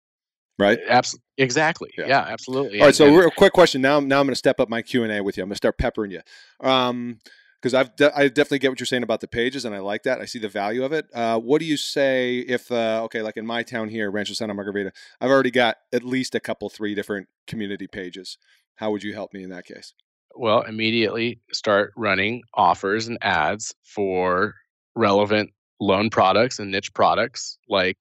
right? 0.59 0.79
Absolutely. 0.87 1.23
Exactly. 1.37 1.89
Yeah. 1.97 2.07
yeah. 2.07 2.19
absolutely. 2.21 2.79
All 2.79 2.87
right. 2.87 2.95
So, 2.95 3.21
and, 3.21 3.35
quick 3.35 3.53
question. 3.53 3.81
Now, 3.81 3.99
now 3.99 4.19
I'm 4.19 4.25
going 4.25 4.33
to 4.33 4.35
step 4.35 4.59
up 4.59 4.69
my 4.69 4.81
Q 4.81 5.03
and 5.03 5.11
A 5.11 5.23
with 5.23 5.37
you. 5.37 5.43
I'm 5.43 5.49
going 5.49 5.55
to 5.55 5.57
start 5.57 5.77
peppering 5.77 6.11
you, 6.11 6.21
um, 6.61 7.19
because 7.61 7.73
I've 7.73 7.95
de- 7.95 8.15
I 8.17 8.27
definitely 8.27 8.59
get 8.59 8.71
what 8.71 8.79
you're 8.79 8.87
saying 8.87 9.03
about 9.03 9.21
the 9.21 9.27
pages, 9.27 9.63
and 9.65 9.73
I 9.73 9.79
like 9.79 10.03
that. 10.03 10.19
I 10.19 10.25
see 10.25 10.39
the 10.39 10.49
value 10.49 10.83
of 10.83 10.91
it. 10.91 11.05
Uh, 11.13 11.39
what 11.39 11.59
do 11.59 11.65
you 11.65 11.77
say 11.77 12.39
if, 12.39 12.71
uh, 12.71 13.01
okay, 13.05 13.21
like 13.21 13.37
in 13.37 13.45
my 13.45 13.63
town 13.63 13.87
here, 13.87 14.11
Rancho 14.11 14.33
Santa 14.33 14.53
Margarita, 14.53 14.91
I've 15.21 15.31
already 15.31 15.51
got 15.51 15.77
at 15.93 16.03
least 16.03 16.35
a 16.35 16.41
couple, 16.41 16.69
three 16.69 16.93
different 16.93 17.29
community 17.47 17.87
pages. 17.87 18.37
How 18.75 18.91
would 18.91 19.03
you 19.03 19.13
help 19.13 19.33
me 19.33 19.43
in 19.43 19.49
that 19.51 19.65
case? 19.65 19.93
Well, 20.35 20.63
immediately 20.63 21.39
start 21.51 21.93
running 21.95 22.41
offers 22.53 23.07
and 23.07 23.17
ads 23.21 23.73
for 23.83 24.55
relevant 24.95 25.51
loan 25.79 26.09
products 26.09 26.59
and 26.59 26.71
niche 26.71 26.93
products 26.93 27.57
like 27.69 27.97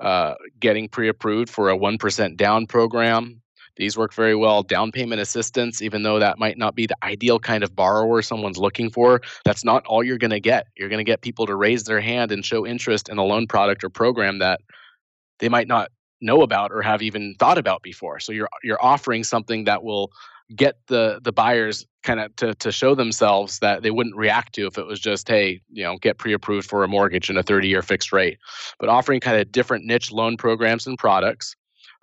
uh, 0.00 0.34
getting 0.60 0.88
pre-approved 0.88 1.50
for 1.50 1.70
a 1.70 1.76
1% 1.76 2.36
down 2.36 2.66
program. 2.66 3.40
These 3.76 3.96
work 3.96 4.14
very 4.14 4.34
well. 4.34 4.62
Down 4.62 4.90
payment 4.90 5.20
assistance, 5.20 5.82
even 5.82 6.02
though 6.02 6.18
that 6.18 6.38
might 6.38 6.56
not 6.56 6.74
be 6.74 6.86
the 6.86 6.96
ideal 7.02 7.38
kind 7.38 7.62
of 7.62 7.76
borrower 7.76 8.22
someone's 8.22 8.56
looking 8.56 8.90
for, 8.90 9.20
that's 9.44 9.64
not 9.64 9.84
all 9.86 10.02
you're 10.02 10.16
going 10.16 10.30
to 10.30 10.40
get. 10.40 10.66
You're 10.76 10.88
going 10.88 10.98
to 10.98 11.04
get 11.04 11.20
people 11.20 11.46
to 11.46 11.54
raise 11.54 11.84
their 11.84 12.00
hand 12.00 12.32
and 12.32 12.44
show 12.44 12.66
interest 12.66 13.10
in 13.10 13.18
a 13.18 13.24
loan 13.24 13.46
product 13.46 13.84
or 13.84 13.90
program 13.90 14.38
that 14.38 14.60
they 15.38 15.50
might 15.50 15.68
not 15.68 15.90
know 16.22 16.40
about 16.40 16.72
or 16.72 16.80
have 16.80 17.02
even 17.02 17.34
thought 17.38 17.58
about 17.58 17.82
before. 17.82 18.18
So 18.20 18.32
you're 18.32 18.48
you're 18.62 18.82
offering 18.82 19.24
something 19.24 19.64
that 19.64 19.84
will 19.84 20.10
get 20.54 20.78
the 20.86 21.20
the 21.22 21.32
buyers 21.32 21.86
kind 22.02 22.20
of 22.20 22.34
to 22.36 22.54
to 22.56 22.70
show 22.70 22.94
themselves 22.94 23.58
that 23.58 23.82
they 23.82 23.90
wouldn't 23.90 24.16
react 24.16 24.54
to 24.54 24.66
if 24.66 24.78
it 24.78 24.86
was 24.86 25.00
just 25.00 25.28
hey 25.28 25.60
you 25.70 25.82
know 25.82 25.96
get 25.98 26.18
pre-approved 26.18 26.68
for 26.68 26.84
a 26.84 26.88
mortgage 26.88 27.28
and 27.28 27.38
a 27.38 27.42
30 27.42 27.68
year 27.68 27.82
fixed 27.82 28.12
rate 28.12 28.38
but 28.78 28.88
offering 28.88 29.18
kind 29.18 29.36
of 29.36 29.50
different 29.50 29.84
niche 29.84 30.12
loan 30.12 30.36
programs 30.36 30.86
and 30.86 30.98
products 30.98 31.56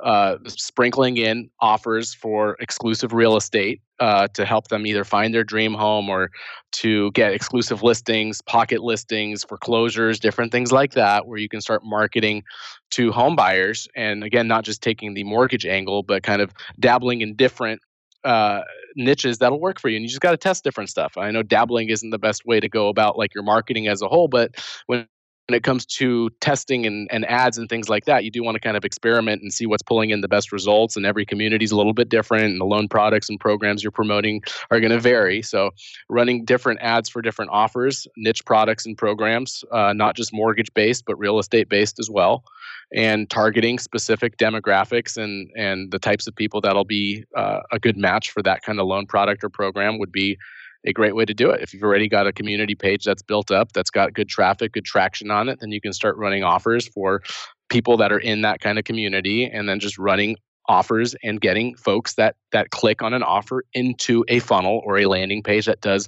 uh, 0.03 0.37
sprinkling 0.47 1.17
in 1.17 1.49
offers 1.61 2.13
for 2.13 2.57
exclusive 2.59 3.13
real 3.13 3.37
estate 3.37 3.81
uh, 3.99 4.27
to 4.33 4.43
help 4.43 4.67
them 4.67 4.85
either 4.85 5.03
find 5.03 5.33
their 5.33 5.43
dream 5.43 5.73
home 5.73 6.09
or 6.09 6.29
to 6.71 7.11
get 7.11 7.33
exclusive 7.33 7.83
listings, 7.83 8.41
pocket 8.41 8.83
listings, 8.83 9.43
foreclosures, 9.43 10.19
different 10.19 10.51
things 10.51 10.71
like 10.71 10.93
that, 10.93 11.27
where 11.27 11.37
you 11.37 11.47
can 11.47 11.61
start 11.61 11.83
marketing 11.85 12.43
to 12.91 13.11
home 13.11 13.35
buyers. 13.35 13.87
And 13.95 14.23
again, 14.23 14.47
not 14.47 14.65
just 14.65 14.81
taking 14.81 15.13
the 15.13 15.23
mortgage 15.23 15.65
angle, 15.65 16.03
but 16.03 16.23
kind 16.23 16.41
of 16.41 16.53
dabbling 16.79 17.21
in 17.21 17.35
different 17.35 17.79
uh, 18.25 18.61
niches 18.95 19.37
that'll 19.39 19.59
work 19.59 19.79
for 19.79 19.89
you 19.89 19.97
and 19.97 20.03
you 20.03 20.09
just 20.09 20.21
got 20.21 20.31
to 20.31 20.37
test 20.37 20.63
different 20.63 20.89
stuff 20.89 21.17
i 21.17 21.31
know 21.31 21.43
dabbling 21.43 21.89
isn't 21.89 22.11
the 22.11 22.19
best 22.19 22.45
way 22.45 22.59
to 22.59 22.69
go 22.69 22.89
about 22.89 23.17
like 23.17 23.33
your 23.33 23.43
marketing 23.43 23.87
as 23.87 24.01
a 24.01 24.07
whole 24.07 24.27
but 24.27 24.51
when 24.85 25.07
when 25.49 25.57
it 25.57 25.63
comes 25.63 25.85
to 25.85 26.29
testing 26.39 26.85
and, 26.85 27.09
and 27.11 27.25
ads 27.25 27.57
and 27.57 27.67
things 27.67 27.89
like 27.89 28.05
that, 28.05 28.23
you 28.23 28.31
do 28.31 28.41
want 28.41 28.55
to 28.55 28.61
kind 28.61 28.77
of 28.77 28.85
experiment 28.85 29.41
and 29.41 29.51
see 29.51 29.65
what's 29.65 29.83
pulling 29.83 30.09
in 30.09 30.21
the 30.21 30.27
best 30.27 30.53
results. 30.53 30.95
And 30.95 31.05
every 31.05 31.25
community 31.25 31.65
is 31.65 31.71
a 31.71 31.75
little 31.75 31.93
bit 31.93 32.07
different, 32.07 32.45
and 32.45 32.61
the 32.61 32.65
loan 32.65 32.87
products 32.87 33.29
and 33.29 33.37
programs 33.39 33.83
you're 33.83 33.91
promoting 33.91 34.41
are 34.71 34.79
going 34.79 34.91
to 34.91 34.99
vary. 34.99 35.41
So, 35.41 35.71
running 36.09 36.45
different 36.45 36.79
ads 36.81 37.09
for 37.09 37.21
different 37.21 37.51
offers, 37.51 38.07
niche 38.15 38.45
products 38.45 38.85
and 38.85 38.97
programs, 38.97 39.65
uh, 39.71 39.91
not 39.91 40.15
just 40.15 40.33
mortgage 40.33 40.73
based, 40.73 41.03
but 41.05 41.19
real 41.19 41.39
estate 41.39 41.67
based 41.67 41.99
as 41.99 42.09
well 42.09 42.45
and 42.93 43.29
targeting 43.29 43.79
specific 43.79 44.37
demographics 44.37 45.17
and 45.17 45.49
and 45.57 45.91
the 45.91 45.99
types 45.99 46.27
of 46.27 46.35
people 46.35 46.61
that'll 46.61 46.85
be 46.85 47.23
uh, 47.35 47.59
a 47.71 47.79
good 47.79 47.97
match 47.97 48.31
for 48.31 48.43
that 48.43 48.61
kind 48.61 48.79
of 48.79 48.87
loan 48.87 49.05
product 49.05 49.43
or 49.43 49.49
program 49.49 49.97
would 49.99 50.11
be 50.11 50.37
a 50.85 50.93
great 50.93 51.15
way 51.15 51.25
to 51.25 51.33
do 51.33 51.49
it. 51.49 51.61
If 51.61 51.73
you've 51.73 51.83
already 51.83 52.09
got 52.09 52.27
a 52.27 52.33
community 52.33 52.75
page 52.75 53.05
that's 53.05 53.21
built 53.21 53.51
up, 53.51 53.71
that's 53.71 53.89
got 53.89 54.13
good 54.13 54.27
traffic, 54.27 54.73
good 54.73 54.85
traction 54.85 55.31
on 55.31 55.47
it, 55.47 55.59
then 55.61 55.71
you 55.71 55.79
can 55.79 55.93
start 55.93 56.17
running 56.17 56.43
offers 56.43 56.87
for 56.87 57.21
people 57.69 57.97
that 57.97 58.11
are 58.11 58.19
in 58.19 58.41
that 58.41 58.59
kind 58.59 58.77
of 58.77 58.85
community 58.85 59.45
and 59.45 59.67
then 59.67 59.79
just 59.79 59.97
running 59.97 60.35
offers 60.69 61.15
and 61.23 61.41
getting 61.41 61.75
folks 61.75 62.13
that 62.15 62.35
that 62.51 62.69
click 62.69 63.01
on 63.01 63.13
an 63.13 63.23
offer 63.23 63.65
into 63.73 64.23
a 64.27 64.39
funnel 64.39 64.81
or 64.85 64.97
a 64.97 65.05
landing 65.05 65.43
page 65.43 65.65
that 65.65 65.81
does 65.81 66.07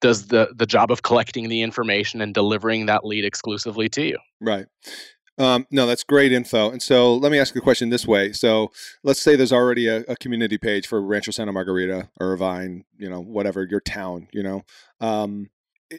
does 0.00 0.26
the 0.28 0.48
the 0.56 0.66
job 0.66 0.90
of 0.90 1.02
collecting 1.02 1.48
the 1.48 1.62
information 1.62 2.20
and 2.20 2.34
delivering 2.34 2.86
that 2.86 3.04
lead 3.04 3.24
exclusively 3.24 3.88
to 3.88 4.02
you. 4.02 4.18
Right. 4.40 4.66
Um, 5.36 5.66
no, 5.70 5.86
that's 5.86 6.04
great 6.04 6.32
info. 6.32 6.70
And 6.70 6.82
so 6.82 7.14
let 7.16 7.32
me 7.32 7.38
ask 7.38 7.56
a 7.56 7.60
question 7.60 7.90
this 7.90 8.06
way. 8.06 8.32
So 8.32 8.70
let's 9.02 9.20
say 9.20 9.34
there's 9.34 9.52
already 9.52 9.88
a, 9.88 10.04
a 10.08 10.16
community 10.16 10.58
page 10.58 10.86
for 10.86 11.02
Rancho 11.02 11.32
Santa 11.32 11.52
Margarita, 11.52 12.08
Irvine, 12.20 12.84
you 12.96 13.10
know, 13.10 13.20
whatever 13.20 13.64
your 13.64 13.80
town, 13.80 14.28
you 14.32 14.42
know. 14.42 14.64
Um, 15.00 15.50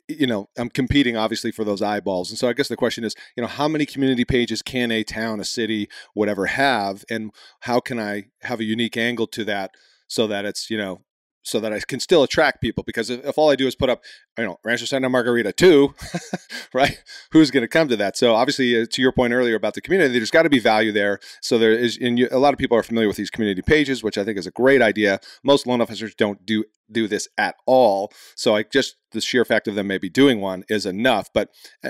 you 0.08 0.28
know, 0.28 0.50
I'm 0.58 0.70
competing 0.70 1.16
obviously 1.16 1.52
for 1.52 1.64
those 1.64 1.82
eyeballs. 1.82 2.30
And 2.30 2.40
so 2.40 2.48
I 2.48 2.54
guess 2.54 2.68
the 2.68 2.76
question 2.76 3.04
is, 3.04 3.16
you 3.36 3.42
know, 3.42 3.48
how 3.48 3.68
many 3.68 3.86
community 3.86 4.26
pages 4.26 4.62
can 4.62 4.92
a 4.92 5.04
town, 5.04 5.40
a 5.40 5.46
city, 5.46 5.90
whatever 6.14 6.48
have, 6.48 7.04
and 7.10 7.32
how 7.62 7.80
can 7.80 8.00
I 8.00 8.26
have 8.42 8.60
a 8.60 8.66
unique 8.66 8.98
angle 8.98 9.28
to 9.28 9.44
that 9.46 9.72
so 10.08 10.28
that 10.28 10.46
it's, 10.46 10.70
you 10.70 10.78
know, 10.78 11.02
so 11.44 11.60
that 11.60 11.72
I 11.72 11.80
can 11.80 12.00
still 12.00 12.24
attract 12.24 12.62
people. 12.62 12.84
Because 12.84 13.10
if, 13.10 13.24
if 13.24 13.38
all 13.38 13.52
I 13.52 13.56
do 13.56 13.68
is 13.68 13.76
put 13.76 13.90
up, 13.90 14.02
you 14.38 14.46
know, 14.46 14.60
Rancho 14.64 14.86
Santa 14.86 15.10
Margarita 15.10 15.52
too, 15.54 15.94
right? 16.74 17.02
Who's 17.32 17.52
going 17.52 17.62
to 17.62 17.68
come 17.68 17.88
to 17.88 17.96
that? 17.98 18.18
So 18.18 18.36
obviously, 18.36 18.82
uh, 18.82 18.86
to 18.92 19.02
your 19.02 19.12
point 19.12 19.34
earlier 19.34 19.56
about 19.56 19.74
the 19.74 19.82
community, 19.82 20.20
there's 20.20 20.32
got 20.32 20.44
to 20.44 20.50
be 20.50 20.60
value 20.60 20.92
there. 20.92 21.20
So 21.42 21.58
there 21.58 21.72
is, 21.72 21.98
and 21.98 22.20
you, 22.20 22.28
a 22.32 22.40
lot 22.40 22.54
of 22.54 22.60
people 22.60 22.78
are 22.78 22.84
familiar 22.84 23.08
with 23.08 23.18
these 23.18 23.30
community 23.30 23.62
pages, 23.62 24.04
which 24.04 24.18
I 24.18 24.24
think 24.24 24.38
is 24.38 24.48
a 24.48 24.52
great 24.52 24.82
idea. 24.82 25.20
Most 25.44 25.66
loan 25.68 25.82
officers 25.82 26.14
don't 26.16 26.46
do 26.46 26.66
do 26.92 27.08
this 27.08 27.28
at 27.38 27.56
all. 27.66 28.12
So 28.36 28.56
I 28.56 28.64
just 28.64 28.96
the 29.12 29.22
sheer 29.22 29.46
fact 29.46 29.68
of 29.68 29.76
them 29.76 29.88
maybe 29.88 30.10
doing 30.10 30.42
one 30.42 30.64
is 30.70 30.86
enough. 30.86 31.30
But 31.34 31.50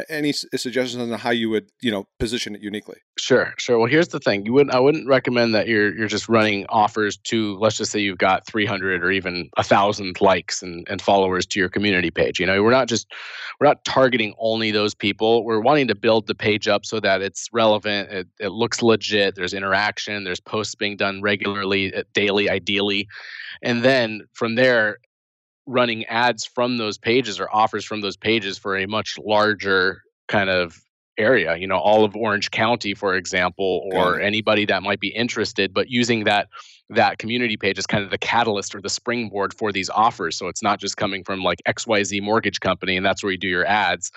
any 0.09 0.31
suggestions 0.31 1.01
on 1.01 1.19
how 1.19 1.31
you 1.31 1.49
would 1.49 1.69
you 1.81 1.91
know 1.91 2.07
position 2.19 2.55
it 2.55 2.61
uniquely? 2.61 2.97
Sure, 3.17 3.53
sure. 3.57 3.77
Well, 3.77 3.89
here's 3.89 4.09
the 4.09 4.19
thing: 4.19 4.45
you 4.45 4.53
wouldn't 4.53 4.73
I 4.73 4.79
wouldn't 4.79 5.07
recommend 5.07 5.55
that 5.55 5.67
you're 5.67 5.95
you're 5.95 6.07
just 6.07 6.29
running 6.29 6.65
offers 6.69 7.17
to 7.25 7.57
let's 7.57 7.77
just 7.77 7.91
say 7.91 7.99
you've 7.99 8.17
got 8.17 8.45
300 8.45 9.03
or 9.03 9.11
even 9.11 9.49
a 9.57 9.63
thousand 9.63 10.21
likes 10.21 10.61
and, 10.61 10.87
and 10.89 11.01
followers 11.01 11.45
to 11.47 11.59
your 11.59 11.69
community 11.69 12.11
page. 12.11 12.34
You 12.39 12.45
know, 12.45 12.63
we're 12.63 12.71
not 12.71 12.87
just 12.87 13.11
we're 13.59 13.67
not 13.67 13.83
targeting 13.85 14.33
only 14.39 14.71
those 14.71 14.93
people. 14.93 15.43
We're 15.43 15.61
wanting 15.61 15.87
to 15.87 15.95
build 15.95 16.27
the 16.27 16.35
page 16.35 16.67
up 16.67 16.85
so 16.85 16.99
that 16.99 17.21
it's 17.21 17.49
relevant, 17.53 18.11
it, 18.11 18.27
it 18.39 18.49
looks 18.49 18.81
legit. 18.81 19.35
There's 19.35 19.53
interaction. 19.53 20.23
There's 20.23 20.39
posts 20.39 20.75
being 20.75 20.97
done 20.97 21.21
regularly, 21.21 21.93
uh, 21.93 22.03
daily, 22.13 22.49
ideally 22.49 23.07
and 23.61 23.83
then 23.83 24.21
from 24.33 24.55
there 24.55 24.97
running 25.65 26.05
ads 26.05 26.45
from 26.45 26.77
those 26.77 26.97
pages 26.97 27.39
or 27.39 27.53
offers 27.53 27.83
from 27.83 28.01
those 28.01 28.17
pages 28.17 28.57
for 28.57 28.77
a 28.77 28.85
much 28.85 29.17
larger 29.17 30.01
kind 30.27 30.49
of 30.49 30.79
area 31.17 31.55
you 31.55 31.65
know 31.65 31.77
all 31.77 32.03
of 32.03 32.15
orange 32.15 32.51
county 32.51 32.93
for 32.93 33.15
example 33.15 33.89
or 33.93 34.19
anybody 34.19 34.65
that 34.65 34.83
might 34.83 34.99
be 34.99 35.07
interested 35.07 35.73
but 35.73 35.89
using 35.89 36.25
that 36.25 36.49
that 36.89 37.17
community 37.17 37.57
page 37.57 37.79
is 37.79 37.87
kind 37.87 38.03
of 38.03 38.11
the 38.11 38.17
catalyst 38.17 38.75
or 38.75 38.81
the 38.81 38.89
springboard 38.89 39.53
for 39.53 39.71
these 39.71 39.89
offers. 39.89 40.37
So 40.37 40.47
it's 40.47 40.61
not 40.61 40.79
just 40.79 40.97
coming 40.97 41.23
from 41.23 41.41
like 41.41 41.61
xyz 41.67 42.21
mortgage 42.21 42.59
company 42.59 42.95
and 42.97 43.05
that's 43.05 43.23
where 43.23 43.31
you 43.31 43.37
do 43.37 43.47
your 43.47 43.65
ads 43.65 44.11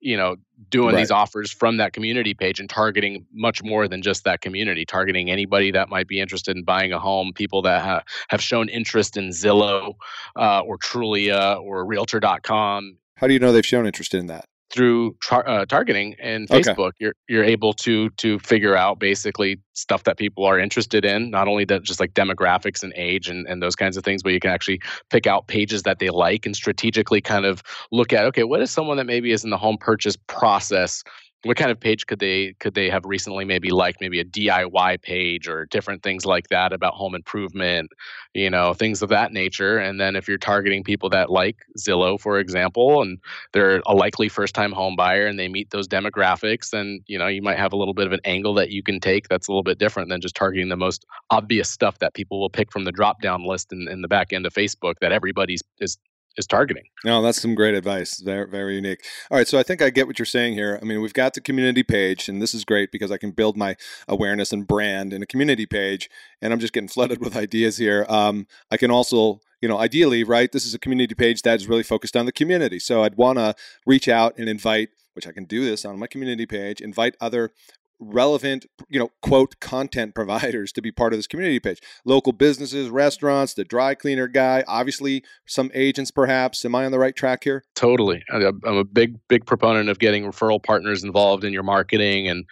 you 0.00 0.16
know 0.16 0.36
doing 0.68 0.94
right. 0.94 1.00
these 1.00 1.10
offers 1.10 1.50
from 1.50 1.76
that 1.78 1.92
community 1.92 2.34
page 2.34 2.60
and 2.60 2.70
targeting 2.70 3.26
much 3.32 3.62
more 3.62 3.88
than 3.88 4.02
just 4.02 4.24
that 4.24 4.40
community 4.40 4.84
targeting 4.84 5.30
anybody 5.30 5.70
that 5.70 5.88
might 5.88 6.06
be 6.06 6.20
interested 6.20 6.56
in 6.56 6.64
buying 6.64 6.92
a 6.92 6.98
home 6.98 7.32
people 7.34 7.62
that 7.62 7.82
ha- 7.82 8.02
have 8.28 8.42
shown 8.42 8.68
interest 8.68 9.16
in 9.16 9.28
zillow 9.28 9.94
uh, 10.36 10.60
or 10.60 10.78
trulia 10.78 11.60
or 11.60 11.84
realtor.com 11.84 12.96
how 13.16 13.26
do 13.26 13.32
you 13.32 13.38
know 13.38 13.52
they've 13.52 13.66
shown 13.66 13.86
interest 13.86 14.14
in 14.14 14.26
that 14.26 14.46
through 14.70 15.16
tar- 15.24 15.48
uh, 15.48 15.64
targeting 15.64 16.14
and 16.20 16.48
Facebook, 16.48 16.88
okay. 16.88 16.96
you're 17.00 17.14
you're 17.28 17.44
able 17.44 17.72
to 17.72 18.10
to 18.10 18.38
figure 18.40 18.76
out 18.76 18.98
basically 18.98 19.58
stuff 19.72 20.04
that 20.04 20.18
people 20.18 20.44
are 20.44 20.58
interested 20.58 21.04
in. 21.04 21.30
Not 21.30 21.48
only 21.48 21.64
that, 21.66 21.82
just 21.82 22.00
like 22.00 22.12
demographics 22.14 22.82
and 22.82 22.92
age 22.96 23.28
and, 23.28 23.46
and 23.46 23.62
those 23.62 23.76
kinds 23.76 23.96
of 23.96 24.04
things, 24.04 24.22
but 24.22 24.32
you 24.32 24.40
can 24.40 24.50
actually 24.50 24.80
pick 25.10 25.26
out 25.26 25.46
pages 25.46 25.84
that 25.84 25.98
they 25.98 26.10
like 26.10 26.44
and 26.44 26.54
strategically 26.54 27.20
kind 27.20 27.46
of 27.46 27.62
look 27.92 28.12
at. 28.12 28.24
Okay, 28.26 28.44
what 28.44 28.60
is 28.60 28.70
someone 28.70 28.96
that 28.96 29.06
maybe 29.06 29.32
is 29.32 29.44
in 29.44 29.50
the 29.50 29.58
home 29.58 29.78
purchase 29.78 30.16
process 30.26 31.02
what 31.44 31.56
kind 31.56 31.70
of 31.70 31.78
page 31.78 32.06
could 32.06 32.18
they 32.18 32.54
could 32.60 32.74
they 32.74 32.90
have 32.90 33.04
recently? 33.04 33.44
Maybe 33.44 33.70
liked 33.70 34.00
maybe 34.00 34.20
a 34.20 34.24
DIY 34.24 35.02
page 35.02 35.48
or 35.48 35.66
different 35.66 36.02
things 36.02 36.26
like 36.26 36.48
that 36.48 36.72
about 36.72 36.94
home 36.94 37.14
improvement 37.14 37.90
you 38.34 38.50
know 38.50 38.74
things 38.74 39.02
of 39.02 39.08
that 39.08 39.32
nature. 39.32 39.78
And 39.78 40.00
then 40.00 40.16
if 40.16 40.28
you're 40.28 40.38
targeting 40.38 40.84
people 40.84 41.08
that 41.10 41.30
like 41.30 41.56
Zillow 41.78 42.20
for 42.20 42.38
example 42.38 43.02
and 43.02 43.18
they're 43.52 43.82
a 43.86 43.94
likely 43.94 44.28
first 44.28 44.54
time 44.54 44.72
home 44.72 44.96
buyer 44.96 45.26
and 45.26 45.38
they 45.38 45.48
meet 45.48 45.70
those 45.70 45.88
demographics 45.88 46.70
then 46.70 47.00
you 47.06 47.18
know 47.18 47.26
you 47.26 47.42
might 47.42 47.58
have 47.58 47.72
a 47.72 47.76
little 47.76 47.94
bit 47.94 48.06
of 48.06 48.12
an 48.12 48.20
angle 48.24 48.54
that 48.54 48.70
you 48.70 48.82
can 48.82 49.00
take 49.00 49.28
that's 49.28 49.48
a 49.48 49.50
little 49.50 49.62
bit 49.62 49.78
different 49.78 50.08
than 50.08 50.20
just 50.20 50.34
targeting 50.34 50.68
the 50.68 50.76
most 50.76 51.04
obvious 51.30 51.70
stuff 51.70 51.98
that 51.98 52.14
people 52.14 52.40
will 52.40 52.50
pick 52.50 52.70
from 52.72 52.84
the 52.84 52.92
drop 52.92 53.20
down 53.20 53.44
list 53.44 53.72
in, 53.72 53.88
in 53.88 54.02
the 54.02 54.08
back 54.08 54.32
end 54.32 54.46
of 54.46 54.52
Facebook 54.52 54.94
that 55.00 55.12
everybody's 55.12 55.62
is 55.80 55.98
is 56.38 56.46
targeting. 56.46 56.84
No, 57.04 57.20
that's 57.20 57.40
some 57.40 57.54
great 57.54 57.74
advice. 57.74 58.20
Very, 58.20 58.48
very 58.48 58.76
unique. 58.76 59.04
All 59.30 59.36
right. 59.36 59.48
So 59.48 59.58
I 59.58 59.62
think 59.62 59.82
I 59.82 59.90
get 59.90 60.06
what 60.06 60.18
you're 60.18 60.26
saying 60.26 60.54
here. 60.54 60.78
I 60.80 60.84
mean, 60.84 61.00
we've 61.00 61.12
got 61.12 61.34
the 61.34 61.40
community 61.40 61.82
page, 61.82 62.28
and 62.28 62.40
this 62.40 62.54
is 62.54 62.64
great 62.64 62.90
because 62.92 63.10
I 63.10 63.18
can 63.18 63.32
build 63.32 63.56
my 63.56 63.76
awareness 64.06 64.52
and 64.52 64.66
brand 64.66 65.12
in 65.12 65.22
a 65.22 65.26
community 65.26 65.66
page, 65.66 66.08
and 66.40 66.52
I'm 66.52 66.60
just 66.60 66.72
getting 66.72 66.88
flooded 66.88 67.20
with 67.20 67.36
ideas 67.36 67.76
here. 67.76 68.06
Um, 68.08 68.46
I 68.70 68.76
can 68.76 68.90
also 68.90 69.40
you 69.60 69.68
know, 69.68 69.78
ideally, 69.78 70.22
right, 70.22 70.52
this 70.52 70.64
is 70.64 70.74
a 70.74 70.78
community 70.78 71.14
page 71.14 71.42
that 71.42 71.56
is 71.56 71.68
really 71.68 71.82
focused 71.82 72.16
on 72.16 72.26
the 72.26 72.32
community. 72.32 72.78
So 72.78 73.02
I'd 73.02 73.16
want 73.16 73.38
to 73.38 73.54
reach 73.86 74.08
out 74.08 74.38
and 74.38 74.48
invite, 74.48 74.90
which 75.14 75.26
I 75.26 75.32
can 75.32 75.46
do 75.46 75.64
this 75.64 75.84
on 75.84 75.98
my 75.98 76.06
community 76.06 76.46
page, 76.46 76.80
invite 76.80 77.16
other 77.20 77.50
relevant, 78.00 78.66
you 78.88 78.98
know, 78.98 79.10
quote, 79.22 79.60
content 79.60 80.14
providers 80.14 80.72
to 80.72 80.82
be 80.82 80.90
part 80.90 81.12
of 81.12 81.18
this 81.18 81.26
community 81.26 81.60
page. 81.60 81.80
Local 82.04 82.32
businesses, 82.32 82.90
restaurants, 82.90 83.54
the 83.54 83.64
dry 83.64 83.94
cleaner 83.94 84.28
guy, 84.28 84.64
obviously 84.66 85.24
some 85.46 85.70
agents 85.74 86.10
perhaps. 86.10 86.64
Am 86.64 86.74
I 86.74 86.84
on 86.84 86.92
the 86.92 86.98
right 86.98 87.14
track 87.14 87.44
here? 87.44 87.64
Totally. 87.74 88.22
I'm 88.30 88.60
a 88.64 88.84
big, 88.84 89.16
big 89.28 89.46
proponent 89.46 89.88
of 89.88 89.98
getting 89.98 90.24
referral 90.24 90.62
partners 90.62 91.04
involved 91.04 91.44
in 91.44 91.52
your 91.52 91.62
marketing 91.62 92.28
and 92.28 92.44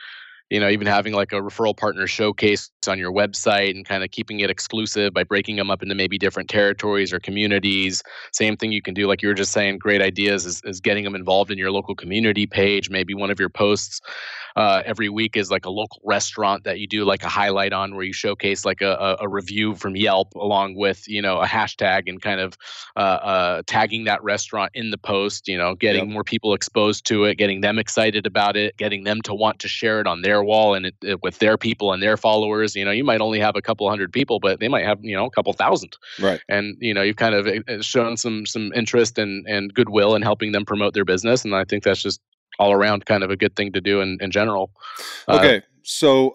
you 0.51 0.61
know 0.61 0.69
even 0.69 0.87
having 0.87 1.13
like 1.13 1.33
a 1.33 1.41
referral 1.41 1.77
partner 1.77 2.07
showcase 2.07 2.71
on 2.87 2.99
your 2.99 3.13
website 3.13 3.71
and 3.71 3.87
kind 3.87 4.05
of 4.05 4.11
keeping 4.11 4.41
it 4.41 4.51
exclusive 4.51 5.13
by 5.13 5.25
breaking 5.25 5.57
them 5.57 5.71
up 5.71 5.83
into 5.83 5.95
maybe 5.95 6.19
different 6.19 6.49
territories 6.49 7.13
or 7.13 7.19
communities 7.19 8.03
same 8.33 8.57
thing 8.57 8.73
you 8.73 8.83
can 8.83 8.95
do 8.95 9.07
like 9.07 9.23
you 9.23 9.29
were 9.29 9.35
just 9.35 9.53
saying 9.53 9.79
great 9.79 10.01
ideas 10.01 10.47
is, 10.47 10.63
is 10.65 10.81
getting 10.81 11.05
them 11.05 11.15
involved 11.15 11.51
in 11.51 11.59
your 11.59 11.71
local 11.71 11.95
community 11.95 12.47
page 12.47 12.91
maybe 12.91 13.15
one 13.15 13.31
of 13.31 13.41
your 13.41 13.49
posts 13.49 14.01
uh, 14.57 14.83
every 14.87 15.11
week 15.11 15.37
is 15.37 15.51
like 15.51 15.67
a 15.67 15.71
local 15.71 16.01
restaurant 16.05 16.65
that 16.65 16.81
you 16.81 16.87
do 16.87 17.05
like 17.05 17.23
a 17.23 17.29
highlight 17.29 17.75
on 17.75 17.95
where 17.95 18.05
you 18.05 18.13
showcase 18.13 18.65
like 18.65 18.81
a, 18.81 19.17
a 19.21 19.29
review 19.29 19.75
from 19.75 19.95
Yelp 19.95 20.35
along 20.35 20.75
with 20.75 21.07
you 21.07 21.21
know 21.21 21.39
a 21.41 21.47
hashtag 21.47 22.09
and 22.09 22.23
kind 22.23 22.41
of 22.41 22.57
uh, 22.97 23.01
uh, 23.01 23.63
tagging 23.67 24.05
that 24.05 24.23
restaurant 24.23 24.71
in 24.75 24.91
the 24.91 24.99
post. 24.99 25.47
You 25.47 25.59
know, 25.59 25.75
getting 25.75 26.07
yep. 26.07 26.13
more 26.13 26.25
people 26.25 26.55
exposed 26.55 27.05
to 27.07 27.25
it, 27.25 27.37
getting 27.37 27.61
them 27.61 27.79
excited 27.79 28.27
about 28.27 28.57
it, 28.57 28.77
getting 28.79 29.05
them 29.05 29.21
to 29.23 29.35
want 29.35 29.59
to 29.61 29.69
share 29.69 30.01
it 30.01 30.07
on 30.07 30.23
their 30.23 30.43
wall 30.43 30.75
and 30.75 30.87
it, 30.87 30.95
it, 31.03 31.23
with 31.23 31.39
their 31.39 31.59
people 31.59 31.93
and 31.93 32.03
their 32.03 32.17
followers. 32.17 32.75
You 32.75 32.85
know, 32.85 32.91
you 32.91 33.05
might 33.05 33.21
only 33.21 33.41
have 33.41 33.57
a 33.57 33.63
couple 33.63 33.89
hundred 33.91 34.11
people, 34.13 34.41
but 34.41 34.59
they 34.59 34.69
might 34.69 34.87
have 34.87 34.99
you 35.03 35.15
know 35.15 35.27
a 35.27 35.31
couple 35.31 35.53
thousand. 35.53 35.97
Right. 36.19 36.41
And 36.49 36.77
you 36.81 36.95
know, 36.95 37.03
you've 37.03 37.17
kind 37.17 37.35
of 37.35 37.47
uh, 37.47 37.83
shown 37.83 38.17
some 38.17 38.47
some 38.47 38.73
interest 38.75 39.19
and 39.19 39.47
and 39.47 39.75
goodwill 39.75 40.15
in 40.15 40.23
helping 40.23 40.53
them 40.53 40.65
promote 40.65 40.95
their 40.95 41.05
business, 41.05 41.45
and 41.45 41.55
I 41.55 41.65
think 41.65 41.85
that's 41.85 42.01
just 42.01 42.21
all 42.59 42.73
around 42.73 43.07
kind 43.07 43.23
of 43.23 43.31
a 43.31 43.37
good 43.37 43.57
thing 43.57 43.73
to 43.73 43.81
do 43.81 44.01
in, 44.01 44.19
in 44.21 44.31
general. 44.31 44.71
Uh, 45.29 45.37
okay. 45.37 45.57
Uh, 45.59 45.61
so 45.83 46.35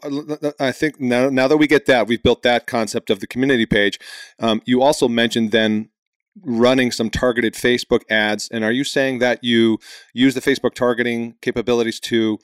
I 0.60 0.72
think 0.72 1.02
now, 1.02 1.30
now 1.30 1.48
that 1.50 1.58
we 1.58 1.68
get 1.68 1.86
that, 1.88 2.08
we've 2.08 2.24
built 2.24 2.42
that 2.44 2.68
concept 2.68 3.10
of 3.10 3.20
the 3.20 3.28
community 3.28 3.66
page. 3.66 4.00
Um, 4.40 4.62
you 4.66 4.82
also 4.82 5.10
mentioned 5.10 5.52
then 5.52 5.90
running 6.42 6.92
some 6.92 7.10
targeted 7.10 7.54
Facebook 7.54 8.02
ads. 8.10 8.48
And 8.50 8.64
are 8.64 8.72
you 8.72 8.86
saying 8.86 9.20
that 9.20 9.44
you 9.44 9.78
use 10.14 10.36
the 10.36 10.42
Facebook 10.42 10.74
targeting 10.74 11.36
capabilities 11.42 12.00
to 12.02 12.40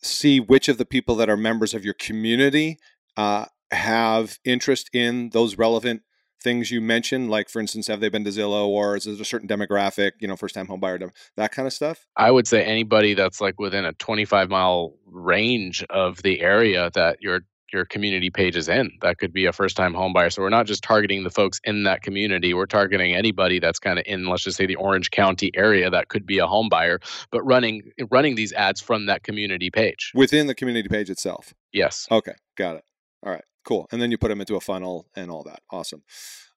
see 0.00 0.38
which 0.38 0.68
of 0.68 0.78
the 0.78 0.84
people 0.84 1.16
that 1.16 1.28
are 1.28 1.36
members 1.36 1.74
of 1.74 1.84
your 1.84 1.94
community 1.94 2.78
uh, 3.16 3.46
have 3.72 4.38
interest 4.44 4.88
in 4.92 5.30
those 5.30 5.58
relevant 5.58 6.02
things 6.40 6.70
you 6.70 6.80
mentioned, 6.80 7.30
like 7.30 7.48
for 7.48 7.60
instance, 7.60 7.86
have 7.86 8.00
they 8.00 8.08
been 8.08 8.24
to 8.24 8.30
Zillow 8.30 8.66
or 8.66 8.96
is 8.96 9.06
it 9.06 9.20
a 9.20 9.24
certain 9.24 9.48
demographic, 9.48 10.12
you 10.20 10.28
know, 10.28 10.36
first 10.36 10.54
time 10.54 10.66
home 10.66 10.80
buyer, 10.80 10.98
that 11.36 11.52
kind 11.52 11.66
of 11.66 11.72
stuff? 11.72 12.06
I 12.16 12.30
would 12.30 12.46
say 12.46 12.64
anybody 12.64 13.14
that's 13.14 13.40
like 13.40 13.58
within 13.58 13.84
a 13.84 13.92
25 13.94 14.48
mile 14.48 14.94
range 15.06 15.84
of 15.90 16.22
the 16.22 16.40
area 16.40 16.90
that 16.94 17.18
your 17.20 17.42
your 17.72 17.84
community 17.84 18.30
page 18.30 18.56
is 18.56 18.68
in. 18.68 18.90
That 19.02 19.18
could 19.18 19.32
be 19.32 19.44
a 19.44 19.52
first 19.52 19.76
time 19.76 19.94
home 19.94 20.12
buyer. 20.12 20.30
So 20.30 20.42
we're 20.42 20.48
not 20.48 20.66
just 20.66 20.82
targeting 20.82 21.24
the 21.24 21.30
folks 21.30 21.60
in 21.64 21.84
that 21.84 22.02
community. 22.02 22.54
We're 22.54 22.66
targeting 22.66 23.14
anybody 23.14 23.58
that's 23.58 23.78
kind 23.78 23.98
of 23.98 24.04
in, 24.06 24.26
let's 24.26 24.42
just 24.42 24.56
say 24.56 24.66
the 24.66 24.76
Orange 24.76 25.10
County 25.10 25.50
area 25.54 25.90
that 25.90 26.08
could 26.08 26.26
be 26.26 26.38
a 26.38 26.46
home 26.46 26.68
buyer, 26.68 27.00
but 27.30 27.42
running 27.42 27.90
running 28.10 28.34
these 28.34 28.52
ads 28.52 28.80
from 28.80 29.06
that 29.06 29.22
community 29.22 29.70
page. 29.70 30.12
Within 30.14 30.46
the 30.46 30.54
community 30.54 30.88
page 30.88 31.10
itself. 31.10 31.54
Yes. 31.72 32.06
Okay. 32.10 32.34
Got 32.56 32.76
it. 32.76 32.84
All 33.22 33.32
right. 33.32 33.44
Cool. 33.68 33.86
And 33.92 34.00
then 34.00 34.10
you 34.10 34.16
put 34.16 34.28
them 34.28 34.40
into 34.40 34.56
a 34.56 34.60
funnel 34.60 35.06
and 35.14 35.30
all 35.30 35.44
that. 35.44 35.60
Awesome. 35.70 36.02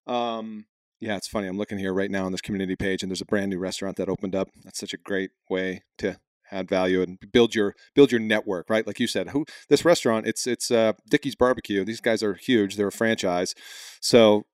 Um, 0.08 0.66
Yeah, 1.02 1.18
it's 1.18 1.28
funny. 1.28 1.48
I'm 1.48 1.58
looking 1.58 1.80
here 1.80 1.94
right 1.94 2.12
now 2.12 2.26
on 2.26 2.32
this 2.32 2.42
community 2.42 2.76
page, 2.76 3.02
and 3.02 3.10
there's 3.12 3.22
a 3.22 3.26
brand 3.26 3.50
new 3.50 3.58
restaurant 3.58 3.98
that 3.98 4.08
opened 4.08 4.36
up. 4.36 4.50
That's 4.64 4.80
such 4.80 4.94
a 4.94 4.98
great 4.98 5.32
way 5.50 5.82
to 5.98 6.20
add 6.52 6.70
value 6.70 7.02
and 7.02 7.18
build 7.34 7.56
your 7.56 7.74
build 7.96 8.12
your 8.12 8.22
network, 8.22 8.70
right? 8.70 8.86
Like 8.86 9.00
you 9.00 9.08
said, 9.08 9.30
who 9.30 9.46
this 9.68 9.84
restaurant? 9.84 10.28
It's 10.28 10.46
it's 10.46 10.70
uh, 10.70 10.94
Dickey's 11.10 11.36
Barbecue. 11.36 11.84
These 11.84 12.02
guys 12.02 12.22
are 12.22 12.36
huge. 12.36 12.76
They're 12.76 12.88
a 12.88 12.92
franchise, 12.92 13.56
so 14.00 14.46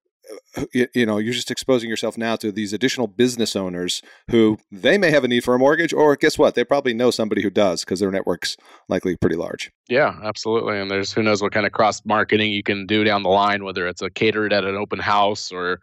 Uh, 0.56 0.66
you, 0.74 0.88
you, 0.94 1.06
know 1.06 1.18
you're 1.18 1.34
just 1.34 1.52
exposing 1.52 1.90
yourself 1.90 2.18
now 2.18 2.36
to 2.36 2.52
these 2.52 2.74
additional 2.74 3.08
business 3.08 3.56
owners 3.56 4.02
who 4.30 4.58
they 4.72 4.98
may 4.98 5.12
have 5.12 5.24
a 5.24 5.28
need 5.28 5.44
for 5.44 5.56
a 5.56 5.60
mortgage, 5.60 5.94
or 5.94 6.16
guess 6.16 6.38
what? 6.38 6.56
They 6.56 6.64
probably 6.64 6.94
know 6.94 7.12
somebody 7.12 7.42
who 7.42 7.50
does 7.50 7.84
because 7.84 8.00
their 8.00 8.12
network's 8.12 8.58
likely 8.90 9.16
pretty 9.16 9.36
large. 9.36 9.72
Yeah, 9.88 10.18
absolutely. 10.24 10.80
And 10.80 10.90
there's 10.92 11.14
who 11.14 11.24
knows 11.24 11.42
what 11.42 11.52
kind 11.52 11.66
of 11.66 11.72
cross 11.72 12.04
marketing 12.06 12.52
you 12.52 12.64
can 12.64 12.86
do 12.86 13.04
down 13.04 13.24
the 13.24 13.30
line, 13.30 13.64
whether 13.64 13.88
it's 13.88 14.02
a 14.02 14.10
catered 14.10 14.54
at 14.54 14.64
an 14.64 14.76
open 14.76 15.00
house 15.00 15.52
or 15.52 15.80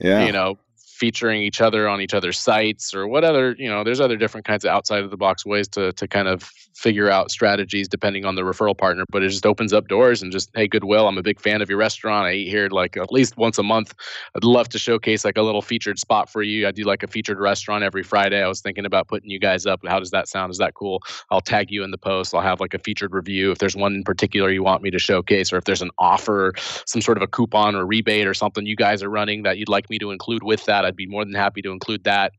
yeah. 0.00 0.24
you 0.24 0.32
know 0.32 0.58
featuring 0.98 1.42
each 1.42 1.60
other 1.60 1.88
on 1.88 2.00
each 2.00 2.14
other's 2.14 2.38
sites 2.38 2.94
or 2.94 3.06
what 3.06 3.24
other 3.24 3.54
you 3.58 3.68
know 3.68 3.84
there's 3.84 4.00
other 4.00 4.16
different 4.16 4.46
kinds 4.46 4.64
of 4.64 4.70
outside 4.70 5.04
of 5.04 5.10
the 5.10 5.16
box 5.16 5.46
ways 5.46 5.68
to 5.68 5.92
to 5.92 6.06
kind 6.06 6.28
of 6.28 6.50
figure 6.74 7.10
out 7.10 7.30
strategies 7.30 7.88
depending 7.88 8.24
on 8.24 8.34
the 8.34 8.42
referral 8.42 8.76
partner 8.76 9.04
but 9.10 9.22
it 9.22 9.28
just 9.28 9.46
opens 9.46 9.72
up 9.72 9.88
doors 9.88 10.22
and 10.22 10.32
just 10.32 10.50
hey 10.54 10.68
goodwill 10.68 11.08
i'm 11.08 11.18
a 11.18 11.22
big 11.22 11.40
fan 11.40 11.62
of 11.62 11.68
your 11.68 11.78
restaurant. 11.78 12.26
I 12.26 12.32
eat 12.32 12.48
here 12.48 12.68
like 12.68 12.96
at 12.96 13.12
least 13.12 13.36
once 13.36 13.58
a 13.58 13.62
month. 13.62 13.94
I'd 14.34 14.44
love 14.44 14.68
to 14.70 14.78
showcase 14.78 15.24
like 15.24 15.36
a 15.36 15.42
little 15.42 15.62
featured 15.62 15.98
spot 15.98 16.30
for 16.30 16.42
you. 16.42 16.66
I 16.66 16.72
do 16.72 16.84
like 16.84 17.02
a 17.02 17.06
featured 17.06 17.38
restaurant 17.38 17.84
every 17.84 18.02
friday. 18.02 18.42
I 18.42 18.48
was 18.48 18.60
thinking 18.60 18.84
about 18.84 19.08
putting 19.08 19.30
you 19.30 19.38
guys 19.38 19.66
up. 19.66 19.80
How 19.86 19.98
does 19.98 20.10
that 20.10 20.28
sound? 20.28 20.50
Is 20.50 20.58
that 20.58 20.74
cool? 20.74 21.02
I'll 21.30 21.40
tag 21.40 21.70
you 21.70 21.84
in 21.84 21.90
the 21.90 21.98
post. 21.98 22.34
I'll 22.34 22.40
have 22.40 22.60
like 22.60 22.74
a 22.74 22.78
featured 22.78 23.14
review. 23.14 23.50
If 23.50 23.58
there's 23.58 23.76
one 23.76 23.94
in 23.94 24.04
particular 24.04 24.50
you 24.50 24.62
want 24.62 24.82
me 24.82 24.90
to 24.90 24.98
showcase 24.98 25.52
or 25.52 25.56
if 25.56 25.64
there's 25.64 25.82
an 25.82 25.90
offer 25.98 26.52
some 26.86 27.00
sort 27.00 27.16
of 27.16 27.22
a 27.22 27.26
coupon 27.26 27.74
or 27.74 27.86
rebate 27.86 28.26
or 28.26 28.34
something 28.34 28.66
you 28.66 28.76
guys 28.76 29.02
are 29.02 29.10
running 29.10 29.42
that 29.42 29.58
you'd 29.58 29.68
like 29.68 29.88
me 29.90 29.98
to 29.98 30.10
include 30.10 30.42
with 30.42 30.64
that 30.66 30.84
I'd 30.88 30.96
be 30.96 31.06
more 31.06 31.24
than 31.24 31.34
happy 31.34 31.62
to 31.62 31.70
include 31.70 32.04
that. 32.04 32.32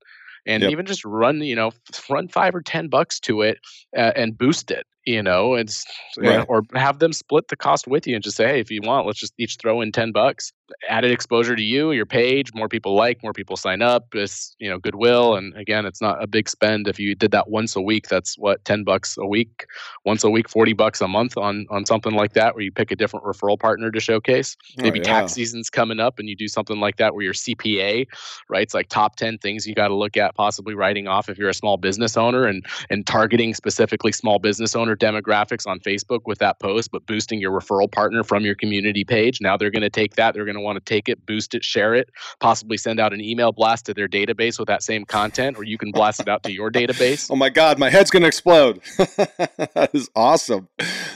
And 0.46 0.64
yep. 0.64 0.72
even 0.72 0.86
just 0.86 1.06
run, 1.06 1.42
you 1.42 1.56
know, 1.56 1.72
run 2.10 2.28
five 2.28 2.56
or 2.56 2.62
ten 2.62 2.88
bucks 2.88 3.20
to 3.22 3.42
it 3.42 3.60
uh, 3.96 4.12
and 4.16 4.38
boost 4.38 4.72
it 4.72 4.86
you 5.10 5.24
know, 5.24 5.56
it's 5.56 5.86
right. 6.20 6.46
or 6.48 6.62
have 6.76 7.00
them 7.00 7.14
split 7.14 7.48
the 7.48 7.56
cost 7.56 7.88
with 7.88 8.06
you 8.06 8.14
and 8.14 8.24
just 8.24 8.38
say, 8.38 8.48
hey, 8.48 8.60
if 8.60 8.70
you 8.70 8.80
want, 8.84 9.08
let's 9.08 9.20
just 9.20 9.34
each 9.40 9.58
throw 9.60 9.82
in 9.82 9.92
ten 9.92 10.12
bucks. 10.12 10.54
Added 10.88 11.12
exposure 11.12 11.56
to 11.56 11.62
you, 11.62 11.92
your 11.92 12.06
page, 12.06 12.54
more 12.54 12.70
people 12.70 12.96
like, 12.96 13.22
more 13.24 13.34
people 13.34 13.58
sign 13.58 13.82
up. 13.82 14.14
It's 14.14 14.56
you 14.60 14.70
know 14.70 14.78
goodwill, 14.78 15.36
and 15.36 15.56
again, 15.56 15.86
it's 15.86 16.02
not 16.02 16.22
a 16.22 16.28
big 16.28 16.50
spend. 16.50 16.88
If 16.88 17.00
you 17.00 17.16
did 17.16 17.32
that 17.32 17.50
once 17.50 17.76
a 17.76 17.82
week, 17.82 18.08
that's 18.08 18.38
what 18.38 18.64
ten 18.66 18.84
bucks 18.84 19.18
a 19.18 19.26
week, 19.26 19.66
once 20.06 20.24
a 20.24 20.30
week, 20.30 20.50
forty 20.50 20.74
bucks 20.74 21.02
a 21.02 21.08
month 21.08 21.38
on 21.38 21.66
on 21.70 21.86
something 21.86 22.14
like 22.14 22.34
that, 22.34 22.56
where 22.56 22.64
you 22.64 22.72
pick 22.72 22.92
a 22.92 22.96
different 22.96 23.26
referral 23.26 23.60
partner 23.60 23.92
to 23.92 24.00
showcase. 24.00 24.58
Oh, 24.80 24.84
Maybe 24.84 25.00
oh, 25.00 25.04
yeah. 25.04 25.22
tax 25.22 25.34
season's 25.34 25.70
coming 25.70 26.00
up, 26.00 26.20
and 26.20 26.30
you 26.30 26.36
do 26.36 26.48
something 26.48 26.80
like 26.80 26.98
that 26.98 27.14
where 27.14 27.24
your 27.24 27.34
CPA, 27.34 28.08
right? 28.50 28.64
It's 28.64 28.74
like 28.74 28.90
top 28.90 29.16
ten 29.16 29.38
things 29.38 29.68
you 29.68 29.76
got 29.76 29.90
to 29.90 29.96
look 29.96 30.18
at, 30.18 30.36
possibly 30.36 30.76
writing 30.76 31.08
off 31.08 31.30
if 31.30 31.38
you're 31.38 31.50
a 31.50 31.54
small 31.54 31.78
business 31.78 32.18
owner 32.18 32.46
and 32.46 32.66
and 32.90 33.06
targeting 33.06 33.54
specifically 33.54 34.12
small 34.12 34.40
business 34.40 34.76
owner 34.76 34.96
demographics 34.96 35.68
on 35.68 35.80
Facebook 35.80 36.22
with 36.26 36.40
that 36.40 36.60
post, 36.60 36.92
but 36.92 37.06
boosting 37.06 37.40
your 37.40 37.52
referral 37.52 37.92
partner 37.92 38.24
from 38.24 38.46
your 38.46 38.56
community 38.56 39.04
page. 39.04 39.42
Now 39.42 39.58
they're 39.58 39.72
going 39.72 39.82
to 39.82 39.90
take 39.90 40.16
that, 40.16 40.34
they're 40.34 40.46
going 40.46 40.56
to 40.56 40.59
want 40.64 40.78
to 40.78 40.84
take 40.84 41.10
it, 41.10 41.26
boost 41.26 41.56
it, 41.56 41.64
share 41.64 41.94
it, 41.94 42.10
possibly 42.40 42.78
send 42.78 43.00
out 43.00 43.14
an 43.14 43.22
email 43.22 43.52
blast 43.52 43.86
to 43.86 43.94
their 43.94 44.08
database 44.08 44.60
with 44.60 44.68
that 44.68 44.84
same 44.84 45.06
content, 45.06 45.58
or 45.58 45.64
you 45.64 45.78
can 45.78 45.92
blast 45.92 46.20
it 46.20 46.28
out 46.28 46.44
to 46.44 46.52
your 46.52 46.72
database. 46.72 47.30
Oh 47.32 47.36
my 47.36 47.50
God, 47.50 47.78
my 47.78 47.90
head's 47.90 48.10
going 48.10 48.22
to 48.22 48.28
explode. 48.28 48.82
that 48.98 49.92
is 49.94 50.10
awesome. 50.16 50.68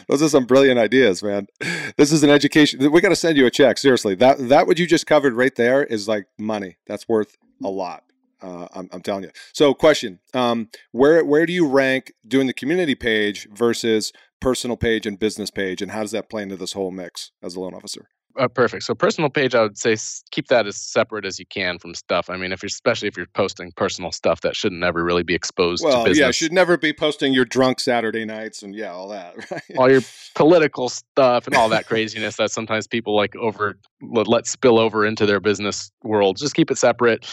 Those 0.07 0.21
are 0.21 0.29
some 0.29 0.45
brilliant 0.45 0.79
ideas, 0.79 1.23
man. 1.23 1.47
This 1.97 2.11
is 2.11 2.23
an 2.23 2.29
education. 2.29 2.91
We 2.91 3.01
got 3.01 3.09
to 3.09 3.15
send 3.15 3.37
you 3.37 3.45
a 3.45 3.51
check. 3.51 3.77
Seriously, 3.77 4.15
that 4.15 4.37
that 4.49 4.67
what 4.67 4.79
you 4.79 4.85
just 4.85 5.07
covered 5.07 5.33
right 5.33 5.53
there 5.55 5.83
is 5.83 6.07
like 6.07 6.25
money. 6.37 6.77
That's 6.87 7.07
worth 7.07 7.37
a 7.63 7.69
lot. 7.69 8.03
Uh, 8.41 8.67
I'm, 8.73 8.89
I'm, 8.91 9.01
telling 9.01 9.23
you. 9.23 9.31
So, 9.53 9.73
question: 9.73 10.19
um, 10.33 10.69
Where 10.91 11.23
where 11.23 11.45
do 11.45 11.53
you 11.53 11.67
rank 11.67 12.11
doing 12.27 12.47
the 12.47 12.53
community 12.53 12.93
page 12.93 13.47
versus 13.51 14.11
personal 14.41 14.75
page 14.75 15.05
and 15.05 15.17
business 15.17 15.49
page, 15.49 15.81
and 15.81 15.91
how 15.91 16.01
does 16.01 16.11
that 16.11 16.29
play 16.29 16.43
into 16.43 16.57
this 16.57 16.73
whole 16.73 16.91
mix 16.91 17.31
as 17.41 17.55
a 17.55 17.61
loan 17.61 17.73
officer? 17.73 18.09
Uh, 18.39 18.47
perfect. 18.47 18.83
So 18.83 18.95
personal 18.95 19.29
page, 19.29 19.53
I 19.53 19.61
would 19.61 19.77
say 19.77 19.95
keep 20.31 20.47
that 20.47 20.65
as 20.65 20.75
separate 20.75 21.23
as 21.23 21.37
you 21.37 21.45
can 21.45 21.77
from 21.77 21.93
stuff. 21.93 22.29
I 22.29 22.37
mean, 22.37 22.51
if 22.51 22.63
you're 22.63 22.67
especially 22.67 23.07
if 23.07 23.15
you're 23.15 23.27
posting 23.27 23.71
personal 23.73 24.11
stuff, 24.11 24.41
that 24.41 24.55
shouldn't 24.55 24.81
never 24.81 25.03
really 25.03 25.21
be 25.21 25.35
exposed. 25.35 25.83
Well, 25.83 26.03
to 26.03 26.09
business. 26.09 26.25
yeah, 26.25 26.31
should 26.31 26.51
never 26.51 26.75
be 26.75 26.93
posting 26.93 27.31
your 27.33 27.45
drunk 27.45 27.79
Saturday 27.79 28.25
nights 28.25 28.63
and 28.63 28.73
yeah, 28.73 28.91
all 28.91 29.09
that. 29.09 29.35
Right? 29.53 29.77
All 29.77 29.91
your 29.91 30.01
political 30.33 30.89
stuff 30.89 31.45
and 31.45 31.55
all 31.55 31.69
that 31.69 31.85
craziness 31.85 32.37
that 32.37 32.49
sometimes 32.49 32.87
people 32.87 33.15
like 33.15 33.35
over 33.35 33.77
let, 34.01 34.27
let 34.27 34.47
spill 34.47 34.79
over 34.79 35.05
into 35.05 35.25
their 35.25 35.39
business 35.39 35.91
world. 36.03 36.37
Just 36.37 36.55
keep 36.55 36.71
it 36.71 36.77
separate. 36.77 37.27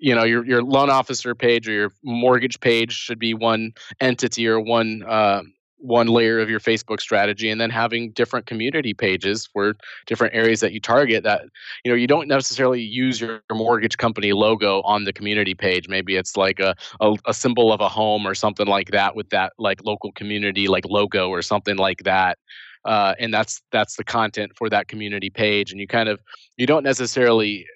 You 0.00 0.14
know, 0.14 0.24
your 0.24 0.46
your 0.46 0.62
loan 0.62 0.88
officer 0.88 1.34
page 1.34 1.68
or 1.68 1.72
your 1.72 1.92
mortgage 2.02 2.60
page 2.60 2.92
should 2.92 3.18
be 3.18 3.34
one 3.34 3.72
entity 4.00 4.48
or 4.48 4.58
one. 4.60 5.02
Uh, 5.06 5.42
one 5.78 6.06
layer 6.06 6.38
of 6.38 6.48
your 6.48 6.60
Facebook 6.60 7.00
strategy 7.00 7.50
and 7.50 7.60
then 7.60 7.70
having 7.70 8.10
different 8.12 8.46
community 8.46 8.94
pages 8.94 9.46
for 9.46 9.74
different 10.06 10.34
areas 10.34 10.60
that 10.60 10.72
you 10.72 10.80
target 10.80 11.22
that 11.22 11.42
you 11.84 11.90
know 11.90 11.96
you 11.96 12.06
don't 12.06 12.28
necessarily 12.28 12.80
use 12.80 13.20
your 13.20 13.40
mortgage 13.52 13.98
company 13.98 14.32
logo 14.32 14.80
on 14.82 15.04
the 15.04 15.12
community 15.12 15.54
page. 15.54 15.88
Maybe 15.88 16.16
it's 16.16 16.36
like 16.36 16.60
a, 16.60 16.74
a, 17.00 17.14
a, 17.26 17.34
symbol 17.34 17.72
of 17.72 17.80
a 17.80 17.88
home 17.88 18.26
or 18.26 18.34
something 18.34 18.66
like 18.66 18.90
that 18.90 19.14
with 19.14 19.28
that 19.30 19.52
like 19.58 19.84
local 19.84 20.12
community 20.12 20.68
like 20.68 20.84
logo 20.86 21.28
or 21.28 21.42
something 21.42 21.76
like 21.76 22.02
that 22.04 22.38
uh, 22.86 23.14
and 23.18 23.34
that's 23.34 23.62
that's 23.72 23.96
the 23.96 24.04
content 24.04 24.52
for 24.56 24.70
that 24.70 24.88
community 24.88 25.28
page 25.28 25.72
and 25.72 25.80
you 25.80 25.86
kind 25.86 26.08
of 26.08 26.20
you 26.56 26.66
don't 26.66 26.84
necessarily 26.84 27.66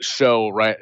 show 0.00 0.50
right 0.50 0.76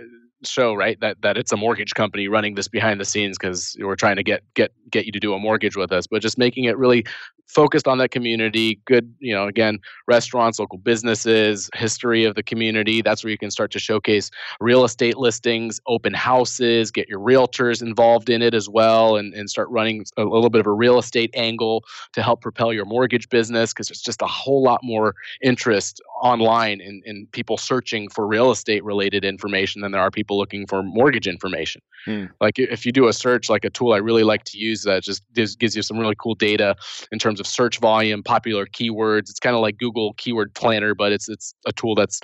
show 0.44 0.74
right 0.74 1.00
that 1.00 1.20
that 1.22 1.36
it's 1.36 1.52
a 1.52 1.56
mortgage 1.56 1.94
company 1.94 2.28
running 2.28 2.54
this 2.54 2.68
behind 2.68 3.00
the 3.00 3.04
scenes 3.04 3.38
because 3.38 3.76
we're 3.80 3.96
trying 3.96 4.16
to 4.16 4.22
get 4.22 4.42
get 4.54 4.72
get 4.90 5.06
you 5.06 5.12
to 5.12 5.20
do 5.20 5.32
a 5.32 5.38
mortgage 5.38 5.76
with 5.76 5.92
us 5.92 6.06
but 6.06 6.20
just 6.20 6.36
making 6.36 6.64
it 6.64 6.76
really 6.76 7.04
focused 7.46 7.88
on 7.88 7.98
that 7.98 8.10
community 8.10 8.80
good 8.84 9.14
you 9.18 9.32
know 9.32 9.46
again 9.46 9.78
restaurants 10.08 10.58
local 10.58 10.78
businesses 10.78 11.70
history 11.74 12.24
of 12.24 12.34
the 12.34 12.42
community. 12.42 13.02
That's 13.02 13.22
where 13.22 13.30
you 13.30 13.38
can 13.38 13.50
start 13.50 13.70
to 13.72 13.78
showcase 13.78 14.30
real 14.60 14.84
estate 14.84 15.16
listings 15.16 15.80
open 15.86 16.14
houses 16.14 16.90
get 16.90 17.08
your 17.08 17.20
realtors 17.20 17.82
involved 17.82 18.30
in 18.30 18.42
it 18.42 18.54
as 18.54 18.68
well 18.68 19.16
and, 19.16 19.34
and 19.34 19.48
start 19.48 19.68
running 19.70 20.04
a 20.16 20.24
little 20.24 20.50
bit 20.50 20.60
of 20.60 20.66
a 20.66 20.72
real 20.72 20.98
estate 20.98 21.30
angle 21.34 21.84
to 22.12 22.22
help 22.22 22.40
propel 22.40 22.72
your 22.72 22.84
mortgage 22.84 23.28
business 23.28 23.72
because 23.72 23.88
there's 23.88 24.00
just 24.00 24.22
a 24.22 24.26
whole 24.26 24.62
lot 24.62 24.80
more 24.82 25.14
interest 25.42 26.00
online 26.22 26.80
and, 26.80 27.02
in 27.04 27.26
people 27.32 27.56
searching 27.56 28.08
for 28.08 28.26
real 28.26 28.50
estate 28.50 28.82
related 28.84 29.24
information 29.24 29.82
than 29.82 29.92
there 29.92 30.00
are 30.00 30.10
people 30.10 30.36
looking 30.36 30.66
for 30.66 30.82
mortgage 30.82 31.28
information 31.28 31.80
hmm. 32.06 32.24
like 32.40 32.58
if 32.58 32.84
you 32.84 32.90
do 32.90 33.06
a 33.06 33.12
search 33.12 33.48
like 33.48 33.64
a 33.64 33.70
tool 33.70 33.92
i 33.92 33.98
really 33.98 34.24
like 34.24 34.42
to 34.44 34.58
use 34.58 34.82
that 34.82 35.02
just 35.02 35.22
gives, 35.32 35.54
gives 35.54 35.76
you 35.76 35.82
some 35.82 35.98
really 35.98 36.16
cool 36.18 36.34
data 36.34 36.74
in 37.12 37.18
terms 37.18 37.36
terms 37.36 37.40
of 37.40 37.46
search 37.46 37.78
volume, 37.78 38.22
popular 38.22 38.66
keywords. 38.66 39.30
It's 39.30 39.40
kind 39.40 39.54
of 39.54 39.62
like 39.62 39.78
Google 39.78 40.14
Keyword 40.14 40.54
Planner, 40.54 40.94
but 40.94 41.12
it's 41.12 41.28
it's 41.28 41.54
a 41.66 41.72
tool 41.72 41.94
that's 41.94 42.20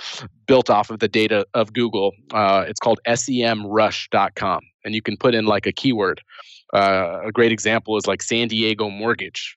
built 0.46 0.70
off 0.70 0.90
of 0.90 0.98
the 1.00 1.08
data 1.08 1.46
of 1.54 1.72
Google. 1.72 2.12
Uh, 2.32 2.64
it's 2.66 2.80
called 2.80 3.00
SEMrush.com, 3.06 4.60
and 4.84 4.94
you 4.94 5.02
can 5.02 5.16
put 5.16 5.34
in 5.34 5.46
like 5.46 5.66
a 5.66 5.72
keyword. 5.72 6.20
Uh, 6.72 7.20
a 7.24 7.32
great 7.32 7.52
example 7.52 7.96
is 7.96 8.06
like 8.06 8.22
San 8.22 8.48
Diego 8.48 8.88
mortgage. 8.88 9.56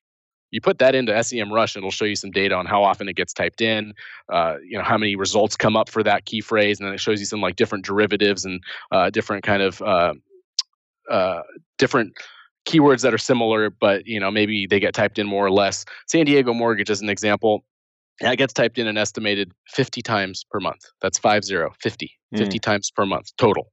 You 0.51 0.61
put 0.61 0.79
that 0.79 0.95
into 0.95 1.11
SEMrush, 1.11 1.75
and 1.75 1.81
it'll 1.81 1.91
show 1.91 2.05
you 2.05 2.15
some 2.15 2.31
data 2.31 2.55
on 2.55 2.65
how 2.65 2.83
often 2.83 3.09
it 3.09 3.15
gets 3.15 3.33
typed 3.33 3.61
in. 3.61 3.93
Uh, 4.31 4.55
you 4.63 4.77
know 4.77 4.83
how 4.83 4.97
many 4.97 5.15
results 5.15 5.55
come 5.55 5.75
up 5.75 5.89
for 5.89 6.03
that 6.03 6.25
key 6.25 6.41
phrase, 6.41 6.79
and 6.79 6.87
then 6.87 6.93
it 6.93 6.99
shows 6.99 7.19
you 7.19 7.25
some 7.25 7.41
like 7.41 7.55
different 7.55 7.85
derivatives 7.85 8.45
and 8.45 8.61
uh, 8.91 9.09
different 9.09 9.43
kind 9.43 9.61
of 9.61 9.81
uh, 9.81 10.13
uh, 11.09 11.41
different 11.77 12.13
keywords 12.65 13.01
that 13.01 13.13
are 13.13 13.19
similar, 13.19 13.69
but 13.69 14.05
you 14.05 14.19
know 14.19 14.31
maybe 14.31 14.65
they 14.67 14.79
get 14.79 14.93
typed 14.93 15.19
in 15.19 15.27
more 15.27 15.45
or 15.45 15.51
less. 15.51 15.85
San 16.07 16.25
Diego 16.25 16.53
mortgage 16.53 16.89
as 16.89 17.01
an 17.01 17.09
example, 17.09 17.63
that 18.21 18.37
gets 18.37 18.53
typed 18.53 18.77
in 18.77 18.87
an 18.87 18.97
estimated 18.97 19.51
50 19.69 20.01
times 20.01 20.45
per 20.49 20.59
month. 20.59 20.81
That's 21.01 21.17
50, 21.19 21.55
50, 21.79 22.11
mm. 22.33 22.37
50 22.37 22.59
times 22.59 22.91
per 22.91 23.05
month 23.05 23.31
total. 23.37 23.71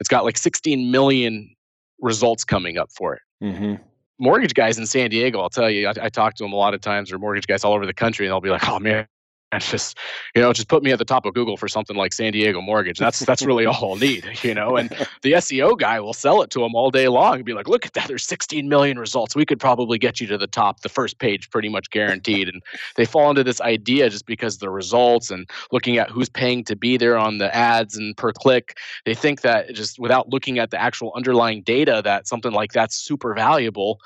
It's 0.00 0.08
got 0.08 0.24
like 0.24 0.36
16 0.36 0.90
million 0.90 1.54
results 2.00 2.44
coming 2.44 2.78
up 2.78 2.90
for 2.96 3.14
it. 3.14 3.22
Mm-hmm. 3.42 3.82
Mortgage 4.18 4.54
guys 4.54 4.78
in 4.78 4.86
San 4.86 5.10
Diego, 5.10 5.40
I'll 5.40 5.50
tell 5.50 5.70
you, 5.70 5.88
I, 5.88 5.94
I 6.02 6.08
talk 6.08 6.34
to 6.34 6.44
them 6.44 6.52
a 6.52 6.56
lot 6.56 6.74
of 6.74 6.80
times, 6.80 7.12
or 7.12 7.18
mortgage 7.18 7.46
guys 7.46 7.64
all 7.64 7.72
over 7.72 7.86
the 7.86 7.94
country, 7.94 8.26
and 8.26 8.32
they'll 8.32 8.40
be 8.40 8.50
like, 8.50 8.68
"Oh 8.68 8.78
man, 8.78 9.06
and 9.52 9.62
just 9.62 9.96
you 10.34 10.42
know 10.42 10.52
just 10.52 10.68
put 10.68 10.82
me 10.82 10.92
at 10.92 10.98
the 10.98 11.04
top 11.04 11.24
of 11.24 11.34
google 11.34 11.56
for 11.56 11.68
something 11.68 11.96
like 11.96 12.12
san 12.12 12.32
diego 12.32 12.60
mortgage. 12.60 12.98
That's 12.98 13.20
that's 13.20 13.42
really 13.42 13.66
all 13.66 13.92
i'll 13.92 13.96
need 13.96 14.28
you 14.42 14.54
know 14.54 14.76
and 14.76 14.90
the 15.22 15.32
seo 15.32 15.78
guy 15.78 16.00
will 16.00 16.12
sell 16.12 16.42
it 16.42 16.50
to 16.50 16.60
them 16.60 16.74
all 16.74 16.90
day 16.90 17.08
long 17.08 17.36
and 17.36 17.44
be 17.44 17.54
like 17.54 17.68
look 17.68 17.86
at 17.86 17.94
that 17.94 18.08
there's 18.08 18.26
16 18.26 18.68
million 18.68 18.98
results. 18.98 19.36
We 19.36 19.46
could 19.46 19.60
probably 19.60 19.98
get 19.98 20.20
you 20.20 20.26
to 20.28 20.38
the 20.38 20.46
top 20.46 20.80
the 20.80 20.88
first 20.88 21.18
page 21.18 21.50
pretty 21.50 21.68
much 21.68 21.90
guaranteed. 21.90 22.48
And 22.48 22.62
they 22.96 23.04
fall 23.04 23.30
into 23.30 23.44
this 23.44 23.60
idea 23.60 24.10
just 24.10 24.26
because 24.26 24.58
the 24.58 24.70
results 24.70 25.30
and 25.30 25.48
looking 25.70 25.98
at 25.98 26.10
who's 26.10 26.28
paying 26.28 26.64
to 26.64 26.76
be 26.76 26.96
there 26.96 27.16
on 27.16 27.38
the 27.38 27.54
ads 27.54 27.96
and 27.96 28.16
per 28.16 28.32
click 28.32 28.76
they 29.04 29.14
think 29.14 29.42
that 29.42 29.74
just 29.74 29.98
without 29.98 30.28
looking 30.28 30.58
at 30.58 30.70
the 30.70 30.80
actual 30.80 31.12
underlying 31.14 31.62
data 31.62 32.00
that 32.04 32.26
something 32.26 32.52
like 32.52 32.72
that's 32.72 32.96
super 32.96 33.34
valuable 33.34 33.98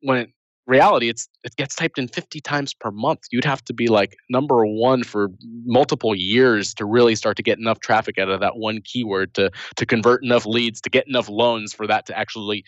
when 0.00 0.18
it 0.18 0.30
reality 0.66 1.08
it's 1.08 1.28
it 1.44 1.54
gets 1.56 1.74
typed 1.74 1.98
in 1.98 2.08
50 2.08 2.40
times 2.40 2.74
per 2.74 2.90
month. 2.90 3.20
You'd 3.30 3.44
have 3.44 3.64
to 3.64 3.72
be 3.72 3.88
like 3.88 4.16
number 4.28 4.66
one 4.66 5.04
for 5.04 5.28
multiple 5.64 6.14
years 6.14 6.74
to 6.74 6.84
really 6.84 7.14
start 7.14 7.36
to 7.36 7.42
get 7.42 7.58
enough 7.58 7.80
traffic 7.80 8.18
out 8.18 8.28
of 8.28 8.40
that 8.40 8.56
one 8.56 8.80
keyword 8.82 9.34
to 9.34 9.50
to 9.76 9.86
convert 9.86 10.24
enough 10.24 10.46
leads 10.46 10.80
to 10.82 10.90
get 10.90 11.06
enough 11.08 11.28
loans 11.28 11.72
for 11.72 11.86
that 11.86 12.06
to 12.06 12.18
actually 12.18 12.64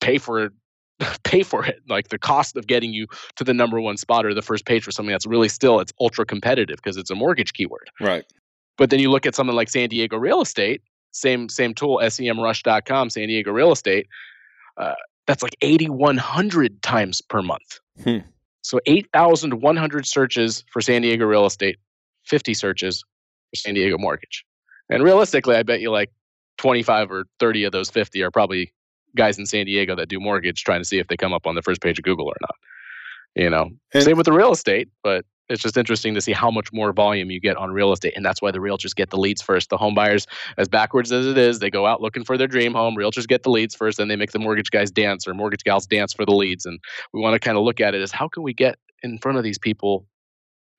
pay 0.00 0.18
for 0.18 0.44
it 0.44 0.52
pay 1.24 1.42
for 1.42 1.64
it. 1.64 1.80
Like 1.88 2.08
the 2.08 2.18
cost 2.18 2.56
of 2.56 2.66
getting 2.66 2.92
you 2.92 3.06
to 3.36 3.44
the 3.44 3.54
number 3.54 3.80
one 3.80 3.96
spot 3.96 4.26
or 4.26 4.34
the 4.34 4.42
first 4.42 4.66
page 4.66 4.84
for 4.84 4.90
something 4.90 5.12
that's 5.12 5.26
really 5.26 5.48
still 5.48 5.80
it's 5.80 5.92
ultra 6.00 6.24
competitive 6.24 6.76
because 6.76 6.96
it's 6.96 7.10
a 7.10 7.14
mortgage 7.14 7.52
keyword. 7.52 7.90
Right. 8.00 8.24
But 8.76 8.90
then 8.90 9.00
you 9.00 9.10
look 9.10 9.26
at 9.26 9.34
something 9.34 9.56
like 9.56 9.68
san 9.68 9.88
diego 9.88 10.16
real 10.16 10.40
estate 10.40 10.82
same 11.12 11.48
same 11.48 11.74
tool 11.74 11.98
semrush.com 12.02 13.10
san 13.10 13.26
diego 13.28 13.50
real 13.50 13.72
estate 13.72 14.06
uh, 14.76 14.94
that's 15.28 15.42
like 15.42 15.54
8,100 15.60 16.82
times 16.82 17.20
per 17.20 17.42
month. 17.42 17.78
Hmm. 18.02 18.18
So 18.62 18.80
8,100 18.86 20.06
searches 20.06 20.64
for 20.72 20.80
San 20.80 21.02
Diego 21.02 21.26
real 21.26 21.44
estate, 21.44 21.76
50 22.24 22.54
searches 22.54 23.04
for 23.50 23.56
San 23.56 23.74
Diego 23.74 23.98
mortgage. 23.98 24.44
And 24.90 25.02
realistically, 25.04 25.54
I 25.54 25.62
bet 25.62 25.80
you 25.80 25.90
like 25.90 26.10
25 26.56 27.12
or 27.12 27.24
30 27.38 27.64
of 27.64 27.72
those 27.72 27.90
50 27.90 28.22
are 28.22 28.30
probably 28.30 28.72
guys 29.16 29.38
in 29.38 29.44
San 29.44 29.66
Diego 29.66 29.94
that 29.94 30.08
do 30.08 30.18
mortgage 30.18 30.64
trying 30.64 30.80
to 30.80 30.84
see 30.84 30.98
if 30.98 31.08
they 31.08 31.16
come 31.16 31.34
up 31.34 31.46
on 31.46 31.54
the 31.54 31.62
first 31.62 31.82
page 31.82 31.98
of 31.98 32.04
Google 32.04 32.26
or 32.26 32.36
not. 32.40 32.54
You 33.36 33.50
know, 33.50 33.70
and, 33.92 34.02
same 34.02 34.16
with 34.16 34.26
the 34.26 34.32
real 34.32 34.52
estate, 34.52 34.88
but 35.02 35.26
it's 35.48 35.62
just 35.62 35.76
interesting 35.76 36.14
to 36.14 36.20
see 36.20 36.32
how 36.32 36.50
much 36.50 36.72
more 36.72 36.92
volume 36.92 37.30
you 37.30 37.40
get 37.40 37.56
on 37.56 37.70
real 37.70 37.92
estate. 37.92 38.14
And 38.16 38.24
that's 38.24 38.42
why 38.42 38.50
the 38.50 38.58
realtors 38.58 38.94
get 38.94 39.10
the 39.10 39.16
leads 39.16 39.42
first. 39.42 39.70
The 39.70 39.76
home 39.76 39.94
buyers, 39.94 40.26
as 40.56 40.68
backwards 40.68 41.10
as 41.12 41.26
it 41.26 41.38
is, 41.38 41.58
they 41.58 41.70
go 41.70 41.86
out 41.86 42.00
looking 42.00 42.24
for 42.24 42.36
their 42.36 42.46
dream 42.46 42.74
home. 42.74 42.96
Realtors 42.96 43.26
get 43.26 43.42
the 43.42 43.50
leads 43.50 43.74
first, 43.74 43.98
and 43.98 44.10
they 44.10 44.16
make 44.16 44.32
the 44.32 44.38
mortgage 44.38 44.70
guys 44.70 44.90
dance 44.90 45.26
or 45.26 45.34
mortgage 45.34 45.64
gals 45.64 45.86
dance 45.86 46.12
for 46.12 46.24
the 46.24 46.34
leads. 46.34 46.66
And 46.66 46.78
we 47.12 47.20
want 47.20 47.34
to 47.34 47.40
kind 47.40 47.56
of 47.56 47.64
look 47.64 47.80
at 47.80 47.94
it 47.94 48.02
as 48.02 48.12
how 48.12 48.28
can 48.28 48.42
we 48.42 48.52
get 48.52 48.78
in 49.02 49.18
front 49.18 49.38
of 49.38 49.44
these 49.44 49.58
people 49.58 50.06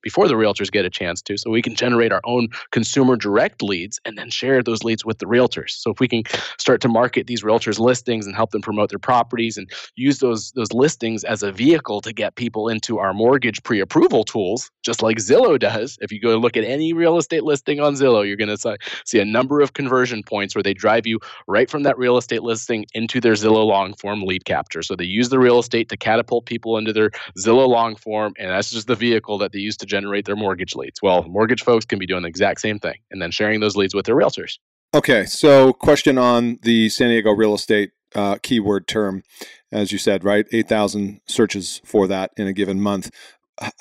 before 0.01 0.27
the 0.27 0.35
realtors 0.35 0.71
get 0.71 0.85
a 0.85 0.89
chance 0.89 1.21
to 1.23 1.37
so 1.37 1.49
we 1.49 1.61
can 1.61 1.75
generate 1.75 2.11
our 2.11 2.21
own 2.23 2.47
consumer 2.71 3.15
direct 3.15 3.61
leads 3.61 3.99
and 4.05 4.17
then 4.17 4.29
share 4.29 4.61
those 4.63 4.83
leads 4.83 5.05
with 5.05 5.19
the 5.19 5.25
realtors. 5.25 5.71
So 5.71 5.91
if 5.91 5.99
we 5.99 6.07
can 6.07 6.23
start 6.57 6.81
to 6.81 6.87
market 6.87 7.27
these 7.27 7.43
realtors 7.43 7.79
listings 7.79 8.25
and 8.25 8.35
help 8.35 8.51
them 8.51 8.61
promote 8.61 8.89
their 8.89 8.99
properties 8.99 9.57
and 9.57 9.69
use 9.95 10.19
those 10.19 10.51
those 10.51 10.71
listings 10.73 11.23
as 11.23 11.43
a 11.43 11.51
vehicle 11.51 12.01
to 12.01 12.13
get 12.13 12.35
people 12.35 12.69
into 12.69 12.99
our 12.99 13.13
mortgage 13.13 13.61
pre-approval 13.63 14.23
tools 14.23 14.71
just 14.83 15.01
like 15.01 15.17
zillow 15.17 15.59
does 15.59 15.97
if 16.01 16.11
you 16.11 16.19
go 16.19 16.37
look 16.37 16.55
at 16.57 16.63
any 16.63 16.93
real 16.93 17.17
estate 17.17 17.43
listing 17.43 17.79
on 17.79 17.93
zillow 17.93 18.25
you're 18.25 18.37
going 18.37 18.55
to 18.55 18.77
see 19.05 19.19
a 19.19 19.25
number 19.25 19.61
of 19.61 19.73
conversion 19.73 20.23
points 20.23 20.55
where 20.55 20.63
they 20.63 20.73
drive 20.73 21.05
you 21.05 21.19
right 21.47 21.69
from 21.69 21.83
that 21.83 21.97
real 21.97 22.17
estate 22.17 22.43
listing 22.43 22.85
into 22.93 23.19
their 23.19 23.33
zillow 23.33 23.65
long 23.65 23.93
form 23.95 24.23
lead 24.23 24.45
capture. 24.45 24.81
So 24.81 24.95
they 24.95 25.05
use 25.05 25.29
the 25.29 25.39
real 25.39 25.59
estate 25.59 25.89
to 25.89 25.97
catapult 25.97 26.45
people 26.45 26.77
into 26.77 26.93
their 26.93 27.11
zillow 27.37 27.67
long 27.67 27.95
form 27.95 28.33
and 28.37 28.49
that's 28.49 28.71
just 28.71 28.87
the 28.87 28.95
vehicle 28.95 29.37
that 29.39 29.51
they 29.51 29.59
use 29.59 29.77
to 29.77 29.85
generate 29.89 30.25
their 30.25 30.35
mortgage 30.35 30.75
leads. 30.75 31.01
Well, 31.01 31.23
mortgage 31.23 31.63
folks 31.63 31.85
can 31.85 31.99
be 31.99 32.05
doing 32.05 32.23
the 32.23 32.29
exact 32.29 32.61
same 32.61 32.79
thing 32.79 32.95
and 33.11 33.21
then 33.21 33.31
sharing 33.31 33.59
those 33.59 33.75
leads 33.75 33.93
with 33.93 34.05
their 34.05 34.15
realtors. 34.15 34.57
Okay, 34.93 35.25
so 35.25 35.73
question 35.73 36.17
on 36.17 36.57
the 36.63 36.89
San 36.89 37.09
Diego 37.09 37.31
real 37.31 37.53
estate 37.53 37.91
uh, 38.15 38.37
keyword 38.41 38.87
term, 38.87 39.23
as 39.71 39.91
you 39.91 39.97
said, 39.97 40.23
right? 40.23 40.47
8,000 40.51 41.21
searches 41.27 41.81
for 41.85 42.07
that 42.07 42.31
in 42.37 42.47
a 42.47 42.53
given 42.53 42.81
month. 42.81 43.11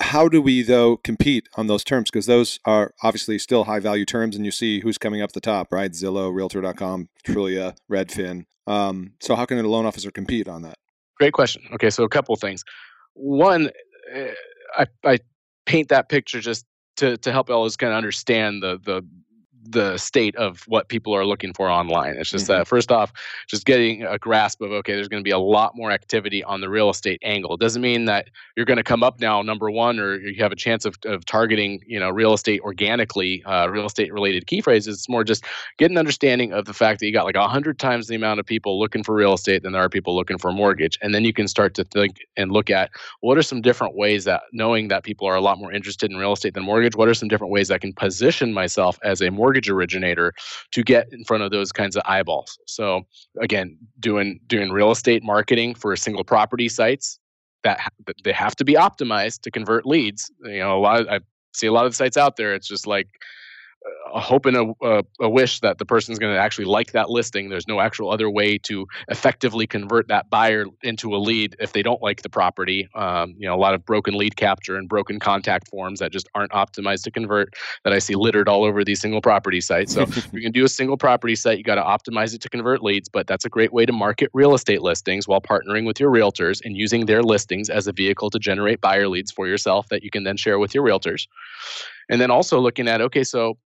How 0.01 0.27
do 0.27 0.41
we, 0.41 0.61
though, 0.61 0.97
compete 0.97 1.47
on 1.55 1.67
those 1.67 1.83
terms? 1.83 2.11
Because 2.11 2.25
those 2.25 2.59
are 2.65 2.93
obviously 3.01 3.39
still 3.39 3.63
high 3.63 3.79
value 3.79 4.05
terms, 4.05 4.35
and 4.35 4.45
you 4.45 4.51
see 4.51 4.81
who's 4.81 4.97
coming 4.97 5.21
up 5.21 5.31
the 5.31 5.39
top, 5.39 5.71
right? 5.71 5.91
Zillow, 5.91 6.33
Realtor.com, 6.33 7.07
Trulia, 7.25 7.75
Redfin. 7.89 8.43
Um, 8.67 9.13
so, 9.21 9.35
how 9.35 9.45
can 9.45 9.57
a 9.57 9.63
loan 9.63 9.85
officer 9.85 10.11
compete 10.11 10.49
on 10.49 10.63
that? 10.63 10.77
Great 11.17 11.33
question. 11.33 11.63
Okay, 11.73 11.89
so 11.89 12.03
a 12.03 12.09
couple 12.09 12.35
things. 12.35 12.63
One, 13.13 13.69
eh, 14.13 14.33
I, 14.77 14.85
I 15.05 15.19
paint 15.69 15.89
that 15.89 16.09
picture 16.09 16.39
just 16.39 16.65
to 16.97 17.15
to 17.17 17.31
help 17.31 17.47
us 17.51 17.75
kind 17.75 17.93
of 17.93 17.97
understand 17.97 18.63
the 18.63 18.79
the 18.83 19.05
the 19.63 19.97
state 19.97 20.35
of 20.35 20.63
what 20.67 20.89
people 20.89 21.13
are 21.15 21.25
looking 21.25 21.53
for 21.53 21.69
online. 21.69 22.15
It's 22.15 22.29
just 22.29 22.45
mm-hmm. 22.45 22.59
that 22.59 22.67
first 22.67 22.91
off, 22.91 23.11
just 23.47 23.65
getting 23.65 24.03
a 24.03 24.17
grasp 24.17 24.61
of 24.61 24.71
okay, 24.71 24.93
there's 24.93 25.07
going 25.07 25.21
to 25.21 25.27
be 25.27 25.31
a 25.31 25.39
lot 25.39 25.75
more 25.75 25.91
activity 25.91 26.43
on 26.43 26.61
the 26.61 26.69
real 26.69 26.89
estate 26.89 27.19
angle. 27.23 27.53
It 27.53 27.59
doesn't 27.59 27.81
mean 27.81 28.05
that 28.05 28.29
you're 28.55 28.65
going 28.65 28.77
to 28.77 28.83
come 28.83 29.03
up 29.03 29.19
now 29.19 29.41
number 29.41 29.69
one 29.69 29.99
or 29.99 30.15
you 30.15 30.41
have 30.41 30.51
a 30.51 30.55
chance 30.55 30.85
of, 30.85 30.95
of 31.05 31.25
targeting 31.25 31.81
you 31.85 31.99
know 31.99 32.09
real 32.09 32.33
estate 32.33 32.61
organically, 32.61 33.43
uh, 33.43 33.67
real 33.67 33.85
estate 33.85 34.13
related 34.13 34.47
key 34.47 34.61
phrases. 34.61 34.97
It's 34.97 35.09
more 35.09 35.23
just 35.23 35.45
get 35.77 35.91
an 35.91 35.97
understanding 35.97 36.53
of 36.53 36.65
the 36.65 36.73
fact 36.73 36.99
that 36.99 37.05
you 37.05 37.13
got 37.13 37.25
like 37.25 37.35
a 37.35 37.47
hundred 37.47 37.79
times 37.79 38.07
the 38.07 38.15
amount 38.15 38.39
of 38.39 38.45
people 38.45 38.79
looking 38.79 39.03
for 39.03 39.13
real 39.13 39.33
estate 39.33 39.63
than 39.63 39.73
there 39.73 39.83
are 39.83 39.89
people 39.89 40.15
looking 40.15 40.37
for 40.37 40.49
a 40.49 40.53
mortgage, 40.53 40.97
and 41.01 41.13
then 41.13 41.23
you 41.23 41.33
can 41.33 41.47
start 41.47 41.73
to 41.75 41.83
think 41.83 42.17
and 42.37 42.51
look 42.51 42.69
at 42.69 42.89
what 43.21 43.37
are 43.37 43.43
some 43.43 43.61
different 43.61 43.95
ways 43.95 44.23
that 44.25 44.43
knowing 44.53 44.87
that 44.87 45.03
people 45.03 45.27
are 45.27 45.35
a 45.35 45.41
lot 45.41 45.57
more 45.57 45.71
interested 45.71 46.09
in 46.09 46.17
real 46.17 46.33
estate 46.33 46.53
than 46.53 46.63
mortgage, 46.63 46.95
what 46.95 47.07
are 47.07 47.13
some 47.13 47.27
different 47.27 47.51
ways 47.51 47.71
I 47.71 47.77
can 47.77 47.93
position 47.93 48.53
myself 48.53 48.97
as 49.03 49.21
a 49.21 49.29
mortgage 49.29 49.48
mortgage 49.49 49.69
originator 49.69 50.31
to 50.71 50.83
get 50.83 51.11
in 51.11 51.23
front 51.23 51.41
of 51.41 51.49
those 51.49 51.71
kinds 51.71 51.95
of 51.95 52.03
eyeballs. 52.05 52.59
So 52.67 53.01
again, 53.41 53.77
doing 53.99 54.39
doing 54.45 54.71
real 54.71 54.91
estate 54.91 55.23
marketing 55.23 55.73
for 55.73 55.95
single 55.95 56.23
property 56.23 56.69
sites 56.69 57.19
that 57.63 57.79
they 58.23 58.31
have 58.31 58.55
to 58.57 58.63
be 58.63 58.73
optimized 58.73 59.41
to 59.41 59.51
convert 59.51 59.87
leads. 59.87 60.31
You 60.43 60.59
know, 60.59 60.77
a 60.77 60.79
lot 60.79 61.01
of, 61.01 61.07
I 61.07 61.19
see 61.55 61.65
a 61.65 61.73
lot 61.73 61.87
of 61.87 61.95
sites 61.95 62.15
out 62.15 62.37
there. 62.37 62.53
It's 62.53 62.67
just 62.67 62.85
like 62.85 63.07
a 64.13 64.19
hope 64.19 64.45
and 64.45 64.57
a, 64.57 64.73
a, 64.81 65.03
a 65.21 65.29
wish 65.29 65.59
that 65.61 65.77
the 65.77 65.85
person's 65.85 66.19
going 66.19 66.33
to 66.33 66.39
actually 66.39 66.65
like 66.65 66.91
that 66.91 67.09
listing. 67.09 67.49
There's 67.49 67.67
no 67.67 67.79
actual 67.79 68.11
other 68.11 68.29
way 68.29 68.57
to 68.59 68.87
effectively 69.07 69.67
convert 69.67 70.07
that 70.07 70.29
buyer 70.29 70.65
into 70.83 71.15
a 71.15 71.17
lead 71.17 71.55
if 71.59 71.73
they 71.73 71.81
don't 71.81 72.01
like 72.01 72.21
the 72.21 72.29
property. 72.29 72.89
Um, 72.95 73.35
you 73.37 73.47
know, 73.47 73.55
a 73.55 73.57
lot 73.57 73.73
of 73.73 73.85
broken 73.85 74.17
lead 74.17 74.35
capture 74.35 74.75
and 74.75 74.89
broken 74.89 75.19
contact 75.19 75.69
forms 75.69 75.99
that 75.99 76.11
just 76.11 76.27
aren't 76.35 76.51
optimized 76.51 77.03
to 77.03 77.11
convert 77.11 77.53
that 77.83 77.93
I 77.93 77.99
see 77.99 78.15
littered 78.15 78.49
all 78.49 78.63
over 78.63 78.83
these 78.83 78.99
single 78.99 79.21
property 79.21 79.61
sites. 79.61 79.93
So 79.93 80.01
if 80.01 80.29
you 80.33 80.41
can 80.41 80.51
do 80.51 80.65
a 80.65 80.69
single 80.69 80.97
property 80.97 81.35
site. 81.35 81.57
You 81.57 81.63
got 81.63 81.75
to 81.75 81.81
optimize 81.81 82.33
it 82.33 82.41
to 82.41 82.49
convert 82.49 82.83
leads, 82.83 83.09
but 83.09 83.27
that's 83.27 83.45
a 83.45 83.49
great 83.49 83.73
way 83.73 83.85
to 83.85 83.93
market 83.93 84.29
real 84.33 84.53
estate 84.53 84.81
listings 84.81 85.27
while 85.27 85.41
partnering 85.41 85.85
with 85.85 85.99
your 85.99 86.11
realtors 86.11 86.59
and 86.63 86.75
using 86.75 87.05
their 87.05 87.23
listings 87.23 87.69
as 87.69 87.87
a 87.87 87.93
vehicle 87.93 88.29
to 88.31 88.39
generate 88.39 88.81
buyer 88.81 89.07
leads 89.07 89.31
for 89.31 89.47
yourself 89.47 89.87
that 89.89 90.03
you 90.03 90.09
can 90.09 90.23
then 90.23 90.37
share 90.37 90.59
with 90.59 90.73
your 90.73 90.85
realtors. 90.85 91.27
And 92.09 92.19
then 92.19 92.31
also 92.31 92.59
looking 92.59 92.87
at 92.87 93.01
okay, 93.01 93.23
so 93.23 93.57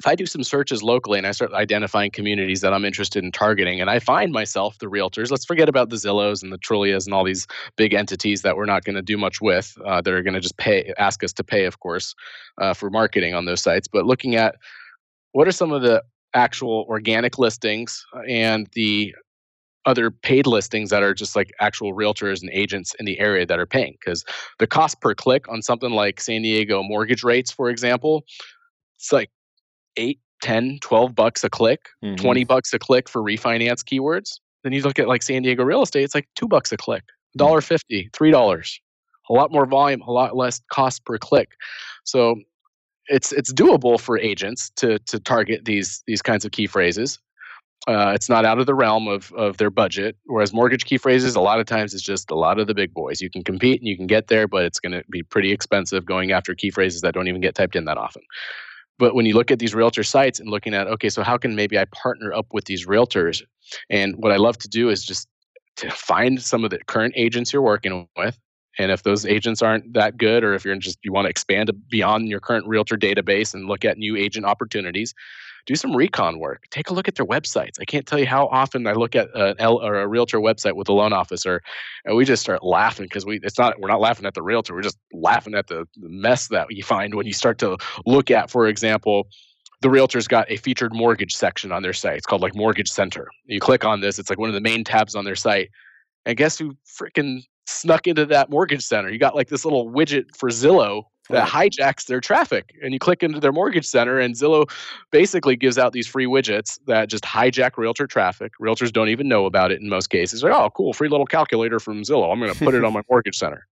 if 0.00 0.06
I 0.06 0.14
do 0.14 0.26
some 0.26 0.42
searches 0.42 0.82
locally 0.82 1.18
and 1.18 1.26
I 1.26 1.30
start 1.30 1.52
identifying 1.52 2.10
communities 2.10 2.60
that 2.62 2.74
I'm 2.74 2.84
interested 2.84 3.22
in 3.22 3.30
targeting, 3.30 3.80
and 3.80 3.88
I 3.88 4.00
find 4.00 4.32
myself 4.32 4.78
the 4.78 4.86
realtors, 4.86 5.30
let's 5.30 5.44
forget 5.44 5.68
about 5.68 5.90
the 5.90 5.96
Zillows 5.96 6.42
and 6.42 6.52
the 6.52 6.58
Trulias 6.58 7.06
and 7.06 7.14
all 7.14 7.24
these 7.24 7.46
big 7.76 7.94
entities 7.94 8.42
that 8.42 8.56
we're 8.56 8.66
not 8.66 8.84
going 8.84 8.96
to 8.96 9.02
do 9.02 9.16
much 9.16 9.40
with. 9.40 9.76
Uh, 9.84 10.00
that 10.00 10.12
are 10.12 10.22
going 10.22 10.34
to 10.34 10.40
just 10.40 10.56
pay, 10.56 10.92
ask 10.98 11.22
us 11.22 11.32
to 11.34 11.44
pay, 11.44 11.64
of 11.64 11.78
course, 11.80 12.14
uh, 12.60 12.74
for 12.74 12.90
marketing 12.90 13.34
on 13.34 13.44
those 13.44 13.62
sites. 13.62 13.86
But 13.86 14.04
looking 14.04 14.34
at 14.34 14.56
what 15.32 15.46
are 15.46 15.52
some 15.52 15.72
of 15.72 15.82
the 15.82 16.02
actual 16.34 16.84
organic 16.88 17.38
listings 17.38 18.04
and 18.28 18.68
the 18.72 19.14
other 19.86 20.10
paid 20.10 20.46
listings 20.46 20.90
that 20.90 21.02
are 21.02 21.14
just 21.14 21.36
like 21.36 21.52
actual 21.60 21.94
realtors 21.94 22.40
and 22.40 22.50
agents 22.52 22.94
in 22.98 23.06
the 23.06 23.18
area 23.20 23.46
that 23.46 23.58
are 23.58 23.66
paying 23.66 23.96
because 24.00 24.24
the 24.58 24.66
cost 24.66 25.00
per 25.00 25.14
click 25.14 25.48
on 25.48 25.62
something 25.62 25.90
like 25.90 26.20
San 26.20 26.42
Diego 26.42 26.82
mortgage 26.82 27.22
rates, 27.22 27.50
for 27.52 27.68
example, 27.68 28.24
it's 28.96 29.12
like 29.12 29.30
8, 29.96 30.18
10, 30.42 30.78
12 30.80 31.14
bucks 31.14 31.44
a 31.44 31.50
click, 31.50 31.88
mm-hmm. 32.04 32.16
20 32.16 32.44
bucks 32.44 32.72
a 32.72 32.78
click 32.78 33.08
for 33.08 33.22
refinance 33.22 33.82
keywords. 33.82 34.40
Then 34.62 34.72
you 34.72 34.82
look 34.82 34.98
at 34.98 35.08
like 35.08 35.22
San 35.22 35.42
Diego 35.42 35.64
real 35.64 35.82
estate, 35.82 36.04
it's 36.04 36.14
like 36.14 36.28
2 36.36 36.48
bucks 36.48 36.72
a 36.72 36.76
click, 36.76 37.04
$1.50, 37.38 37.80
mm-hmm. 37.90 38.24
$3. 38.24 38.78
A 39.30 39.32
lot 39.32 39.50
more 39.50 39.66
volume, 39.66 40.02
a 40.02 40.10
lot 40.10 40.36
less 40.36 40.60
cost 40.70 41.04
per 41.04 41.18
click. 41.18 41.52
So 42.04 42.36
it's 43.06 43.32
it's 43.32 43.52
doable 43.52 44.00
for 44.00 44.18
agents 44.18 44.70
to 44.76 44.98
to 45.00 45.18
target 45.18 45.64
these 45.64 46.02
these 46.06 46.22
kinds 46.22 46.44
of 46.44 46.52
key 46.52 46.66
phrases. 46.66 47.18
Uh, 47.86 48.12
it's 48.14 48.30
not 48.30 48.46
out 48.46 48.58
of 48.58 48.64
the 48.64 48.74
realm 48.74 49.08
of, 49.08 49.30
of 49.32 49.58
their 49.58 49.68
budget. 49.68 50.16
Whereas 50.24 50.54
mortgage 50.54 50.86
key 50.86 50.96
phrases, 50.96 51.36
a 51.36 51.40
lot 51.40 51.60
of 51.60 51.66
times, 51.66 51.92
it's 51.92 52.02
just 52.02 52.30
a 52.30 52.34
lot 52.34 52.58
of 52.58 52.66
the 52.66 52.74
big 52.74 52.94
boys. 52.94 53.20
You 53.20 53.28
can 53.28 53.44
compete 53.44 53.78
and 53.78 53.86
you 53.86 53.94
can 53.94 54.06
get 54.06 54.28
there, 54.28 54.48
but 54.48 54.64
it's 54.64 54.80
going 54.80 54.92
to 54.92 55.04
be 55.10 55.22
pretty 55.22 55.52
expensive 55.52 56.06
going 56.06 56.32
after 56.32 56.54
key 56.54 56.70
phrases 56.70 57.02
that 57.02 57.12
don't 57.12 57.28
even 57.28 57.42
get 57.42 57.54
typed 57.54 57.76
in 57.76 57.84
that 57.84 57.98
often. 57.98 58.22
But 58.98 59.14
when 59.14 59.26
you 59.26 59.34
look 59.34 59.50
at 59.50 59.58
these 59.58 59.74
realtor 59.74 60.04
sites 60.04 60.38
and 60.38 60.48
looking 60.48 60.74
at, 60.74 60.86
okay, 60.86 61.08
so 61.08 61.22
how 61.22 61.36
can 61.36 61.54
maybe 61.54 61.78
I 61.78 61.84
partner 61.86 62.32
up 62.32 62.46
with 62.52 62.64
these 62.66 62.86
realtors? 62.86 63.42
And 63.90 64.14
what 64.16 64.32
I 64.32 64.36
love 64.36 64.58
to 64.58 64.68
do 64.68 64.88
is 64.88 65.04
just 65.04 65.28
to 65.76 65.90
find 65.90 66.40
some 66.40 66.64
of 66.64 66.70
the 66.70 66.78
current 66.86 67.14
agents 67.16 67.52
you're 67.52 67.62
working 67.62 68.08
with. 68.16 68.38
And 68.78 68.90
if 68.90 69.02
those 69.02 69.24
agents 69.24 69.62
aren't 69.62 69.92
that 69.94 70.16
good, 70.16 70.42
or 70.42 70.54
if 70.54 70.64
you're 70.64 70.74
just 70.76 70.98
you 71.02 71.12
want 71.12 71.26
to 71.26 71.30
expand 71.30 71.70
beyond 71.90 72.28
your 72.28 72.40
current 72.40 72.66
realtor 72.66 72.96
database 72.96 73.54
and 73.54 73.66
look 73.66 73.84
at 73.84 73.98
new 73.98 74.16
agent 74.16 74.46
opportunities, 74.46 75.14
do 75.66 75.74
some 75.74 75.94
recon 75.94 76.38
work. 76.38 76.64
Take 76.70 76.90
a 76.90 76.94
look 76.94 77.08
at 77.08 77.14
their 77.14 77.26
websites. 77.26 77.80
I 77.80 77.84
can't 77.84 78.06
tell 78.06 78.18
you 78.18 78.26
how 78.26 78.46
often 78.48 78.86
I 78.86 78.92
look 78.92 79.14
at 79.14 79.28
an 79.34 79.56
L 79.58 79.76
or 79.76 79.96
a 79.96 80.06
realtor 80.06 80.38
website 80.38 80.74
with 80.74 80.88
a 80.88 80.92
loan 80.92 81.12
officer, 81.12 81.62
and 82.04 82.16
we 82.16 82.24
just 82.24 82.42
start 82.42 82.62
laughing 82.62 83.06
because 83.06 83.24
we 83.24 83.40
it's 83.42 83.58
not 83.58 83.80
we're 83.80 83.88
not 83.88 84.00
laughing 84.00 84.26
at 84.26 84.34
the 84.34 84.42
realtor. 84.42 84.74
We're 84.74 84.82
just 84.82 84.98
laughing 85.12 85.54
at 85.54 85.68
the, 85.68 85.86
the 85.96 86.08
mess 86.08 86.48
that 86.48 86.66
you 86.70 86.82
find 86.82 87.14
when 87.14 87.26
you 87.26 87.32
start 87.32 87.58
to 87.58 87.76
look 88.04 88.30
at, 88.30 88.50
for 88.50 88.66
example, 88.66 89.28
the 89.80 89.90
realtor's 89.90 90.28
got 90.28 90.50
a 90.50 90.56
featured 90.56 90.94
mortgage 90.94 91.34
section 91.34 91.72
on 91.72 91.82
their 91.82 91.92
site. 91.92 92.16
It's 92.16 92.26
called 92.26 92.42
like 92.42 92.54
Mortgage 92.54 92.90
Center. 92.90 93.28
You 93.46 93.60
click 93.60 93.84
on 93.84 94.00
this, 94.00 94.18
it's 94.18 94.30
like 94.30 94.38
one 94.38 94.48
of 94.48 94.54
the 94.54 94.60
main 94.60 94.84
tabs 94.84 95.14
on 95.14 95.24
their 95.24 95.36
site. 95.36 95.70
And 96.26 96.36
guess 96.36 96.58
who 96.58 96.74
freaking 96.86 97.42
snuck 97.66 98.06
into 98.06 98.26
that 98.26 98.50
mortgage 98.50 98.84
center. 98.84 99.10
You 99.10 99.18
got 99.18 99.34
like 99.34 99.48
this 99.48 99.64
little 99.64 99.90
widget 99.90 100.34
for 100.36 100.50
Zillow 100.50 101.04
that 101.30 101.48
hijacks 101.48 102.06
their 102.06 102.20
traffic. 102.20 102.74
And 102.82 102.92
you 102.92 102.98
click 102.98 103.22
into 103.22 103.40
their 103.40 103.52
mortgage 103.52 103.86
center, 103.86 104.18
and 104.18 104.34
Zillow 104.34 104.70
basically 105.10 105.56
gives 105.56 105.78
out 105.78 105.92
these 105.92 106.06
free 106.06 106.26
widgets 106.26 106.78
that 106.86 107.08
just 107.08 107.24
hijack 107.24 107.76
realtor 107.76 108.06
traffic. 108.06 108.52
Realtors 108.60 108.92
don't 108.92 109.08
even 109.08 109.28
know 109.28 109.46
about 109.46 109.72
it 109.72 109.80
in 109.80 109.88
most 109.88 110.10
cases. 110.10 110.42
Like, 110.42 110.52
oh, 110.52 110.70
cool, 110.70 110.92
free 110.92 111.08
little 111.08 111.26
calculator 111.26 111.80
from 111.80 112.02
Zillow. 112.02 112.30
I'm 112.30 112.40
going 112.40 112.52
to 112.52 112.58
put 112.58 112.74
it 112.74 112.84
on 112.84 112.92
my 112.92 113.02
mortgage 113.10 113.38
center. 113.38 113.66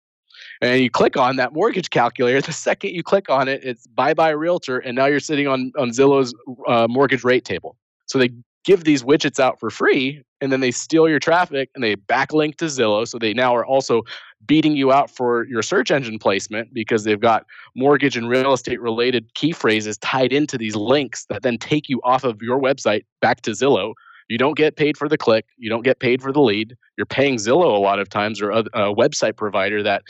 And 0.63 0.81
you 0.81 0.91
click 0.91 1.17
on 1.17 1.37
that 1.37 1.53
mortgage 1.53 1.91
calculator. 1.91 2.41
The 2.51 2.53
second 2.53 2.91
you 2.91 3.03
click 3.03 3.31
on 3.31 3.49
it, 3.49 3.63
it's 3.65 3.87
bye 3.87 4.15
bye 4.15 4.31
realtor, 4.31 4.79
and 4.79 4.97
now 4.97 5.07
you're 5.07 5.21
sitting 5.21 5.47
on 5.47 5.73
on 5.79 5.91
Zillow's 5.91 6.35
uh, 6.67 6.87
mortgage 6.89 7.25
rate 7.25 7.45
table. 7.45 7.77
So 8.07 8.19
they 8.19 8.31
give 8.65 8.85
these 8.85 9.03
widgets 9.03 9.39
out 9.39 9.61
for 9.61 9.71
free 9.71 10.23
and 10.41 10.51
then 10.51 10.61
they 10.61 10.71
steal 10.71 11.09
your 11.09 11.19
traffic 11.19 11.71
and 11.75 11.85
they 11.85 11.97
backlink 11.97 12.57
to 12.57 12.67
Zillow. 12.67 13.07
So 13.07 13.19
they 13.19 13.35
now 13.35 13.55
are 13.55 13.65
also 13.65 14.03
beating 14.47 14.75
you 14.75 14.93
out 14.93 15.11
for 15.11 15.47
your 15.47 15.63
search 15.63 15.91
engine 15.91 16.19
placement 16.19 16.73
because 16.73 17.05
they've 17.05 17.21
got 17.21 17.45
mortgage 17.77 18.17
and 18.17 18.29
real 18.29 18.53
estate 18.53 18.81
related 18.81 19.35
key 19.35 19.53
phrases 19.53 19.99
tied 19.99 20.33
into 20.33 20.57
these 20.57 20.75
links 20.75 21.27
that 21.27 21.43
then 21.43 21.59
take 21.59 21.89
you 21.89 22.01
off 22.05 22.25
of 22.25 22.41
your 22.41 22.61
website 22.61 23.05
back 23.21 23.43
to 23.43 23.51
Zillow. 23.51 23.93
You 24.29 24.39
don't 24.39 24.57
get 24.57 24.77
paid 24.77 24.97
for 24.97 25.09
the 25.09 25.19
click. 25.19 25.45
You 25.57 25.69
don't 25.69 25.83
get 25.83 25.99
paid 25.99 26.23
for 26.23 26.33
the 26.33 26.41
lead. 26.41 26.77
You're 26.97 27.05
paying 27.05 27.37
Zillow 27.37 27.75
a 27.75 27.81
lot 27.81 27.99
of 27.99 28.09
times 28.09 28.41
or 28.41 28.51
a 28.51 28.63
website 28.95 29.37
provider 29.37 29.83
that 29.83 30.03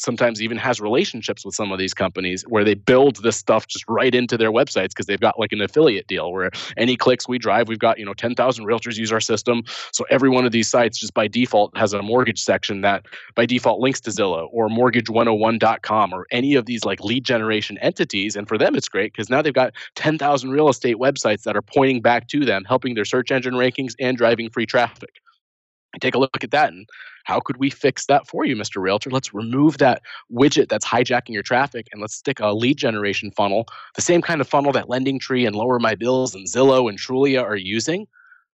sometimes 0.00 0.40
even 0.40 0.56
has 0.56 0.80
relationships 0.80 1.44
with 1.44 1.54
some 1.54 1.72
of 1.72 1.78
these 1.78 1.94
companies 1.94 2.42
where 2.48 2.64
they 2.64 2.74
build 2.74 3.22
this 3.22 3.36
stuff 3.36 3.66
just 3.66 3.84
right 3.88 4.14
into 4.14 4.36
their 4.36 4.50
websites 4.50 4.88
because 4.88 5.06
they've 5.06 5.20
got 5.20 5.38
like 5.38 5.52
an 5.52 5.60
affiliate 5.60 6.06
deal 6.06 6.32
where 6.32 6.50
any 6.76 6.96
clicks 6.96 7.28
we 7.28 7.38
drive, 7.38 7.68
we've 7.68 7.78
got, 7.78 7.98
you 7.98 8.04
know, 8.04 8.14
10,000 8.14 8.64
realtors 8.64 8.96
use 8.96 9.12
our 9.12 9.20
system. 9.20 9.62
So 9.92 10.04
every 10.10 10.30
one 10.30 10.46
of 10.46 10.52
these 10.52 10.68
sites 10.68 10.98
just 10.98 11.14
by 11.14 11.28
default 11.28 11.76
has 11.76 11.92
a 11.92 12.02
mortgage 12.02 12.40
section 12.40 12.80
that 12.80 13.06
by 13.34 13.46
default 13.46 13.80
links 13.80 14.00
to 14.02 14.10
Zillow 14.10 14.48
or 14.52 14.68
mortgage101.com 14.68 16.12
or 16.12 16.26
any 16.30 16.54
of 16.54 16.66
these 16.66 16.84
like 16.84 17.00
lead 17.00 17.24
generation 17.24 17.78
entities. 17.78 18.36
And 18.36 18.48
for 18.48 18.56
them, 18.58 18.74
it's 18.74 18.88
great 18.88 19.12
because 19.12 19.30
now 19.30 19.42
they've 19.42 19.52
got 19.52 19.72
10,000 19.96 20.50
real 20.50 20.68
estate 20.68 20.96
websites 20.96 21.42
that 21.42 21.56
are 21.56 21.62
pointing 21.62 22.00
back 22.00 22.28
to 22.28 22.44
them, 22.44 22.64
helping 22.64 22.94
their 22.94 23.04
search 23.04 23.30
engine 23.30 23.54
rankings 23.54 23.94
and 24.00 24.16
driving 24.16 24.50
free 24.50 24.66
traffic 24.66 25.20
take 25.98 26.14
a 26.14 26.18
look 26.18 26.44
at 26.44 26.50
that 26.50 26.72
and 26.72 26.88
how 27.24 27.40
could 27.40 27.58
we 27.58 27.70
fix 27.70 28.06
that 28.06 28.26
for 28.26 28.44
you 28.44 28.54
mr 28.56 28.80
realtor? 28.80 29.10
Let's 29.10 29.34
remove 29.34 29.78
that 29.78 30.02
widget 30.32 30.68
that's 30.68 30.86
hijacking 30.86 31.30
your 31.30 31.42
traffic 31.42 31.88
and 31.92 32.00
let's 32.00 32.14
stick 32.14 32.40
a 32.40 32.52
lead 32.52 32.76
generation 32.76 33.30
funnel 33.30 33.66
the 33.94 34.02
same 34.02 34.22
kind 34.22 34.40
of 34.40 34.48
funnel 34.48 34.72
that 34.72 34.86
LendingTree 34.86 35.46
and 35.46 35.56
LowerMyBills 35.56 36.34
and 36.34 36.46
zillow 36.46 36.88
and 36.88 36.98
trulia 36.98 37.42
are 37.42 37.56
using 37.56 38.06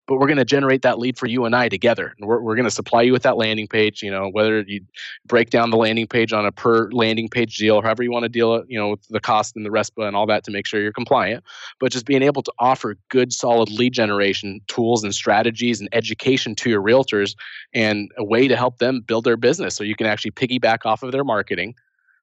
but 0.06 0.16
we're 0.16 0.26
going 0.26 0.38
to 0.38 0.44
generate 0.44 0.82
that 0.82 0.98
lead 0.98 1.18
for 1.18 1.26
you 1.26 1.44
and 1.44 1.54
I 1.54 1.68
together. 1.68 2.14
And 2.18 2.28
we're, 2.28 2.40
we're 2.40 2.54
going 2.54 2.64
to 2.64 2.70
supply 2.70 3.02
you 3.02 3.12
with 3.12 3.22
that 3.24 3.36
landing 3.36 3.66
page, 3.66 4.02
you 4.02 4.10
know, 4.10 4.28
whether 4.28 4.60
you 4.60 4.82
break 5.26 5.50
down 5.50 5.70
the 5.70 5.76
landing 5.76 6.06
page 6.06 6.32
on 6.32 6.46
a 6.46 6.52
per 6.52 6.90
landing 6.90 7.28
page 7.28 7.56
deal, 7.56 7.82
however 7.82 8.02
you 8.02 8.12
want 8.12 8.22
to 8.22 8.28
deal 8.28 8.64
you 8.68 8.78
know, 8.78 8.90
with 8.90 9.08
the 9.08 9.20
cost 9.20 9.56
and 9.56 9.66
the 9.66 9.70
RESPA 9.70 10.06
and 10.06 10.16
all 10.16 10.26
that 10.26 10.44
to 10.44 10.50
make 10.50 10.66
sure 10.66 10.80
you're 10.80 10.92
compliant. 10.92 11.42
But 11.80 11.92
just 11.92 12.06
being 12.06 12.22
able 12.22 12.42
to 12.42 12.52
offer 12.58 12.96
good, 13.08 13.32
solid 13.32 13.70
lead 13.70 13.92
generation 13.92 14.60
tools 14.68 15.02
and 15.02 15.14
strategies 15.14 15.80
and 15.80 15.88
education 15.92 16.54
to 16.56 16.70
your 16.70 16.82
realtors 16.82 17.34
and 17.74 18.10
a 18.16 18.24
way 18.24 18.48
to 18.48 18.56
help 18.56 18.78
them 18.78 19.00
build 19.00 19.24
their 19.24 19.36
business 19.36 19.74
so 19.74 19.82
you 19.84 19.96
can 19.96 20.06
actually 20.06 20.30
piggyback 20.30 20.86
off 20.86 21.02
of 21.02 21.12
their 21.12 21.24
marketing 21.24 21.74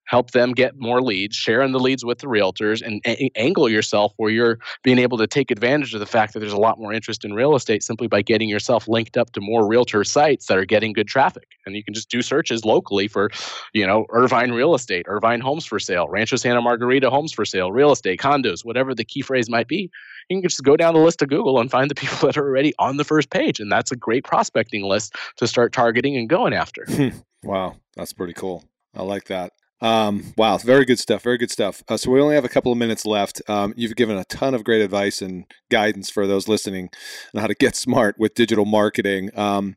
help 0.05 0.31
them 0.31 0.51
get 0.51 0.79
more 0.79 1.01
leads, 1.01 1.35
sharing 1.35 1.71
the 1.71 1.79
leads 1.79 2.03
with 2.03 2.19
the 2.19 2.27
realtors, 2.27 2.81
and 2.81 3.01
a- 3.05 3.31
angle 3.35 3.69
yourself 3.69 4.13
where 4.17 4.31
you're 4.31 4.59
being 4.83 4.99
able 4.99 5.17
to 5.17 5.27
take 5.27 5.51
advantage 5.51 5.93
of 5.93 5.99
the 5.99 6.05
fact 6.05 6.33
that 6.33 6.39
there's 6.39 6.53
a 6.53 6.57
lot 6.57 6.79
more 6.79 6.93
interest 6.93 7.23
in 7.23 7.33
real 7.33 7.55
estate 7.55 7.83
simply 7.83 8.07
by 8.07 8.21
getting 8.21 8.49
yourself 8.49 8.87
linked 8.87 9.17
up 9.17 9.31
to 9.31 9.41
more 9.41 9.67
realtor 9.67 10.03
sites 10.03 10.47
that 10.47 10.57
are 10.57 10.65
getting 10.65 10.93
good 10.93 11.07
traffic. 11.07 11.47
And 11.65 11.75
you 11.75 11.83
can 11.83 11.93
just 11.93 12.09
do 12.09 12.21
searches 12.21 12.65
locally 12.65 13.07
for, 13.07 13.29
you 13.73 13.87
know, 13.87 14.05
Irvine 14.09 14.51
real 14.51 14.75
estate, 14.75 15.05
Irvine 15.07 15.39
homes 15.39 15.65
for 15.65 15.79
sale, 15.79 16.07
Rancho 16.09 16.35
Santa 16.35 16.61
Margarita 16.61 17.09
homes 17.09 17.31
for 17.31 17.45
sale, 17.45 17.71
real 17.71 17.91
estate, 17.91 18.19
condos, 18.19 18.65
whatever 18.65 18.93
the 18.93 19.05
key 19.05 19.21
phrase 19.21 19.49
might 19.49 19.67
be. 19.67 19.89
You 20.29 20.37
can 20.37 20.49
just 20.49 20.63
go 20.63 20.77
down 20.77 20.93
the 20.93 21.01
list 21.01 21.21
of 21.21 21.29
Google 21.29 21.59
and 21.59 21.69
find 21.69 21.89
the 21.89 21.95
people 22.03 22.27
that 22.27 22.37
are 22.37 22.47
already 22.47 22.73
on 22.79 22.97
the 22.97 23.03
first 23.03 23.29
page. 23.29 23.59
And 23.59 23.71
that's 23.71 23.91
a 23.91 23.95
great 23.95 24.23
prospecting 24.23 24.83
list 24.83 25.15
to 25.37 25.47
start 25.47 25.73
targeting 25.73 26.17
and 26.17 26.29
going 26.29 26.53
after. 26.53 26.85
wow, 27.43 27.75
that's 27.95 28.13
pretty 28.13 28.33
cool. 28.33 28.63
I 28.95 29.03
like 29.03 29.25
that. 29.25 29.53
Um, 29.83 30.33
wow, 30.37 30.57
very 30.57 30.85
good 30.85 30.97
stuff. 30.97 31.21
Very 31.21 31.37
good 31.37 31.51
stuff. 31.51 31.83
Uh, 31.89 31.97
so 31.97 32.09
we 32.09 32.21
only 32.21 32.35
have 32.35 32.45
a 32.45 32.49
couple 32.49 32.71
of 32.71 32.77
minutes 32.77 33.05
left. 33.05 33.41
Um, 33.49 33.73
you've 33.75 33.97
given 33.97 34.17
a 34.17 34.23
ton 34.25 34.55
of 34.55 34.63
great 34.63 34.81
advice 34.81 35.21
and 35.21 35.45
guidance 35.69 36.09
for 36.09 36.25
those 36.25 36.47
listening 36.47 36.89
on 37.35 37.41
how 37.41 37.47
to 37.47 37.53
get 37.53 37.75
smart 37.75 38.17
with 38.17 38.33
digital 38.33 38.63
marketing. 38.63 39.29
Um, 39.37 39.75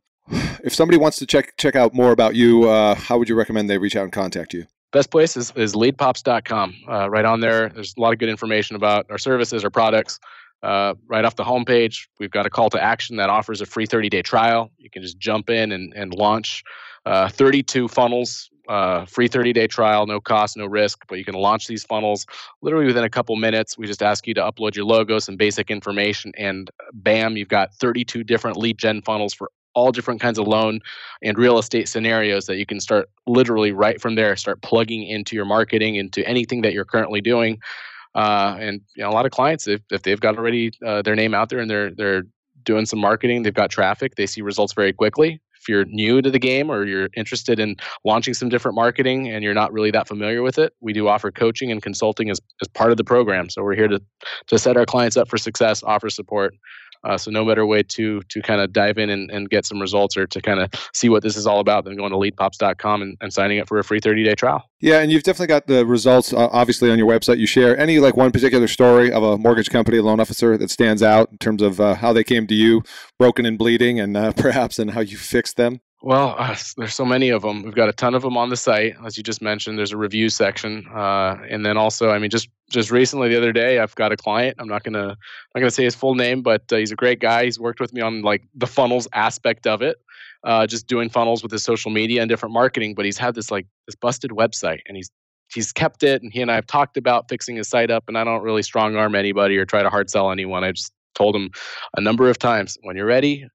if 0.65 0.73
somebody 0.73 0.97
wants 0.97 1.19
to 1.19 1.27
check 1.27 1.57
check 1.57 1.75
out 1.75 1.93
more 1.93 2.13
about 2.13 2.37
you, 2.37 2.69
uh, 2.69 2.95
how 2.95 3.19
would 3.19 3.29
you 3.29 3.35
recommend 3.35 3.69
they 3.69 3.79
reach 3.79 3.97
out 3.97 4.05
and 4.05 4.13
contact 4.13 4.55
you? 4.55 4.67
Best 4.93 5.11
place 5.11 5.37
is, 5.37 5.53
is 5.57 5.75
leadpops.com. 5.75 6.75
Uh, 6.89 7.11
right 7.11 7.25
on 7.25 7.41
there, 7.41 7.69
there's 7.71 7.95
a 7.99 8.01
lot 8.01 8.13
of 8.13 8.19
good 8.21 8.29
information 8.29 8.77
about 8.77 9.07
our 9.11 9.19
services, 9.19 9.65
our 9.65 9.71
products. 9.71 10.21
Uh, 10.63 10.95
right 11.07 11.25
off 11.25 11.37
the 11.37 11.45
homepage, 11.45 12.07
we've 12.19 12.31
got 12.31 12.47
a 12.47 12.51
call 12.51 12.71
to 12.71 12.83
action 12.83 13.17
that 13.17 13.29
offers 13.29 13.61
a 13.61 13.67
free 13.67 13.87
30 13.87 14.09
day 14.09 14.23
trial. 14.23 14.71
You 14.79 14.89
can 14.89 15.03
just 15.03 15.19
jump 15.19 15.51
in 15.51 15.73
and, 15.73 15.93
and 15.95 16.15
launch 16.15 16.63
uh, 17.05 17.29
32 17.29 17.89
funnels 17.89 18.51
uh, 18.69 19.05
free 19.05 19.29
30 19.29 19.53
day 19.53 19.67
trial, 19.67 20.07
no 20.07 20.21
cost, 20.21 20.57
no 20.57 20.67
risk, 20.67 21.05
but 21.09 21.19
you 21.19 21.25
can 21.25 21.35
launch 21.35 21.67
these 21.67 21.85
funnels 21.85 22.27
literally 22.63 22.87
within 22.87 23.05
a 23.05 23.11
couple 23.11 23.37
minutes. 23.37 23.79
We 23.79 23.87
just 23.87 24.03
ask 24.03 24.27
you 24.27 24.35
to 24.35 24.41
upload 24.41 24.75
your 24.75 24.85
logo, 24.85 25.19
some 25.19 25.37
basic 25.37 25.71
information, 25.71 26.33
and 26.37 26.71
bam, 26.93 27.37
you've 27.37 27.49
got 27.49 27.75
32 27.75 28.25
different 28.25 28.57
lead 28.57 28.79
gen 28.79 29.03
funnels 29.03 29.35
for 29.35 29.51
all 29.75 29.93
different 29.93 30.21
kinds 30.21 30.39
of 30.39 30.49
loan 30.49 30.81
and 31.23 31.39
real 31.39 31.59
estate 31.59 31.87
scenarios 31.89 32.47
that 32.47 32.57
you 32.57 32.65
can 32.65 32.81
start 32.81 33.11
literally 33.27 33.73
right 33.73 34.01
from 34.01 34.15
there, 34.15 34.35
start 34.35 34.63
plugging 34.63 35.07
into 35.07 35.37
your 35.37 35.45
marketing, 35.45 35.97
into 35.97 36.27
anything 36.27 36.63
that 36.63 36.73
you're 36.73 36.87
currently 36.87 37.21
doing. 37.21 37.59
Uh, 38.15 38.57
and 38.59 38.81
you 38.95 39.03
know, 39.03 39.11
a 39.11 39.13
lot 39.13 39.27
of 39.27 39.33
clients, 39.33 39.69
if, 39.69 39.83
if 39.91 40.03
they've 40.03 40.21
got 40.21 40.39
already 40.39 40.73
uh, 40.85 41.03
their 41.03 41.15
name 41.15 41.35
out 41.35 41.51
there 41.51 41.59
and 41.59 41.71
they're 41.71 41.91
they're 41.91 42.23
doing 42.65 42.87
some 42.87 42.99
marketing, 42.99 43.43
they've 43.43 43.55
got 43.55 43.71
traffic, 43.71 44.15
they 44.17 44.27
see 44.27 44.41
results 44.41 44.73
very 44.73 44.93
quickly 44.93 45.41
if 45.67 45.69
you're 45.69 45.85
new 45.87 46.23
to 46.23 46.31
the 46.31 46.39
game 46.39 46.71
or 46.71 46.85
you're 46.85 47.09
interested 47.17 47.59
in 47.59 47.75
launching 48.05 48.35
some 48.35 48.49
different 48.49 48.77
marketing 48.77 49.29
and 49.29 49.43
you're 49.43 49.55
not 49.55 49.73
really 49.73 49.91
that 49.91 50.07
familiar 50.07 50.43
with 50.43 50.59
it, 50.59 50.73
we 50.81 50.93
do 50.93 51.09
offer 51.09 51.33
coaching 51.33 51.73
and 51.73 51.83
consulting 51.83 52.31
as, 52.31 52.41
as 52.63 52.69
part 52.69 52.93
of 52.93 52.97
the 52.97 53.05
program. 53.05 53.51
So 53.51 53.65
we're 53.65 53.75
here 53.75 53.89
to, 53.89 54.01
to 54.47 54.59
set 54.59 54.77
our 54.77 54.87
clients 54.87 55.17
up 55.17 55.29
for 55.29 55.37
success, 55.37 55.83
offer 55.83 56.09
support, 56.09 56.55
uh, 57.05 57.17
so 57.17 57.31
no 57.31 57.45
better 57.45 57.67
way 57.67 57.83
to 57.83 58.23
to 58.23 58.43
kind 58.43 58.61
of 58.61 58.73
dive 58.73 58.99
in 58.99 59.11
and, 59.11 59.31
and 59.31 59.51
get 59.51 59.65
some 59.65 59.81
results 59.81 60.17
or 60.17 60.27
to 60.27 60.41
kind 60.41 60.61
of 60.61 60.71
see 60.93 61.09
what 61.09 61.23
this 61.23 61.37
is 61.37 61.47
all 61.47 61.61
about 61.61 61.85
than 61.85 61.97
going 61.97 62.13
to 62.13 62.19
leadpops.com 62.19 63.03
and, 63.03 63.17
and 63.21 63.33
signing 63.33 63.61
up 63.61 63.69
for 63.69 63.79
a 63.79 63.85
free 63.85 64.01
30 64.01 64.25
day 64.25 64.35
trial. 64.35 64.63
Yeah, 64.81 65.01
and 65.01 65.11
you've 65.11 65.23
definitely 65.23 65.49
got 65.49 65.67
the 65.67 65.87
results 65.87 66.33
uh, 66.33 66.49
obviously 66.53 66.91
on 66.91 66.99
your 66.99 67.09
website. 67.09 67.39
You 67.39 67.47
share 67.47 67.77
any 67.79 67.99
like 67.99 68.17
one 68.17 68.31
particular 68.33 68.69
story 68.69 69.11
of 69.11 69.23
a 69.23 69.39
mortgage 69.39 69.71
company 69.71 70.01
loan 70.01 70.21
officer 70.21 70.57
that 70.59 70.71
stands 70.71 71.03
out 71.03 71.31
in 71.33 71.39
terms 71.39 71.63
of 71.63 71.81
uh, 71.81 71.95
how 71.95 72.13
they 72.13 72.25
came 72.25 72.47
to 72.47 72.55
you, 72.55 72.83
broken 73.19 73.47
and 73.47 73.59
bleeding, 73.59 74.01
and 74.01 74.17
uh, 74.17 74.33
perhaps 74.37 74.79
and 74.79 74.91
how 74.91 75.01
you 75.01 75.17
fixed 75.17 75.57
them. 75.57 75.81
Well, 76.07 76.37
uh, 76.39 76.55
there's 76.77 76.95
so 76.95 77.05
many 77.05 77.31
of 77.31 77.43
them. 77.43 77.65
We've 77.65 77.75
got 77.75 77.89
a 77.89 77.93
ton 77.93 78.15
of 78.15 78.23
them 78.23 78.37
on 78.37 78.49
the 78.49 78.57
site, 78.57 78.95
as 79.05 79.17
you 79.17 79.25
just 79.25 79.43
mentioned. 79.43 79.77
There's 79.77 79.91
a 79.91 79.97
review 79.97 80.29
section, 80.29 80.87
uh, 80.95 81.37
and 81.51 81.67
then 81.67 81.77
also, 81.77 82.11
I 82.11 82.21
mean, 82.21 82.31
just 82.31 82.49
just 82.71 82.93
recently 82.93 83.29
the 83.29 83.37
other 83.37 83.53
day, 83.53 83.81
I've 83.81 83.93
got 83.97 84.13
a 84.13 84.17
client. 84.17 84.55
I'm 84.61 84.69
not 84.69 84.85
gonna 84.85 85.09
I'm 85.09 85.17
not 85.57 85.63
gonna 85.63 85.71
say 85.73 85.83
his 85.83 85.97
full 85.97 86.15
name, 86.15 86.43
but 86.43 86.63
uh, 86.73 86.77
he's 86.77 86.93
a 86.93 86.95
great 86.95 87.19
guy. 87.19 87.47
He's 87.47 87.59
worked 87.59 87.81
with 87.81 87.93
me 87.93 88.03
on 88.03 88.23
like 88.23 88.45
the 88.55 88.69
funnels 88.69 89.09
aspect 89.15 89.67
of 89.67 89.83
it, 89.83 89.97
uh, 90.45 90.65
just 90.69 90.87
doing 90.87 91.11
funnels 91.11 91.43
with 91.43 91.51
his 91.51 91.65
social 91.65 91.91
media 91.91 92.23
and 92.23 92.29
different 92.29 92.53
marketing. 92.53 92.95
But 92.95 93.05
he's 93.05 93.19
had 93.19 93.35
this 93.35 93.51
like 93.51 93.67
this 93.89 93.97
busted 93.97 94.31
website, 94.31 94.83
and 94.87 94.97
he's 94.97 95.11
he's 95.53 95.73
kept 95.73 96.05
it. 96.05 96.23
And 96.23 96.33
he 96.33 96.41
and 96.41 96.53
I 96.53 96.55
have 96.55 96.69
talked 96.69 96.97
about 96.97 97.29
fixing 97.29 97.57
his 97.57 97.69
site 97.69 97.91
up. 97.91 98.05
And 98.07 98.17
I 98.17 98.23
don't 98.23 98.43
really 98.43 98.63
strong 98.63 98.95
arm 98.95 99.17
anybody 99.17 99.59
or 99.59 99.65
try 99.65 99.83
to 99.83 99.91
hard 99.91 100.09
sell 100.09 100.31
anyone. 100.31 100.63
I 100.63 100.71
just 100.71 100.93
told 101.17 101.35
him 101.35 101.51
a 101.97 102.01
number 102.01 102.31
of 102.31 102.39
times 102.39 102.79
when 102.83 102.95
you're 102.95 103.07
ready 103.07 103.49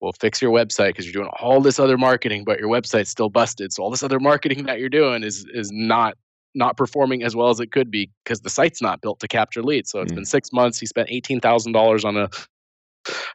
well 0.00 0.12
fix 0.12 0.40
your 0.40 0.50
website 0.50 0.88
because 0.88 1.04
you're 1.04 1.22
doing 1.22 1.32
all 1.40 1.60
this 1.60 1.78
other 1.78 1.98
marketing 1.98 2.44
but 2.44 2.58
your 2.58 2.68
website's 2.68 3.10
still 3.10 3.28
busted 3.28 3.72
so 3.72 3.82
all 3.82 3.90
this 3.90 4.02
other 4.02 4.20
marketing 4.20 4.64
that 4.64 4.78
you're 4.78 4.88
doing 4.88 5.22
is 5.22 5.46
is 5.52 5.70
not 5.72 6.14
not 6.54 6.76
performing 6.76 7.22
as 7.22 7.36
well 7.36 7.48
as 7.48 7.60
it 7.60 7.70
could 7.70 7.90
be 7.90 8.10
because 8.24 8.40
the 8.40 8.50
site's 8.50 8.82
not 8.82 9.00
built 9.00 9.20
to 9.20 9.28
capture 9.28 9.62
leads 9.62 9.90
so 9.90 10.00
it's 10.00 10.12
mm. 10.12 10.16
been 10.16 10.24
six 10.24 10.52
months 10.52 10.80
he 10.80 10.86
spent 10.86 11.08
$18000 11.08 12.04
on 12.04 12.16
a 12.16 12.28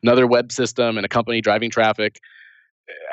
another 0.04 0.28
web 0.28 0.52
system 0.52 0.98
and 0.98 1.06
a 1.06 1.10
company 1.10 1.42
driving 1.42 1.72
traffic 1.72 2.20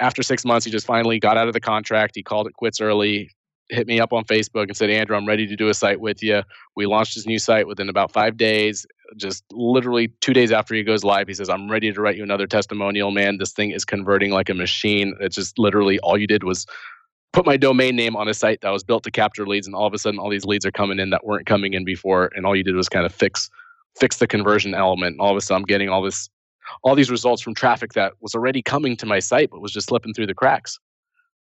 after 0.01 0.23
six 0.23 0.45
months 0.45 0.65
he 0.67 0.73
just 0.73 0.87
finally 0.87 1.19
got 1.19 1.37
out 1.37 1.47
of 1.47 1.55
the 1.55 1.61
contract 1.61 2.17
he 2.17 2.23
called 2.23 2.47
it 2.47 2.55
quits 2.55 2.81
early 2.81 3.31
hit 3.73 3.87
me 3.87 3.99
up 3.99 4.13
on 4.13 4.25
Facebook 4.25 4.65
and 4.65 4.77
said, 4.77 4.91
Andrew, 4.91 5.17
I'm 5.17 5.27
ready 5.27 5.47
to 5.47 5.57
do 5.57 5.69
a 5.69 5.75
site 5.75 6.01
with 6.01 6.23
you. 6.23 6.43
We 6.77 6.87
launched 6.87 7.15
his 7.15 7.27
new 7.27 7.39
site 7.39 7.67
within 7.67 7.89
about 7.89 8.13
five 8.13 8.37
days. 8.37 8.87
Just 9.17 9.45
literally 9.51 10.09
two 10.21 10.33
days 10.33 10.53
after 10.53 10.75
he 10.75 10.83
goes 10.83 11.05
live, 11.05 11.29
he 11.29 11.35
says, 11.35 11.49
I'm 11.49 11.71
ready 11.71 11.93
to 11.93 12.01
write 12.01 12.17
you 12.17 12.23
another 12.23 12.47
testimonial, 12.47 13.11
man. 13.11 13.39
This 13.39 13.53
thing 13.53 13.71
is 13.71 13.85
converting 13.85 14.31
like 14.31 14.49
a 14.49 14.55
machine. 14.55 15.15
It's 15.21 15.37
just 15.37 15.59
literally 15.59 15.99
all 16.01 16.19
you 16.19 16.27
did 16.27 16.45
was 16.45 16.67
put 17.33 17.47
my 17.47 17.57
domain 17.57 17.97
name 17.97 18.17
on 18.17 18.29
a 18.29 18.35
site 18.35 18.61
that 18.61 18.71
was 18.71 18.85
built 18.85 19.05
to 19.05 19.11
capture 19.11 19.47
leads, 19.47 19.67
and 19.67 19.75
all 19.75 19.87
of 19.87 19.95
a 19.95 19.99
sudden 19.99 20.21
all 20.21 20.31
these 20.31 20.45
leads 20.45 20.67
are 20.67 20.71
coming 20.71 20.99
in 20.99 21.11
that 21.11 21.25
weren't 21.25 21.47
coming 21.47 21.75
in 21.75 21.85
before. 21.85 22.31
And 22.35 22.47
all 22.47 22.55
you 22.55 22.63
did 22.63 22.75
was 22.75 22.89
kind 22.89 23.07
of 23.07 23.15
fix 23.15 23.51
fix 23.99 24.19
the 24.19 24.27
conversion 24.27 24.75
element. 24.75 25.13
And 25.13 25.21
all 25.21 25.31
of 25.31 25.37
a 25.37 25.41
sudden 25.41 25.63
I'm 25.63 25.67
getting 25.67 25.89
all 25.89 26.03
this 26.03 26.31
all 26.83 26.95
these 26.95 27.11
results 27.11 27.43
from 27.43 27.55
traffic 27.55 27.93
that 27.95 28.13
was 28.21 28.35
already 28.35 28.63
coming 28.63 28.97
to 28.97 29.07
my 29.07 29.19
site 29.19 29.51
but 29.51 29.61
was 29.61 29.73
just 29.73 29.89
slipping 29.89 30.15
through 30.15 30.27
the 30.27 30.35
cracks. 30.35 30.79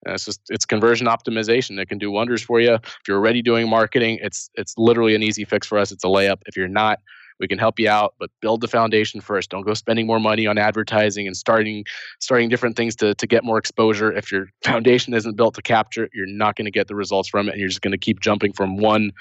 And 0.04 0.14
it's 0.14 0.24
just 0.24 0.40
it's 0.48 0.64
conversion 0.64 1.06
optimization. 1.06 1.78
It 1.78 1.88
can 1.88 1.98
do 1.98 2.10
wonders 2.10 2.42
for 2.42 2.60
you. 2.60 2.74
If 2.74 3.00
you're 3.06 3.18
already 3.18 3.42
doing 3.42 3.68
marketing, 3.68 4.18
it's 4.22 4.50
it's 4.54 4.74
literally 4.78 5.14
an 5.14 5.22
easy 5.22 5.44
fix 5.44 5.66
for 5.66 5.78
us. 5.78 5.92
It's 5.92 6.04
a 6.04 6.08
layup. 6.08 6.38
If 6.46 6.56
you're 6.56 6.68
not, 6.68 7.00
we 7.40 7.48
can 7.48 7.58
help 7.58 7.80
you 7.80 7.88
out 7.88 8.14
but 8.18 8.30
build 8.40 8.60
the 8.60 8.68
foundation 8.68 9.20
first. 9.20 9.50
Don't 9.50 9.62
go 9.62 9.74
spending 9.74 10.06
more 10.06 10.20
money 10.20 10.46
on 10.46 10.58
advertising 10.58 11.26
and 11.26 11.36
starting 11.36 11.84
starting 12.20 12.48
different 12.48 12.76
things 12.76 12.94
to, 12.96 13.14
to 13.14 13.26
get 13.26 13.42
more 13.42 13.58
exposure. 13.58 14.12
If 14.12 14.30
your 14.30 14.48
foundation 14.64 15.14
isn't 15.14 15.36
built 15.36 15.54
to 15.54 15.62
capture 15.62 16.04
it 16.04 16.10
you're 16.14 16.26
not 16.26 16.56
going 16.56 16.66
to 16.66 16.70
get 16.70 16.86
the 16.86 16.94
results 16.94 17.28
from 17.28 17.48
it 17.48 17.52
and 17.52 17.60
you're 17.60 17.68
just 17.68 17.82
going 17.82 17.92
to 17.92 17.98
keep 17.98 18.20
jumping 18.20 18.52
from 18.52 18.76
one 18.76 19.12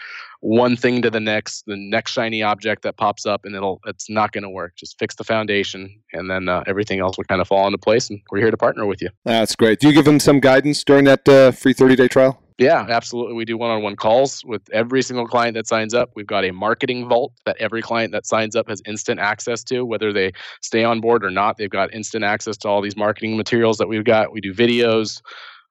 one 0.41 0.75
thing 0.75 1.01
to 1.01 1.09
the 1.09 1.19
next 1.19 1.63
the 1.65 1.75
next 1.75 2.11
shiny 2.11 2.41
object 2.43 2.83
that 2.83 2.97
pops 2.97 3.25
up 3.25 3.45
and 3.45 3.55
it'll 3.55 3.79
it's 3.85 4.09
not 4.09 4.31
going 4.31 4.43
to 4.43 4.49
work. 4.49 4.75
Just 4.75 4.97
fix 4.99 5.15
the 5.15 5.23
foundation 5.23 5.99
and 6.13 6.29
then 6.29 6.49
uh, 6.49 6.63
everything 6.67 6.99
else 6.99 7.17
will 7.17 7.25
kind 7.25 7.41
of 7.41 7.47
fall 7.47 7.65
into 7.65 7.77
place 7.77 8.09
and 8.09 8.19
we're 8.31 8.39
here 8.39 8.51
to 8.51 8.57
partner 8.57 8.85
with 8.85 9.01
you. 9.01 9.09
That's 9.25 9.55
great. 9.55 9.79
Do 9.79 9.87
you 9.87 9.93
give 9.93 10.05
them 10.05 10.19
some 10.19 10.39
guidance 10.39 10.83
during 10.83 11.05
that 11.05 11.27
uh, 11.27 11.51
free 11.51 11.73
30 11.73 11.95
day 11.95 12.07
trial 12.07 12.41
yeah, 12.59 12.85
absolutely. 12.89 13.33
We 13.33 13.45
do 13.45 13.57
one 13.57 13.71
on 13.71 13.81
one 13.81 13.95
calls 13.95 14.43
with 14.43 14.61
every 14.71 15.01
single 15.01 15.25
client 15.25 15.55
that 15.55 15.65
signs 15.65 15.93
up. 15.93 16.11
We've 16.15 16.27
got 16.27 16.43
a 16.43 16.51
marketing 16.51 17.07
vault 17.07 17.31
that 17.45 17.55
every 17.57 17.81
client 17.81 18.11
that 18.11 18.25
signs 18.25 18.55
up 18.55 18.67
has 18.67 18.81
instant 18.85 19.19
access 19.19 19.63
to, 19.65 19.85
whether 19.85 20.11
they 20.11 20.33
stay 20.61 20.83
on 20.83 20.99
board 20.99 21.23
or 21.23 21.31
not. 21.31 21.57
They've 21.57 21.69
got 21.69 21.93
instant 21.93 22.25
access 22.25 22.57
to 22.57 22.67
all 22.67 22.81
these 22.81 22.97
marketing 22.97 23.37
materials 23.37 23.77
that 23.77 23.87
we've 23.87 24.03
got. 24.03 24.33
We 24.33 24.41
do 24.41 24.53
videos. 24.53 25.21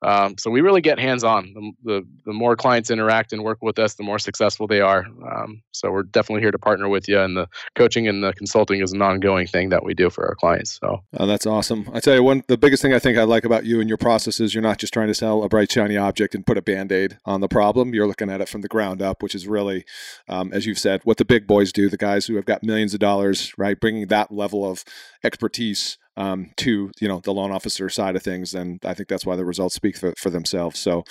Um, 0.03 0.37
so 0.39 0.51
we 0.51 0.61
really 0.61 0.81
get 0.81 0.99
hands 0.99 1.25
on. 1.25 1.53
The, 1.55 1.73
the, 1.83 2.07
the 2.27 2.33
more 2.33 2.57
clients 2.57 2.91
interact 2.91 3.33
and 3.33 3.43
work 3.43 3.59
with 3.63 3.79
us, 3.79 3.95
the 3.95 4.05
more 4.05 4.19
successful 4.19 4.67
they 4.67 4.81
are. 4.81 5.07
Um, 5.07 5.63
so 5.73 5.91
we're 5.91 6.05
definitely 6.05 6.43
here 6.43 6.51
to 6.51 6.59
partner 6.59 6.89
with 6.89 7.09
you. 7.09 7.21
And 7.21 7.37
the 7.37 7.49
coaching 7.75 8.07
and 8.07 8.23
the 8.23 8.33
consulting 8.33 8.81
is 8.81 8.93
an 8.93 9.03
ongoing 9.03 9.47
thing 9.47 9.71
that 9.71 9.85
we 9.85 9.95
do 9.95 10.11
for 10.11 10.27
our 10.27 10.35
clients. 10.35 10.79
So 10.81 11.03
oh, 11.19 11.27
that's 11.27 11.47
awesome. 11.47 11.89
I 11.93 12.01
tell 12.01 12.15
you, 12.15 12.23
one 12.23 12.45
the 12.49 12.59
biggest 12.59 12.83
thing 12.83 12.95
I 12.95 12.99
think 12.99 13.19
I 13.19 13.25
like 13.25 13.45
about 13.45 13.65
you 13.65 13.81
and 13.81 13.89
your 13.89 13.99
process 13.99 14.41
is 14.41 14.55
you're 14.55 14.63
not 14.63 14.79
just 14.79 14.93
trying 14.93 15.09
to 15.09 15.15
sell 15.15 15.43
a 15.43 15.49
bright 15.49 15.71
shiny 15.71 15.97
object 15.97 16.35
and 16.35 16.47
put 16.47 16.59
a 16.59 16.63
band 16.63 16.93
aid 16.93 17.19
on 17.25 17.41
the 17.41 17.49
problem. 17.49 17.95
You're 17.95 18.07
looking 18.07 18.31
at 18.31 18.41
it 18.41 18.49
from 18.49 18.63
the 18.63 18.69
ground 18.69 19.03
up, 19.03 19.23
which 19.23 19.35
is 19.35 19.47
really, 19.47 19.85
um, 20.29 20.53
as 20.53 20.67
you've 20.67 20.79
said, 20.79 21.01
what 21.05 21.17
the 21.17 21.25
big 21.25 21.47
boys 21.47 21.73
do. 21.73 21.89
The 21.89 21.97
guys 21.97 22.27
who 22.27 22.37
have 22.37 22.45
got 22.45 22.63
millions 22.63 22.95
of 22.95 23.01
dollars, 23.01 23.53
right, 23.59 23.79
bringing 23.79 24.07
that 24.09 24.33
level 24.33 24.71
of 24.71 24.85
expertise 25.25 25.99
um, 26.19 26.51
to 26.57 26.91
you 27.01 27.09
know 27.09 27.21
the 27.21 27.33
loan 27.33 27.53
officer 27.53 27.89
side 27.89 28.17
of 28.17 28.23
things, 28.23 28.53
and 28.53 28.81
I 28.85 28.93
think 28.93 29.09
that's 29.09 29.25
why 29.25 29.37
the 29.37 29.45
results 29.45 29.77
speak 29.77 29.97
for, 29.97 30.13
for 30.19 30.31
themselves. 30.31 30.81
So 30.81 31.05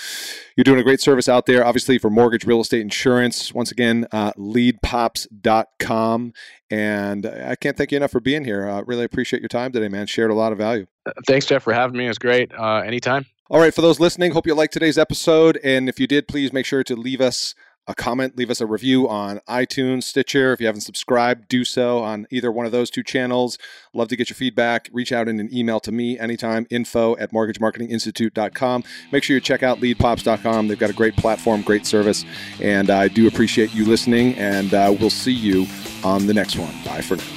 you're 0.55 0.65
doing 0.65 0.79
a 0.79 0.83
great 0.83 0.99
service 0.99 1.29
out 1.29 1.45
there, 1.45 1.65
obviously 1.65 1.97
for 1.97 2.09
mortgage, 2.09 2.45
real 2.45 2.59
estate, 2.59 2.81
insurance. 2.81 3.53
Once 3.53 3.71
again, 3.71 4.05
uh, 4.11 4.33
leadpops.com, 4.33 6.33
and 6.69 7.25
I 7.25 7.55
can't 7.55 7.77
thank 7.77 7.91
you 7.91 7.97
enough 7.97 8.11
for 8.11 8.19
being 8.19 8.43
here. 8.43 8.67
I 8.67 8.79
uh, 8.79 8.83
really 8.85 9.05
appreciate 9.05 9.41
your 9.41 9.47
time 9.47 9.71
today, 9.71 9.87
man. 9.87 10.07
Shared 10.07 10.29
a 10.29 10.35
lot 10.35 10.51
of 10.51 10.57
value. 10.57 10.87
Thanks, 11.25 11.45
Jeff, 11.45 11.63
for 11.63 11.73
having 11.73 11.97
me. 11.97 12.05
It 12.05 12.09
was 12.09 12.19
great. 12.19 12.51
Uh, 12.53 12.83
anytime. 12.85 13.25
All 13.49 13.61
right, 13.61 13.73
for 13.73 13.81
those 13.81 14.01
listening, 14.01 14.33
hope 14.33 14.45
you 14.45 14.53
liked 14.53 14.73
today's 14.73 14.97
episode, 14.97 15.57
and 15.63 15.87
if 15.87 16.01
you 16.01 16.07
did, 16.07 16.27
please 16.27 16.51
make 16.51 16.65
sure 16.65 16.83
to 16.83 16.97
leave 16.97 17.21
us 17.21 17.55
a 17.87 17.95
comment, 17.95 18.37
leave 18.37 18.49
us 18.49 18.59
a 18.59 18.65
review 18.65 19.07
on 19.07 19.39
iTunes, 19.47 20.03
Stitcher. 20.03 20.51
If 20.51 20.59
you 20.59 20.65
haven't 20.65 20.81
subscribed, 20.81 21.47
do 21.47 21.63
so 21.63 21.99
on 21.99 22.27
either 22.29 22.51
one 22.51 22.65
of 22.65 22.71
those 22.71 22.89
two 22.89 23.03
channels. 23.03 23.57
Love 23.93 24.09
to 24.09 24.15
get 24.15 24.29
your 24.29 24.35
feedback. 24.35 24.89
Reach 24.91 25.11
out 25.11 25.27
in 25.27 25.39
an 25.39 25.49
email 25.53 25.79
to 25.81 25.91
me 25.91 26.19
anytime, 26.19 26.67
info 26.69 27.15
at 27.17 27.31
mortgagemarketinginstitute.com. 27.31 28.83
Make 29.11 29.23
sure 29.23 29.35
you 29.35 29.41
check 29.41 29.63
out 29.63 29.79
leadpops.com. 29.79 30.67
They've 30.67 30.79
got 30.79 30.89
a 30.89 30.93
great 30.93 31.15
platform, 31.15 31.61
great 31.61 31.85
service, 31.85 32.25
and 32.61 32.89
I 32.89 33.07
do 33.07 33.27
appreciate 33.27 33.73
you 33.73 33.85
listening, 33.85 34.35
and 34.35 34.73
uh, 34.73 34.93
we'll 34.99 35.09
see 35.09 35.33
you 35.33 35.65
on 36.03 36.27
the 36.27 36.33
next 36.33 36.57
one. 36.57 36.73
Bye 36.83 37.01
for 37.01 37.15
now. 37.15 37.36